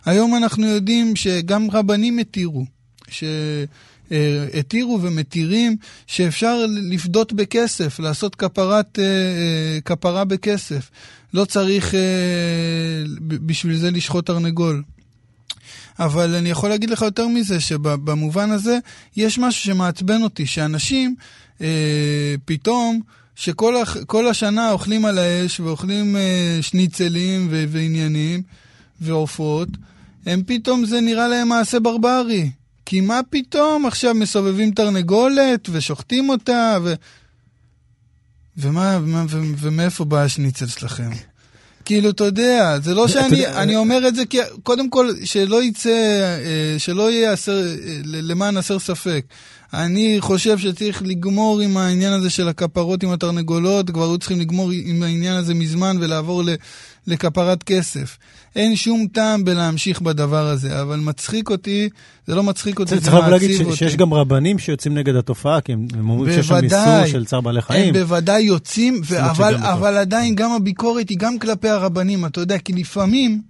היום 0.05 0.37
אנחנו 0.37 0.67
יודעים 0.67 1.17
שגם 1.17 1.71
רבנים 1.71 2.19
התירו, 2.19 2.65
שהתירו 3.09 4.99
ומתירים 5.03 5.77
שאפשר 6.07 6.65
לפדות 6.69 7.33
בכסף, 7.33 8.01
לעשות 8.01 8.35
כפרת, 8.35 8.99
אה, 8.99 9.05
אה, 9.05 9.81
כפרה 9.85 10.25
בכסף. 10.25 10.91
לא 11.35 11.45
צריך 11.45 11.95
אה, 11.95 12.01
בשביל 13.21 13.77
זה 13.77 13.91
לשחוט 13.91 14.27
תרנגול. 14.27 14.83
אבל 15.99 16.35
אני 16.35 16.51
יכול 16.51 16.69
להגיד 16.69 16.91
לך 16.91 17.03
יותר 17.03 17.29
מזה, 17.29 17.61
שבמובן 17.61 18.51
הזה 18.51 18.79
יש 19.17 19.39
משהו 19.39 19.63
שמעצבן 19.63 20.23
אותי, 20.23 20.47
שאנשים 20.47 21.15
אה, 21.61 22.35
פתאום, 22.45 23.01
שכל 23.35 24.27
השנה 24.31 24.71
אוכלים 24.71 25.05
על 25.05 25.19
האש 25.19 25.61
ואוכלים 25.61 26.17
אה, 26.17 26.59
שניצלים 26.61 27.49
ו- 27.51 27.65
ועניינים 27.69 28.43
ועופות, 29.01 29.69
הם 30.27 30.43
פתאום, 30.47 30.85
זה 30.85 31.01
נראה 31.01 31.29
להם 31.29 31.49
מעשה 31.49 31.81
ברברי. 31.81 32.51
כי 32.87 33.01
מה 33.01 33.21
פתאום 33.31 33.87
עכשיו 33.87 34.15
מסובבים 34.15 34.71
תרנגולת 34.71 35.69
ושוחטים 35.73 36.29
אותה 36.29 36.79
ו... 36.85 36.95
ומה, 38.57 38.99
ומה, 39.03 39.25
ו, 39.29 39.43
ומאיפה 39.59 40.05
בא 40.05 40.23
השניצל 40.23 40.67
שלכם? 40.67 41.11
כאילו, 41.91 42.11
אתה 42.11 42.25
יודע, 42.25 42.79
זה 42.83 42.95
לא 42.95 43.09
שאני, 43.09 43.47
אני 43.47 43.77
אומר 43.77 44.09
את 44.09 44.15
זה 44.15 44.27
כי, 44.27 44.39
קודם 44.63 44.91
כל, 44.91 45.11
שלא 45.25 45.63
יצא, 45.63 45.91
אה, 45.91 46.79
שלא 46.79 47.11
יהיה 47.11 47.33
הסר, 47.33 47.67
אה, 47.67 48.01
למען 48.05 48.57
הסר 48.57 48.79
ספק. 48.79 49.25
אני 49.75 50.17
חושב 50.21 50.59
שצריך 50.59 51.03
לגמור 51.07 51.61
עם 51.61 51.77
העניין 51.77 52.13
הזה 52.13 52.31
של 52.31 52.49
הכפרות 52.49 53.03
עם 53.03 53.11
התרנגולות, 53.11 53.91
כבר 53.91 54.03
היו 54.05 54.19
צריכים 54.19 54.41
לגמור 54.41 54.71
עם 54.85 55.03
העניין 55.03 55.35
הזה 55.35 55.55
מזמן 55.55 55.97
ולעבור 56.01 56.43
לכפרת 57.07 57.63
כסף. 57.63 58.19
אין 58.57 58.77
שום 58.77 59.07
טעם 59.13 59.45
בלהמשיך 59.45 60.01
בדבר 60.01 60.47
הזה, 60.47 60.83
אבל 60.83 60.99
מצחיק 60.99 61.51
אותי, 61.51 61.89
זה 62.27 62.35
לא 62.35 62.43
מצחיק 62.43 62.79
אותי, 62.79 62.91
זה 62.91 63.11
מעציב 63.11 63.15
אותי. 63.15 63.49
צריך 63.49 63.61
להגיד 63.61 63.77
שיש 63.77 63.97
גם 63.97 64.15
רבנים 64.15 64.59
שיוצאים 64.59 64.95
נגד 64.95 65.15
התופעה, 65.15 65.61
כי 65.61 65.73
הם 65.73 66.11
אומרים 66.11 66.33
שיש 66.33 66.47
שם 66.47 66.55
איסור 66.65 67.07
של 67.07 67.25
צער 67.25 67.41
בעלי 67.41 67.63
חיים. 67.63 67.95
הם 67.95 68.01
בוודאי 68.01 68.43
יוצאים, 68.43 69.01
אבל, 69.19 69.57
אבל 69.57 69.97
עדיין 69.97 70.35
גם 70.35 70.53
הביקורת 70.53 71.09
היא 71.09 71.19
גם 71.19 71.39
כלפי 71.39 71.69
הרבנים, 71.69 72.27
אתה 72.27 72.41
יודע, 72.41 72.59
כי 72.59 72.73
לפעמים 72.73 73.43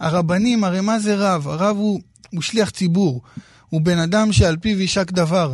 הרבנים, 0.00 0.64
הרי 0.64 0.80
מה 0.80 0.98
זה 0.98 1.14
רב? 1.16 1.48
הרב 1.48 1.76
הוא, 1.76 2.00
הוא 2.32 2.42
שליח 2.42 2.70
ציבור. 2.70 3.22
הוא 3.68 3.80
בן 3.80 3.98
אדם 3.98 4.32
שעל 4.32 4.56
פיו 4.56 4.80
יישק 4.80 5.10
דבר. 5.10 5.52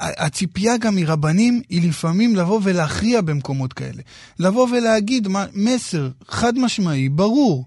הציפייה 0.00 0.76
גם 0.76 0.96
מרבנים 0.96 1.62
היא 1.68 1.88
לפעמים 1.88 2.36
לבוא 2.36 2.60
ולהכריע 2.62 3.20
במקומות 3.20 3.72
כאלה. 3.72 4.02
לבוא 4.38 4.68
ולהגיד 4.70 5.28
מסר 5.54 6.08
חד 6.28 6.58
משמעי, 6.58 7.08
ברור. 7.08 7.64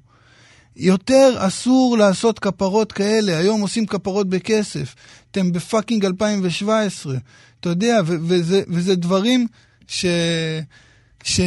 יותר 0.76 1.36
אסור 1.38 1.98
לעשות 1.98 2.40
כפרות 2.40 2.92
כאלה, 2.92 3.38
היום 3.38 3.62
עושים 3.62 3.86
כפרות 3.86 4.30
בכסף. 4.30 4.96
אתם 5.32 5.52
בפאקינג 5.52 6.06
2017. 6.06 7.18
אתה 7.60 7.70
יודע, 7.70 8.00
וזה, 8.06 8.62
וזה 8.68 8.96
דברים 8.96 9.48
ש... 9.88 10.06
ש, 11.24 11.42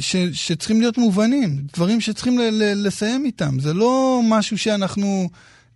ש, 0.00 0.16
שצריכים 0.32 0.80
להיות 0.80 0.98
מובנים, 0.98 1.56
דברים 1.74 2.00
שצריכים 2.00 2.38
ל, 2.38 2.42
ל, 2.42 2.86
לסיים 2.86 3.24
איתם. 3.24 3.60
זה 3.60 3.74
לא 3.74 4.20
משהו 4.24 4.58
שאנחנו 4.58 5.28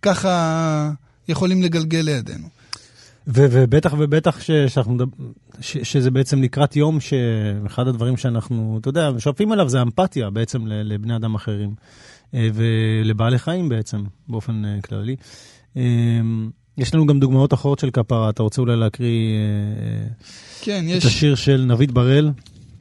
ככה 0.02 0.90
יכולים 1.28 1.62
לגלגל 1.62 1.98
לידינו. 1.98 2.59
ו- 3.26 3.46
ובטח 3.50 3.94
ובטח 3.98 4.40
ש- 4.40 4.50
שאנחנו, 4.50 4.96
ש- 5.60 5.78
שזה 5.78 6.10
בעצם 6.10 6.42
לקראת 6.42 6.76
יום 6.76 6.98
שאחד 7.00 7.88
הדברים 7.88 8.16
שאנחנו, 8.16 8.78
אתה 8.80 8.88
יודע, 8.88 9.10
שואפים 9.18 9.52
עליו 9.52 9.68
זה 9.68 9.82
אמפתיה 9.82 10.30
בעצם 10.30 10.66
לבני 10.66 11.16
אדם 11.16 11.34
אחרים 11.34 11.74
אה, 12.34 12.48
ולבעלי 12.54 13.38
חיים 13.38 13.68
בעצם, 13.68 14.04
באופן 14.28 14.64
אה, 14.64 14.80
כללי. 14.82 15.16
אה, 15.76 15.82
יש 16.78 16.94
לנו 16.94 17.06
גם 17.06 17.20
דוגמאות 17.20 17.54
אחרות 17.54 17.78
של 17.78 17.90
כפרה, 17.90 18.30
אתה 18.30 18.42
רוצה 18.42 18.60
אולי 18.60 18.76
להקריא 18.76 19.38
כן, 20.60 20.84
את 20.84 20.96
יש... 20.96 21.06
השיר 21.06 21.34
של 21.34 21.64
נבית 21.68 21.90
בראל? 21.90 22.30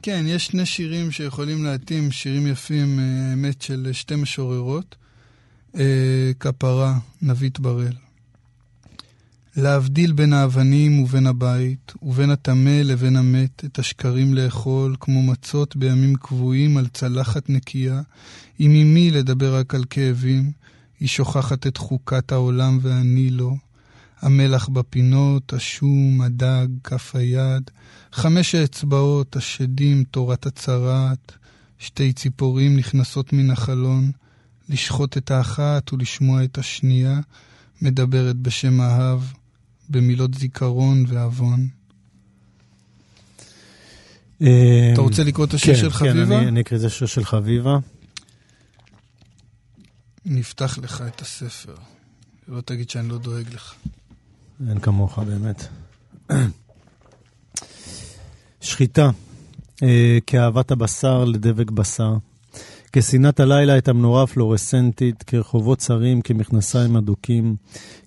כן, 0.02 0.24
יש 0.26 0.46
שני 0.46 0.66
שירים 0.66 1.10
שיכולים 1.10 1.64
להתאים, 1.64 2.10
שירים 2.10 2.46
יפים, 2.46 2.98
האמת, 2.98 3.62
של 3.62 3.88
שתי 3.92 4.16
משוררות. 4.16 4.96
כפרה, 6.40 6.94
נבית 7.22 7.60
בראל. 7.60 7.92
להבדיל 9.60 10.12
בין 10.12 10.32
האבנים 10.32 11.02
ובין 11.02 11.26
הבית, 11.26 11.92
ובין 12.02 12.30
הטמא 12.30 12.80
לבין 12.84 13.16
המת, 13.16 13.64
את 13.64 13.78
השקרים 13.78 14.34
לאכול, 14.34 14.96
כמו 15.00 15.22
מצות 15.22 15.76
בימים 15.76 16.16
קבועים 16.16 16.76
על 16.76 16.86
צלחת 16.86 17.50
נקייה, 17.50 18.00
עם 18.58 18.70
אמי 18.70 19.10
לדבר 19.10 19.56
רק 19.56 19.74
על 19.74 19.84
כאבים, 19.90 20.52
היא 21.00 21.08
שוכחת 21.08 21.66
את 21.66 21.76
חוקת 21.76 22.32
העולם 22.32 22.78
ואני 22.82 23.30
לא. 23.30 23.52
המלח 24.20 24.68
בפינות, 24.68 25.52
השום, 25.52 26.20
הדג, 26.20 26.66
כף 26.84 27.16
היד, 27.16 27.70
חמש 28.12 28.54
האצבעות, 28.54 29.36
השדים, 29.36 30.04
תורת 30.04 30.46
הצרעת, 30.46 31.32
שתי 31.78 32.12
ציפורים 32.12 32.76
נכנסות 32.76 33.32
מן 33.32 33.50
החלון, 33.50 34.10
לשחוט 34.68 35.16
את 35.16 35.30
האחת 35.30 35.92
ולשמוע 35.92 36.44
את 36.44 36.58
השנייה, 36.58 37.20
מדברת 37.82 38.36
בשם 38.36 38.80
האב, 38.80 39.32
במילות 39.90 40.34
זיכרון 40.34 41.04
ועוון. 41.08 41.68
אה, 44.42 44.90
אתה 44.92 45.00
רוצה 45.00 45.24
לקרוא 45.24 45.46
את 45.46 45.54
השיר 45.54 45.74
כן, 45.74 45.80
של 45.80 45.90
חביבה? 45.90 46.40
כן, 46.40 46.46
אני 46.46 46.60
אקריא 46.60 46.80
את 46.80 46.84
השיר 46.84 47.06
של 47.06 47.24
חביבה. 47.24 47.78
נפתח 50.24 50.78
לך 50.78 51.04
את 51.06 51.20
הספר. 51.20 51.74
לא 52.48 52.60
תגיד 52.60 52.90
שאני 52.90 53.08
לא 53.08 53.18
דואג 53.18 53.54
לך. 53.54 53.74
אין 54.68 54.80
כמוך, 54.80 55.18
באמת. 55.18 55.68
שחיטה, 58.60 59.10
אה, 59.82 60.18
כאהבת 60.26 60.70
הבשר 60.70 61.24
לדבק 61.24 61.70
בשר. 61.70 62.16
כשנאת 62.92 63.40
הלילה 63.40 63.78
את 63.78 63.88
המנורה 63.88 64.22
הפלורסנטית, 64.22 65.22
כרחובות 65.22 65.78
צרים, 65.78 66.22
כמכנסיים 66.22 66.96
אדוקים, 66.96 67.56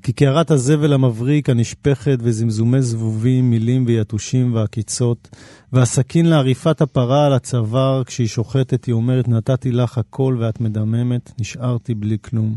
כקערת 0.03 0.51
הזבל 0.51 0.93
המבריק 0.93 1.49
הנשפכת 1.49 2.17
וזמזומי 2.21 2.81
זבובים, 2.81 3.49
מילים 3.49 3.83
ויתושים 3.87 4.53
ועקיצות, 4.53 5.29
והסכין 5.73 6.25
לעריפת 6.25 6.81
הפרה 6.81 7.25
על 7.25 7.33
הצוואר, 7.33 8.03
כשהיא 8.03 8.27
שוחטת, 8.27 8.85
היא 8.85 8.93
אומרת, 8.93 9.27
נתתי 9.27 9.71
לך 9.71 9.97
הכל 9.97 10.37
ואת 10.39 10.61
מדממת, 10.61 11.31
נשארתי 11.39 11.93
בלי 11.93 12.17
כלום. 12.21 12.55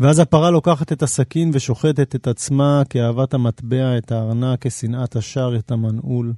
ואז 0.00 0.18
הפרה 0.18 0.50
לוקחת 0.50 0.92
את 0.92 1.02
הסכין 1.02 1.50
ושוחטת 1.54 2.14
את 2.14 2.26
עצמה 2.26 2.82
כאהבת 2.90 3.34
המטבע, 3.34 3.98
את 3.98 4.12
הארנק, 4.12 4.66
כשנאת 4.66 5.16
השער, 5.16 5.56
את 5.56 5.70
המנעול. 5.70 6.32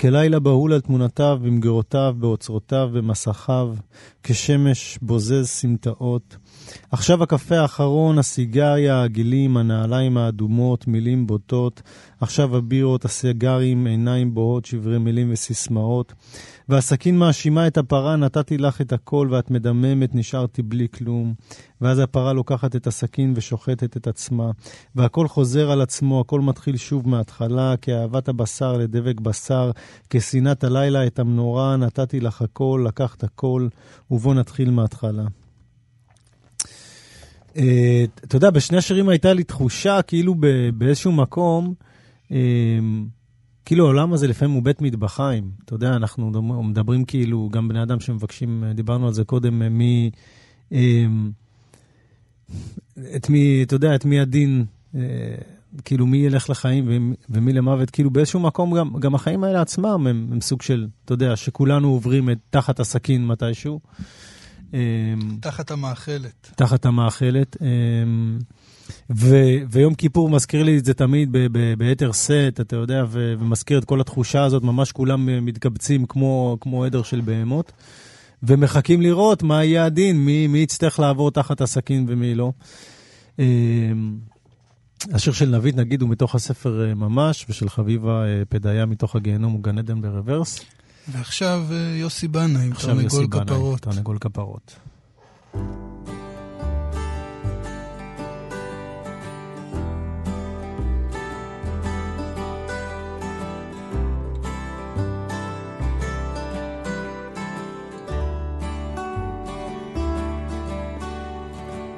כלילה 0.00 0.38
בהול 0.40 0.72
על 0.72 0.80
תמונותיו, 0.80 1.38
במגירותיו, 1.42 2.14
באוצרותיו, 2.18 2.90
במסכיו, 2.92 3.74
כשמש 4.22 4.98
בוזז 5.02 5.46
סמטאות. 5.46 6.36
עכשיו 6.90 7.22
הקפה 7.22 7.58
האחרון, 7.58 8.18
הסיגריה, 8.18 9.02
הגילים, 9.02 9.56
הנעליים 9.56 10.16
האדומות, 10.16 10.86
מילים 10.86 11.26
בוטות. 11.26 11.82
עכשיו 12.20 12.56
הבירות, 12.56 13.04
הסיגרים, 13.04 13.86
עיניים 13.86 14.34
בוהות, 14.34 14.64
שברי 14.64 14.98
מילים 14.98 15.32
וסיסמאות. 15.32 16.12
והסכין 16.68 17.18
מאשימה 17.18 17.66
את 17.66 17.78
הפרה, 17.78 18.16
נתתי 18.16 18.58
לך 18.58 18.80
את 18.80 18.92
הכל 18.92 19.28
ואת 19.30 19.50
מדממת, 19.50 20.14
נשארתי 20.14 20.62
בלי 20.62 20.86
כלום. 20.94 21.34
ואז 21.80 21.98
הפרה 21.98 22.32
לוקחת 22.32 22.76
את 22.76 22.86
הסכין 22.86 23.32
ושוחטת 23.36 23.96
את 23.96 24.06
עצמה. 24.06 24.50
והכל 24.94 25.28
חוזר 25.28 25.70
על 25.70 25.80
עצמו, 25.80 26.20
הכל 26.20 26.40
מתחיל 26.40 26.76
שוב 26.76 27.08
מההתחלה, 27.08 27.74
כאהבת 27.82 28.28
הבשר 28.28 28.72
לדבק 28.76 29.20
בשר, 29.20 29.70
כשנאת 30.10 30.64
הלילה 30.64 31.06
את 31.06 31.18
המנורה, 31.18 31.76
נתתי 31.76 32.20
לך 32.20 32.42
הכל, 32.42 32.84
לקחת 32.88 33.24
הכל, 33.24 33.68
ובוא 34.10 34.34
נתחיל 34.34 34.70
מההתחלה. 34.70 35.24
אה, 37.56 38.04
אתה 38.24 38.36
יודע, 38.36 38.50
בשני 38.50 38.78
השירים 38.78 39.08
הייתה 39.08 39.32
לי 39.32 39.44
תחושה 39.44 40.02
כאילו 40.02 40.34
באיזשהו 40.74 41.12
מקום, 41.12 41.74
אה, 42.32 42.38
כאילו 43.64 43.84
העולם 43.84 44.12
הזה 44.12 44.28
לפעמים 44.28 44.54
הוא 44.54 44.62
בית 44.62 44.82
מטבחיים. 44.82 45.50
אתה 45.64 45.74
יודע, 45.74 45.88
אנחנו 45.96 46.30
מדברים 46.62 47.04
כאילו, 47.04 47.48
גם 47.52 47.68
בני 47.68 47.82
אדם 47.82 48.00
שמבקשים, 48.00 48.64
דיברנו 48.74 49.06
על 49.06 49.12
זה 49.12 49.24
קודם. 49.24 49.62
אה, 50.72 51.06
את 53.16 53.30
מי, 53.30 53.62
אתה 53.62 53.74
יודע, 53.74 53.94
את 53.94 54.04
מי 54.04 54.20
הדין, 54.20 54.64
כאילו 55.84 56.06
מי 56.06 56.16
ילך 56.16 56.50
לחיים 56.50 57.14
ומי 57.30 57.52
למוות, 57.52 57.90
כאילו 57.90 58.10
באיזשהו 58.10 58.40
מקום 58.40 58.78
גם, 58.78 58.90
גם 58.98 59.14
החיים 59.14 59.44
האלה 59.44 59.60
עצמם 59.60 60.06
הם, 60.06 60.28
הם 60.32 60.40
סוג 60.40 60.62
של, 60.62 60.86
אתה 61.04 61.12
יודע, 61.12 61.36
שכולנו 61.36 61.88
עוברים 61.88 62.30
את, 62.30 62.38
תחת 62.50 62.80
הסכין 62.80 63.26
מתישהו. 63.26 63.80
אמ, 64.74 64.78
תחת 65.40 65.70
המאכלת. 65.70 66.52
תחת 66.56 66.86
המאכלת. 66.86 67.56
אמ, 67.62 68.38
ו, 69.16 69.36
ויום 69.70 69.94
כיפור 69.94 70.30
מזכיר 70.30 70.62
לי 70.62 70.78
את 70.78 70.84
זה 70.84 70.94
תמיד 70.94 71.36
ביתר 71.78 72.12
שאת, 72.12 72.60
אתה 72.60 72.76
יודע, 72.76 73.04
ו, 73.08 73.34
ומזכיר 73.38 73.78
את 73.78 73.84
כל 73.84 74.00
התחושה 74.00 74.44
הזאת, 74.44 74.62
ממש 74.62 74.92
כולם 74.92 75.44
מתקבצים 75.44 76.06
כמו, 76.06 76.56
כמו 76.60 76.84
עדר 76.84 77.02
של 77.02 77.20
בהמות, 77.20 77.72
ומחכים 78.42 79.02
לראות 79.02 79.42
מה 79.42 79.64
יהיה 79.64 79.84
הדין, 79.84 80.24
מי, 80.24 80.46
מי 80.46 80.58
יצטרך 80.58 81.00
לעבור 81.00 81.30
תחת 81.30 81.60
הסכין 81.60 82.04
ומי 82.08 82.34
לא. 82.34 82.52
השיר 85.12 85.32
של 85.32 85.48
נבית, 85.48 85.76
נגיד, 85.76 86.02
הוא 86.02 86.10
מתוך 86.10 86.34
הספר 86.34 86.84
אה, 86.88 86.94
ממש, 86.94 87.46
ושל 87.48 87.68
חביבה 87.68 88.24
אה, 88.24 88.42
פדיה 88.48 88.86
מתוך 88.86 89.16
הגיהנום 89.16 89.52
הוא 89.52 89.62
גן 89.62 89.78
עדן 89.78 90.00
ברוורס. 90.00 90.60
ועכשיו 91.12 91.62
אה, 91.70 91.96
יוסי 91.96 92.28
בנה 92.28 92.62
עם 92.62 92.72
תרנגול 92.74 93.26
כפרות. 93.30 93.80
תרנגול 93.80 94.18
כפרות. 94.18 94.76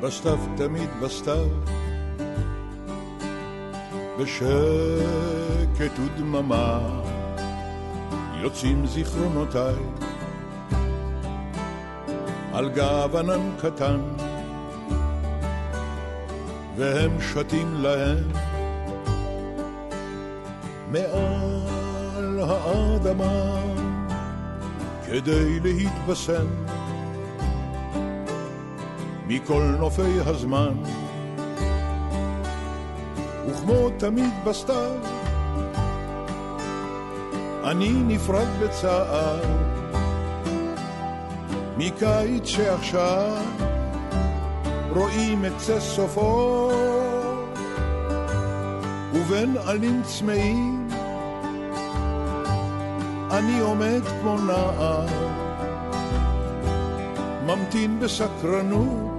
בסתיו 0.02 0.38
תמיד 0.56 0.88
בסתיו, 1.02 1.46
בשקט 4.20 5.98
ודממה. 5.98 6.80
יוצאים 8.42 8.86
זיכרונותיי 8.86 9.74
על 12.52 12.70
גב 12.70 13.16
ענן 13.16 13.50
קטן 13.60 14.00
והם 16.76 17.10
שתים 17.20 17.74
להם 17.74 18.18
מעל 20.90 22.40
האדמה 22.40 23.62
כדי 25.06 25.60
להתבשם 25.60 26.46
מכל 29.26 29.74
נופי 29.78 30.20
הזמן 30.26 30.74
וכמו 33.60 33.90
תמיד 33.96 34.32
בסתיו. 34.44 34.96
אני 37.64 37.92
נפרד 37.92 38.46
בצער 38.62 39.40
מקיץ 41.76 42.44
שעכשיו 42.44 43.42
רואים 44.90 45.44
את 45.44 45.52
צא 45.58 45.80
סופו. 45.80 46.70
ובין 49.12 49.56
עלים 49.66 50.02
צמאים 50.02 50.88
אני 53.30 53.60
עומד 53.60 54.02
כמו 54.20 54.38
נער 54.38 55.06
ממתין 57.46 58.00
בסקרנות 58.00 59.10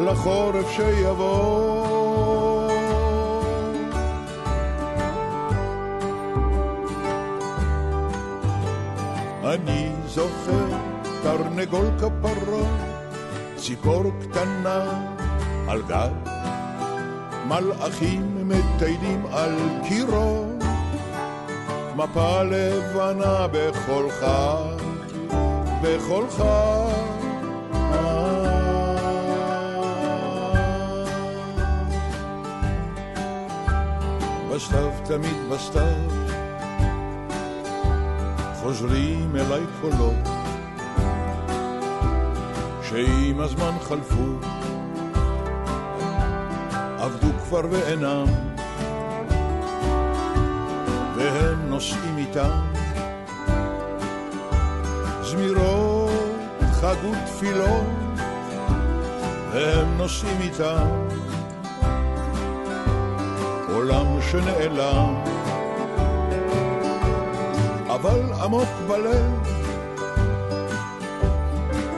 לחורף 0.00 0.70
שיבוא 0.70 1.81
אני 9.44 9.92
זוכר 10.06 10.66
תרנגול 11.22 11.86
כפרות, 11.98 12.66
ציפור 13.56 14.02
קטנה 14.20 15.04
על 15.68 15.82
גב, 15.82 16.12
מלאכים 17.48 18.48
מטיילים 18.48 19.26
על 19.32 19.54
קירו, 19.88 20.46
מפה 21.96 22.42
לבנה 22.42 23.46
בכל 23.52 24.10
חג, 24.10 24.82
בכל 25.82 26.24
חג. 26.30 27.01
בסתיו 34.62 34.90
תמיד 35.04 35.36
בסתיו 35.50 35.96
חוזרים 38.54 39.36
אליי 39.36 39.62
קולות 39.80 40.28
שעם 42.82 43.40
הזמן 43.40 43.72
חלפו 43.82 44.26
עבדו 46.98 47.28
כבר 47.44 47.60
ואינם 47.70 48.26
והם 51.16 51.68
נושאים 51.68 52.18
איתם. 52.18 52.60
זמירות, 55.22 56.10
חג 56.72 56.96
ותפילות 57.04 57.86
והם 59.52 59.98
נושאים 59.98 60.40
איתם 60.40 60.86
עולם 63.74 64.06
שנעלם. 64.30 65.14
אבל 67.88 68.20
עמוק 68.42 68.68
בלב 68.88 69.42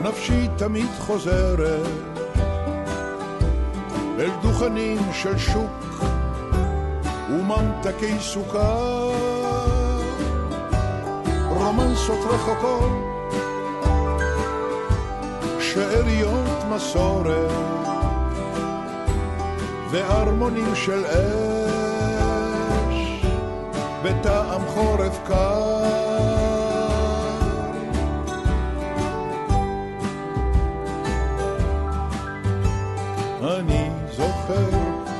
נפשי 0.03 0.49
תמיד 0.57 0.91
חוזרת. 0.99 1.87
אל 4.19 4.31
דוכנים 4.43 4.99
של 5.13 5.39
שוק 5.39 6.05
וממתקי 7.31 8.19
סוכר 8.21 9.13
רומנסות 11.49 12.19
רחוקות 12.25 12.93
שאריות 15.61 16.65
מסורת 16.71 17.51
וארמונים 19.91 20.75
של 20.75 21.05
אש 21.07 21.64
בטעם 24.05 24.67
חורף 24.67 25.19
קר. 25.27 26.15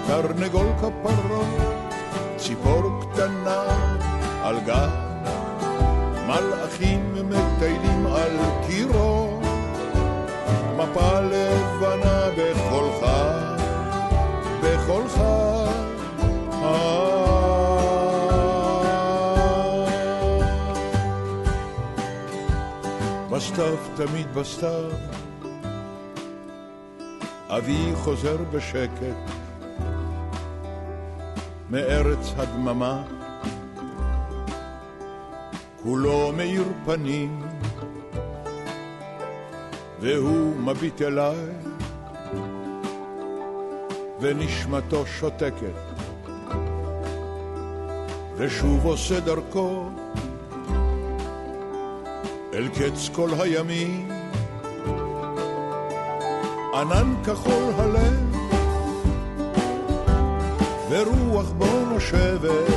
תרנגול 0.07 0.67
כפרות, 0.79 1.47
ציפור 2.37 2.83
קטנה 3.01 3.65
על 4.43 4.61
גב, 4.61 4.91
מלאכים 6.27 7.15
מטיילים 7.29 8.07
על 8.07 8.37
קירו, 8.67 9.24
בסתיו, 23.55 23.77
תמיד 23.97 24.35
בסתיו, 24.35 24.91
אבי 27.49 27.93
חוזר 27.95 28.37
בשקט 28.53 29.31
מארץ 31.71 32.33
הדממה, 32.37 33.03
כולו 35.83 36.33
מאיר 36.37 36.65
פנים, 36.85 37.43
והוא 40.01 40.57
מביט 40.57 41.03
אליי, 41.03 41.47
ונשמתו 44.21 45.07
שותקת, 45.07 45.81
ושוב 48.37 48.87
עושה 48.87 49.21
דרכו 49.21 49.91
אל 52.55 52.69
קץ 52.69 53.09
כל 53.13 53.29
הימים, 53.41 54.09
ענן 56.75 57.15
כחול 57.25 57.73
הלב, 57.77 58.37
ורוח 60.91 61.51
בו 61.59 61.67
נושבת, 61.91 62.71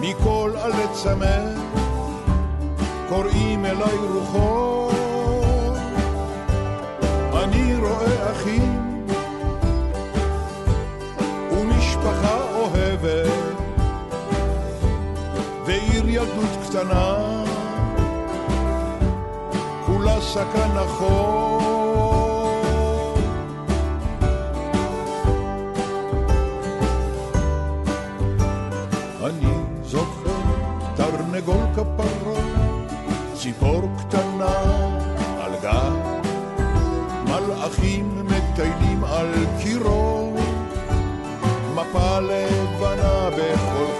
מכל 0.00 0.52
עלי 0.56 0.86
צמא, 0.92 1.38
קוראים 3.08 3.64
אליי 3.66 3.96
רוחות, 4.14 4.94
אני 7.34 7.76
רואה 7.76 8.32
אחים, 8.32 8.87
ילדות 16.18 16.50
קטנה, 16.68 17.16
כולה 19.86 20.20
סכן 20.20 20.76
החור. 20.76 21.58
אני 29.24 29.52
זוכר 29.82 30.40
תרנגול 30.96 31.64
כפרות, 31.76 32.38
ציפור 33.34 33.82
קטנה 33.98 34.58
על 35.40 35.52
גב, 35.62 35.92
מלאכים 37.24 38.26
מטיילים 38.26 39.04
על 39.04 39.32
קירות, 39.62 40.38
מפה 41.74 42.18
לבנה 42.20 43.28
בחולך, 43.30 43.97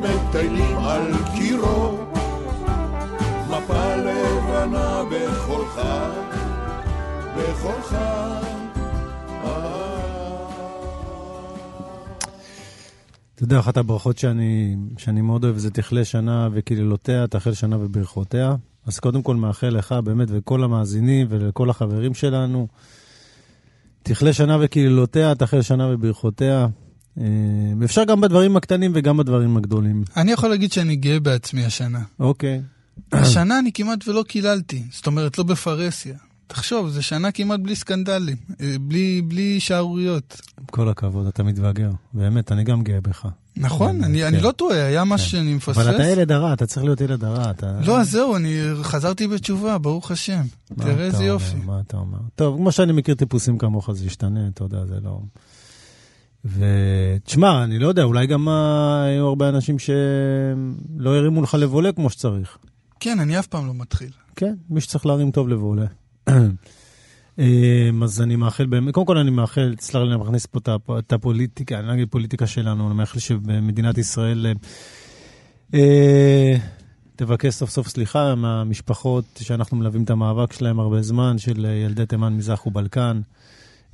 מטיילים 0.00 0.78
על 0.78 1.12
קירות, 1.36 2.00
מפה 3.48 3.96
לבנה 3.96 5.02
בחולך, 5.10 5.80
בחולך. 7.36 7.96
אתה 13.34 13.46
יודע, 13.46 13.58
אחת 13.58 13.76
הברכות 13.76 14.18
שאני, 14.18 14.76
שאני 14.98 15.20
מאוד 15.20 15.44
אוהב 15.44 15.56
זה 15.56 15.70
תכלה 15.70 16.04
שנה 16.04 16.48
וקללותיה, 16.52 17.26
תחל 17.26 17.54
שנה 17.54 17.76
וברכותיה. 17.78 18.56
אז 18.86 18.98
קודם 18.98 19.22
כל 19.22 19.36
מאחל 19.36 19.68
לך 19.68 19.92
באמת 19.92 20.28
וכל 20.30 20.64
המאזינים 20.64 21.26
ולכל 21.30 21.70
החברים 21.70 22.14
שלנו, 22.14 22.68
תכלה 24.02 24.32
שנה 24.32 24.56
וקללותיה, 24.60 25.34
תחל 25.34 25.62
שנה 25.62 25.94
וברכותיה. 25.94 26.66
אה, 27.20 27.26
אפשר 27.84 28.04
גם 28.04 28.20
בדברים 28.20 28.56
הקטנים 28.56 28.92
וגם 28.94 29.16
בדברים 29.16 29.56
הגדולים. 29.56 30.04
אני 30.16 30.32
יכול 30.32 30.50
להגיד 30.50 30.72
שאני 30.72 30.96
גאה 30.96 31.20
בעצמי 31.20 31.64
השנה. 31.64 32.00
אוקיי. 32.20 32.62
השנה 33.12 33.58
אני 33.58 33.72
כמעט 33.72 34.08
ולא 34.08 34.24
קיללתי, 34.28 34.82
זאת 34.92 35.06
אומרת, 35.06 35.38
לא 35.38 35.44
בפרהסיה. 35.44 36.14
תחשוב, 36.46 36.88
זו 36.88 37.02
שנה 37.02 37.32
כמעט 37.32 37.60
בלי 37.60 37.76
סקנדלים, 37.76 38.36
אה, 38.60 38.74
בלי, 38.80 39.22
בלי 39.22 39.60
שערוריות. 39.60 40.40
כל 40.70 40.88
הכבוד, 40.88 41.26
אתה 41.26 41.42
מתבגר. 41.42 41.90
באמת, 42.12 42.52
אני 42.52 42.64
גם 42.64 42.82
גאה 42.82 43.00
בך. 43.00 43.26
נכון, 43.56 43.98
כן, 43.98 44.04
אני, 44.04 44.18
כן. 44.18 44.26
אני 44.26 44.40
לא 44.40 44.52
טועה, 44.52 44.84
היה 44.86 45.04
משהו 45.04 45.26
כן. 45.26 45.30
שאני 45.30 45.54
מפספס. 45.54 45.78
אבל 45.78 45.94
אתה 45.94 46.04
ילד 46.06 46.32
הרע, 46.32 46.52
אתה 46.52 46.66
צריך 46.66 46.84
להיות 46.84 47.00
ילד 47.00 47.24
הרע. 47.24 47.50
אתה... 47.50 47.80
לא, 47.84 48.00
אז 48.00 48.10
זהו, 48.10 48.36
אני 48.36 48.60
חזרתי 48.82 49.28
בתשובה, 49.28 49.78
ברוך 49.78 50.10
השם. 50.10 50.42
תראה 50.80 51.04
איזה 51.04 51.24
יופי. 51.24 51.56
מה 51.64 51.80
אתה 51.86 51.96
אומר? 51.96 52.18
טוב, 52.34 52.56
כמו 52.56 52.72
שאני 52.72 52.92
מכיר 52.92 53.14
טיפוסים 53.14 53.58
כמוך, 53.58 53.92
זה 53.92 54.06
ישתנה, 54.06 54.48
אתה 54.54 54.64
יודע, 54.64 54.86
זה 54.86 54.94
לא... 55.04 55.20
ותשמע, 56.44 57.64
אני 57.64 57.78
לא 57.78 57.88
יודע, 57.88 58.02
אולי 58.02 58.26
גם 58.26 58.48
אה, 58.48 59.02
היו 59.02 59.26
הרבה 59.26 59.48
אנשים 59.48 59.78
שלא 59.78 61.16
הרימו 61.16 61.42
לך 61.42 61.54
לבולה 61.54 61.92
כמו 61.92 62.10
שצריך. 62.10 62.58
כן, 63.00 63.20
אני 63.20 63.38
אף 63.38 63.46
פעם 63.46 63.66
לא 63.66 63.74
מתחיל. 63.74 64.10
כן, 64.36 64.54
מי 64.70 64.80
שצריך 64.80 65.06
להרים 65.06 65.30
טוב 65.30 65.48
לבולה. 65.48 65.86
אמ, 67.38 68.02
אז 68.02 68.20
אני 68.22 68.36
מאחל 68.36 68.66
קודם 68.92 69.06
כל 69.06 69.18
אני 69.18 69.30
מאחל, 69.30 69.74
תסלח 69.78 70.02
לי, 70.02 70.08
אני 70.14 70.20
מכניס 70.20 70.46
פה 70.46 70.58
את 70.58 70.68
הפ- 70.68 70.90
את 70.98 71.12
הפוליטיקה, 71.12 71.78
אני 71.78 71.86
לא 71.88 71.92
אגיד 71.92 72.08
פוליטיקה 72.10 72.46
שלנו, 72.46 72.86
אני 72.86 72.94
מאחל 72.94 73.18
שבמדינת 73.18 73.98
ישראל 73.98 74.46
אה, 74.46 74.52
אה, 75.74 76.56
תבקש 77.16 77.54
סוף 77.54 77.70
סוף 77.70 77.88
סליחה 77.88 78.34
מהמשפחות 78.34 79.24
שאנחנו 79.40 79.76
מלווים 79.76 80.02
את 80.02 80.10
המאבק 80.10 80.52
שלהם 80.52 80.80
הרבה 80.80 81.02
זמן, 81.02 81.38
של 81.38 81.66
אה, 81.66 81.72
ילדי 81.72 82.06
תימן, 82.06 82.32
מזרח 82.32 82.66
ובלקן. 82.66 83.20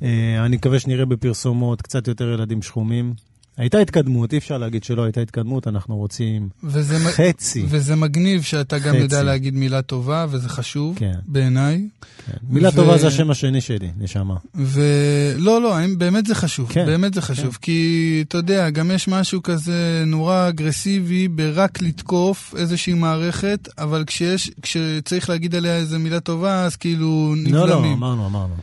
אה, 0.03 0.09
אני 0.47 0.57
מקווה 0.57 0.79
שנראה 0.81 1.05
בפרסומות 1.05 1.83
קצת 1.83 2.09
יותר 2.09 2.29
ילדים 2.33 2.63
שחומים. 2.63 3.15
הייתה 3.57 3.79
התקדמות, 3.79 4.33
אי 4.33 4.39
אפשר 4.39 4.59
להגיד 4.59 4.85
שלא 4.85 5.03
הייתה 5.05 5.21
התקדמות, 5.21 5.69
אנחנו 5.69 5.97
רוצים 5.97 6.49
וזה, 6.65 6.99
חצי. 6.99 7.65
וזה 7.69 7.97
מגניב 7.97 8.43
שאתה 8.43 8.79
גם 8.79 8.89
חצי. 8.95 8.99
יודע 9.03 9.23
להגיד 9.23 9.55
מילה 9.55 9.83
טובה, 9.83 10.27
וזה 10.31 10.49
חשוב 10.49 10.97
כן. 10.99 11.13
בעיניי. 11.27 11.89
כן. 12.27 12.33
מילה 12.51 12.69
ו- 12.69 12.73
טובה 12.77 12.99
זה 12.99 13.07
השם 13.07 13.31
השני 13.31 13.61
שלי, 13.61 13.89
נשמה. 13.99 14.35
ולא, 14.55 15.63
לא, 15.63 15.77
האם- 15.77 15.99
באמת 15.99 16.27
זה 16.27 16.35
חשוב, 16.35 16.69
כן, 16.73 16.87
באמת 16.87 17.15
זה 17.15 17.23
חשוב, 17.23 17.59
כי 17.63 17.85
אתה 18.29 18.39
יודע, 18.39 18.71
גם 18.71 18.91
יש 18.91 19.09
משהו 19.09 19.43
כזה 19.43 20.05
נורא 20.07 20.49
אגרסיבי 20.49 21.29
ברק 21.29 21.83
לתקוף 21.83 22.55
איזושהי 22.59 22.95
מערכת, 22.95 23.69
אבל 23.79 24.05
כשיש, 24.07 24.51
כשצריך 24.63 25.31
להגיד 25.31 25.55
עליה 25.55 25.77
איזה 25.77 25.99
מילה 25.99 26.21
טובה, 26.21 26.65
אז 26.65 26.77
כאילו 26.77 27.35
נבלמים. 27.37 27.55
לא, 27.55 27.69
לא, 27.69 27.93
אמרנו, 27.93 28.27
אמרנו. 28.27 28.55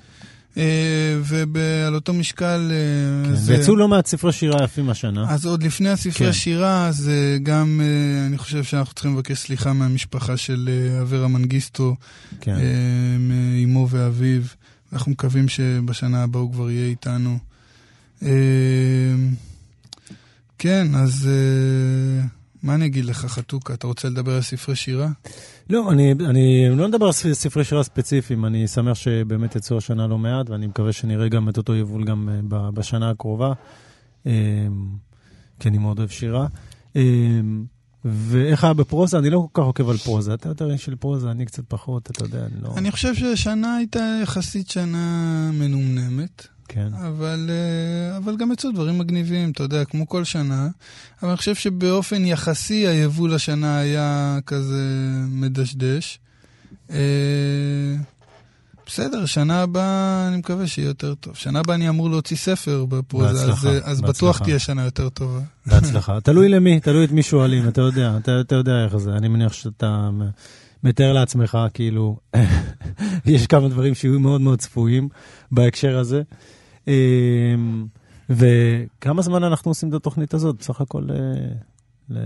אה, 0.57 0.63
ועל 1.23 1.95
אותו 1.95 2.13
משקל... 2.13 2.71
אה, 2.71 3.25
כן, 3.29 3.35
זה- 3.35 3.53
ויצאו 3.57 3.75
לא 3.75 3.87
מעט 3.87 4.05
ספרי 4.07 4.31
שירה 4.31 4.63
יפים 4.63 4.89
השנה. 4.89 5.25
אז 5.29 5.45
עוד 5.45 5.63
לפני 5.63 5.89
הספרי 5.89 6.13
כן. 6.27 6.33
שירה, 6.33 6.87
אז 6.87 7.09
אה, 7.09 7.37
גם 7.43 7.81
אני 8.27 8.37
חושב 8.37 8.63
שאנחנו 8.63 8.93
צריכים 8.93 9.13
לבקש 9.13 9.37
סליחה 9.37 9.73
מהמשפחה 9.73 10.37
של 10.37 10.69
אברה 11.01 11.27
מנגיסטו, 11.27 11.95
כן. 12.41 12.55
מאמו 13.19 13.87
ואביו. 13.89 14.41
אנחנו 14.93 15.11
מקווים 15.11 15.47
שבשנה 15.47 16.23
הבאה 16.23 16.41
הוא 16.41 16.51
כבר 16.53 16.69
יהיה 16.71 16.87
איתנו. 16.87 17.37
כן, 20.57 20.87
אז 20.95 21.29
מה 22.63 22.75
אני 22.75 22.85
אגיד 22.85 23.05
לך, 23.05 23.25
חתוכה? 23.25 23.73
אתה 23.73 23.87
רוצה 23.87 24.09
לדבר 24.09 24.31
על 24.31 24.41
ספרי 24.41 24.75
שירה? 24.75 25.07
לא, 25.69 25.91
אני, 25.91 26.11
אני 26.11 26.69
לא 26.69 26.87
מדבר 26.87 27.05
על 27.05 27.11
ספרי 27.11 27.63
שירה 27.63 27.83
ספציפיים, 27.83 28.45
אני 28.45 28.67
שמח 28.67 28.93
שבאמת 28.93 29.55
יצאו 29.55 29.77
השנה 29.77 30.07
לא 30.07 30.17
מעט, 30.17 30.49
ואני 30.49 30.67
מקווה 30.67 30.91
שנראה 30.91 31.27
גם 31.27 31.49
את 31.49 31.57
אותו 31.57 31.75
יבול 31.75 32.03
גם 32.03 32.29
אה, 32.53 32.71
בשנה 32.71 33.09
הקרובה, 33.09 33.53
אה, 34.25 34.31
כי 35.59 35.69
אני 35.69 35.77
מאוד 35.77 35.99
אוהב 35.99 36.09
שירה. 36.09 36.47
אה, 36.95 37.01
ואיך 38.05 38.63
היה 38.63 38.73
בפרוזה? 38.73 39.17
אני 39.17 39.29
לא 39.29 39.47
כל 39.51 39.61
כך 39.61 39.67
עוקב 39.67 39.89
על 39.89 39.97
פרוזה. 39.97 40.33
אתה 40.33 40.49
יותר 40.49 40.71
איש 40.71 40.85
של 40.85 40.95
פרוזה, 40.95 41.31
אני 41.31 41.45
קצת 41.45 41.63
פחות, 41.67 42.11
אתה 42.11 42.23
יודע, 42.23 42.45
אני 42.45 42.61
לא... 42.61 42.73
אני 42.77 42.91
חושב 42.91 43.15
שהשנה 43.15 43.75
הייתה 43.75 44.19
יחסית 44.23 44.69
שנה 44.69 45.51
מנומנמת. 45.53 46.47
כן. 46.67 46.87
אבל, 46.93 47.49
אה, 47.49 48.17
אבל 48.17 48.37
גם 48.37 48.51
יצאו 48.51 48.71
דברים 48.71 48.97
מגניבים, 48.97 49.51
אתה 49.51 49.63
יודע, 49.63 49.85
כמו 49.85 50.07
כל 50.07 50.23
שנה. 50.23 50.67
אבל 51.21 51.29
אני 51.29 51.37
חושב 51.37 51.55
שבאופן 51.55 52.25
יחסי 52.25 52.87
היבול 52.87 53.33
השנה 53.33 53.77
היה 53.77 54.39
כזה 54.45 54.83
מדשדש. 55.27 56.19
אה, 56.91 56.97
בסדר, 58.85 59.25
שנה 59.25 59.61
הבאה 59.61 60.27
אני 60.27 60.37
מקווה 60.37 60.67
שיהיה 60.67 60.87
יותר 60.87 61.15
טוב. 61.15 61.35
שנה 61.35 61.59
הבאה 61.59 61.75
אני 61.75 61.89
אמור 61.89 62.09
להוציא 62.09 62.37
ספר 62.37 62.85
בפרוזה, 62.85 63.29
אז, 63.29 63.49
בהצלחה, 63.49 63.69
אה, 63.69 63.79
אז 63.83 64.01
בטוח 64.01 64.11
בהצלחה. 64.13 64.43
תהיה 64.43 64.59
שנה 64.59 64.85
יותר 64.85 65.09
טובה. 65.09 65.39
בהצלחה. 65.65 66.21
תלוי 66.23 66.49
למי, 66.49 66.79
תלוי 66.79 67.05
את 67.05 67.11
מי 67.11 67.23
שואלים, 67.23 67.67
אתה 67.67 67.81
יודע, 67.81 68.17
אתה, 68.17 68.41
אתה 68.41 68.55
יודע 68.55 68.83
איך 68.85 68.97
זה. 68.97 69.11
אני 69.11 69.27
מניח 69.27 69.53
שאתה 69.53 70.09
מתאר 70.83 71.13
לעצמך, 71.13 71.57
כאילו, 71.73 72.17
יש 73.25 73.47
כמה 73.47 73.69
דברים 73.69 73.95
שיהיו 73.95 74.19
מאוד 74.19 74.41
מאוד 74.41 74.59
צפויים 74.59 75.09
בהקשר 75.51 75.97
הזה. 75.97 76.21
אמ, 76.87 77.85
וכמה 78.29 79.21
זמן 79.21 79.43
אנחנו 79.43 79.71
עושים 79.71 79.89
את 79.89 79.93
התוכנית 79.93 80.33
הזאת? 80.33 80.55
בסך 80.59 80.81
הכל... 80.81 81.07
אה, 81.11 81.15
ל... 82.09 82.17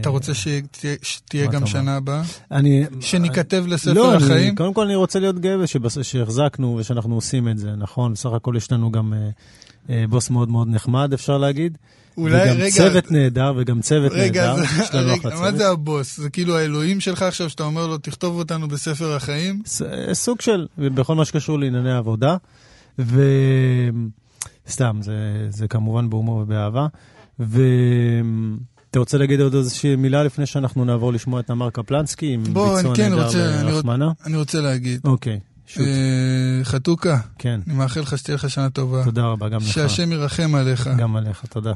אתה 0.00 0.08
רוצה 0.08 0.34
שתהיה- 0.34 0.96
שתהיה 1.02 1.46
גם? 1.46 1.66
שנה 1.66 1.96
הבאה? 1.96 2.22
אני... 2.50 2.84
שניכתב 3.00 3.64
לספר 3.68 3.92
לא, 3.92 4.14
החיים? 4.14 4.32
אני, 4.48 4.54
קודם 4.54 4.74
כל 4.74 4.84
אני 4.84 4.94
רוצה 4.94 5.18
להיות 5.18 5.38
גאה 5.38 5.56
שהחזקנו 6.02 6.76
ושאנחנו 6.80 7.14
עושים 7.14 7.48
את 7.48 7.58
זה, 7.58 7.76
נכון? 7.76 8.12
בסך 8.12 8.32
הכל 8.32 8.54
יש 8.56 8.72
לנו 8.72 8.92
גם 8.92 9.12
אה, 9.14 9.28
אה, 9.90 10.04
בוס 10.08 10.30
מאוד 10.30 10.48
מאוד 10.48 10.68
נחמד, 10.68 11.12
אפשר 11.12 11.38
להגיד. 11.38 11.78
אולי, 12.16 12.42
וגם 12.50 12.56
רגע, 12.60 12.70
צוות 12.70 13.10
נהדר, 13.10 13.52
וגם 13.56 13.80
צוות 13.80 14.12
רגע, 14.12 14.52
נהדר. 14.54 14.62
יש 14.82 14.94
לנו 14.94 15.14
אחלה 15.14 15.30
מה 15.30 15.36
צוות. 15.36 15.56
זה 15.56 15.68
הבוס? 15.68 16.16
זה 16.20 16.30
כאילו 16.30 16.58
האלוהים 16.58 17.00
שלך 17.00 17.22
עכשיו, 17.22 17.50
שאתה 17.50 17.62
אומר 17.62 17.86
לו, 17.86 17.98
תכתוב 17.98 18.38
אותנו 18.38 18.68
בספר 18.68 19.16
החיים? 19.16 19.62
ס- 19.66 19.82
סוג 20.12 20.40
של, 20.40 20.66
בכל 20.78 21.14
מה 21.14 21.24
שקשור 21.24 21.58
לענייני 21.58 21.92
עבודה. 21.92 22.36
וסתם, 22.98 23.12
זה, 25.02 25.12
זה 25.50 25.68
כמובן 25.68 26.10
בהומור 26.10 26.36
ובאהבה. 26.36 26.86
ואתה 27.38 28.98
רוצה 28.98 29.18
להגיד 29.18 29.40
עוד 29.40 29.54
איזושהי 29.54 29.96
מילה 29.96 30.22
לפני 30.24 30.46
שאנחנו 30.46 30.84
נעבור 30.84 31.12
לשמוע 31.12 31.40
את 31.40 31.46
תמר 31.46 31.70
קפלנסקי 31.70 32.32
עם 32.32 32.44
ביצוע 32.44 32.94
כן 32.94 33.14
נהדר 33.14 33.60
אני 33.60 33.72
ברחמנה? 33.72 34.12
אני 34.26 34.36
רוצה 34.36 34.60
להגיד. 34.60 35.00
אוקיי, 35.04 35.40
אה, 35.78 35.84
חתוקה, 36.64 37.18
כן. 37.38 37.60
אני 37.66 37.74
מאחל 37.74 38.00
לך 38.00 38.18
שתהיה 38.18 38.34
לך 38.34 38.50
שנה 38.50 38.70
טובה. 38.70 39.04
תודה 39.04 39.24
רבה, 39.24 39.48
גם 39.48 39.60
לך. 39.60 39.66
שהשם 39.66 40.12
ירחם 40.12 40.54
עליך. 40.54 40.90
גם 40.98 41.16
עליך, 41.16 41.44
תודה. 41.50 41.72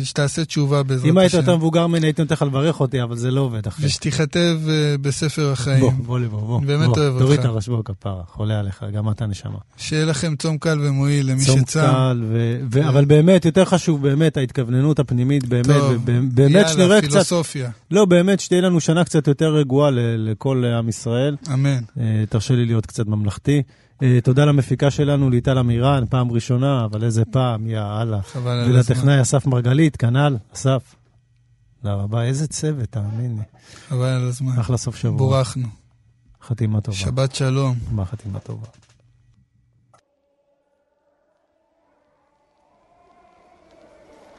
ושתעשה 0.00 0.44
תשובה 0.44 0.82
בעזרת 0.82 1.04
השם. 1.04 1.08
אם 1.10 1.18
היית 1.18 1.34
יותר 1.34 1.56
מבוגר 1.56 1.86
ממני, 1.86 2.06
הייתי 2.06 2.22
נותן 2.22 2.34
לך 2.34 2.42
לברך 2.42 2.80
אותי, 2.80 3.02
אבל 3.02 3.16
זה 3.16 3.30
לא 3.30 3.40
עובד 3.40 3.66
אחי. 3.66 3.86
ושתיכתב 3.86 4.58
אה, 4.68 4.94
בספר 5.00 5.52
החיים. 5.52 5.80
בוא, 5.80 6.18
בוא 6.18 6.40
בוא. 6.40 6.58
אני 6.58 6.66
באמת 6.66 6.88
בוא, 6.88 6.98
אוהב 6.98 7.18
תוריד 7.18 7.30
אותך. 7.30 7.40
את 7.40 7.44
הראש 7.44 7.68
בו 7.68 7.84
כפרה, 7.84 8.22
חולה 8.26 8.58
עליך, 8.58 8.84
גם 8.92 9.10
אתה 9.10 9.26
נשמה. 9.26 9.58
שיהיה 9.76 10.04
לכם 10.04 10.36
צום 10.36 10.58
קל 10.58 10.78
ומועיל 10.82 11.30
למי 11.30 11.44
צום 11.44 11.60
שצם. 11.60 11.80
קל, 11.80 12.22
ו- 12.28 12.60
ו- 12.72 12.88
אבל 12.88 13.04
באמת, 13.04 13.44
יותר 13.44 13.64
חשוב 13.64 14.02
באמת 14.02 14.36
ההתכווננות 14.36 14.98
הפנימית, 14.98 15.48
באמת, 15.48 15.66
טוב, 15.66 15.92
ובאמת 15.92 16.68
שנראה 16.68 16.86
יאללה, 16.88 17.00
קצת, 17.00 17.10
פילוסופיה. 17.10 17.70
לא, 17.90 18.04
באמת, 18.04 18.40
שתהיה 18.40 18.60
לנו 18.60 18.80
שנה 18.80 19.04
קצת 19.04 19.28
יותר 19.28 19.54
רגועה 19.54 19.90
לכל 20.18 20.64
עם 20.64 20.88
ישראל. 20.88 21.36
אמן. 21.54 21.80
אה, 22.00 22.24
תרשה 22.28 22.54
לי 22.54 22.66
להיות 22.66 22.86
קצת 22.90 23.06
ממלכתי. 23.06 23.62
אה, 24.02 24.18
תודה 24.24 24.44
למפיקה 24.44 24.90
שלנו, 24.90 25.30
ליטל 25.30 25.58
אמירן, 25.58 26.04
פעם 26.10 26.32
ראשונה, 26.32 26.84
אבל 26.84 27.04
איזה 27.04 27.24
פעם, 27.24 27.66
יא 27.66 27.80
אללה. 27.80 28.20
ולטכנאי 28.42 29.20
אסף 29.20 29.46
מרגלית, 29.46 29.96
כנ"ל, 29.96 30.36
אסף. 30.54 30.94
תודה 31.82 31.94
רבה, 31.94 32.22
איזה 32.22 32.46
צוות, 32.46 32.88
תאמין 32.88 33.36
לי. 33.36 33.42
חבל 33.88 34.08
על 34.08 34.28
הזמן. 34.28 34.58
אחלה 34.60 34.76
סוף 34.76 34.96
שבוע. 34.96 35.18
בורחנו. 35.18 35.68
חתימה 36.42 36.80
טובה. 36.80 36.96
שבת 36.96 37.34
שלום. 37.34 37.74
מה 37.90 38.04
חתימה 38.04 38.38
טובה. 38.38 38.66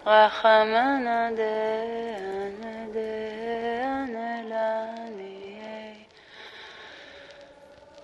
רחמנא 0.06 1.30
דהנא 1.38 2.94
דה 2.94 3.31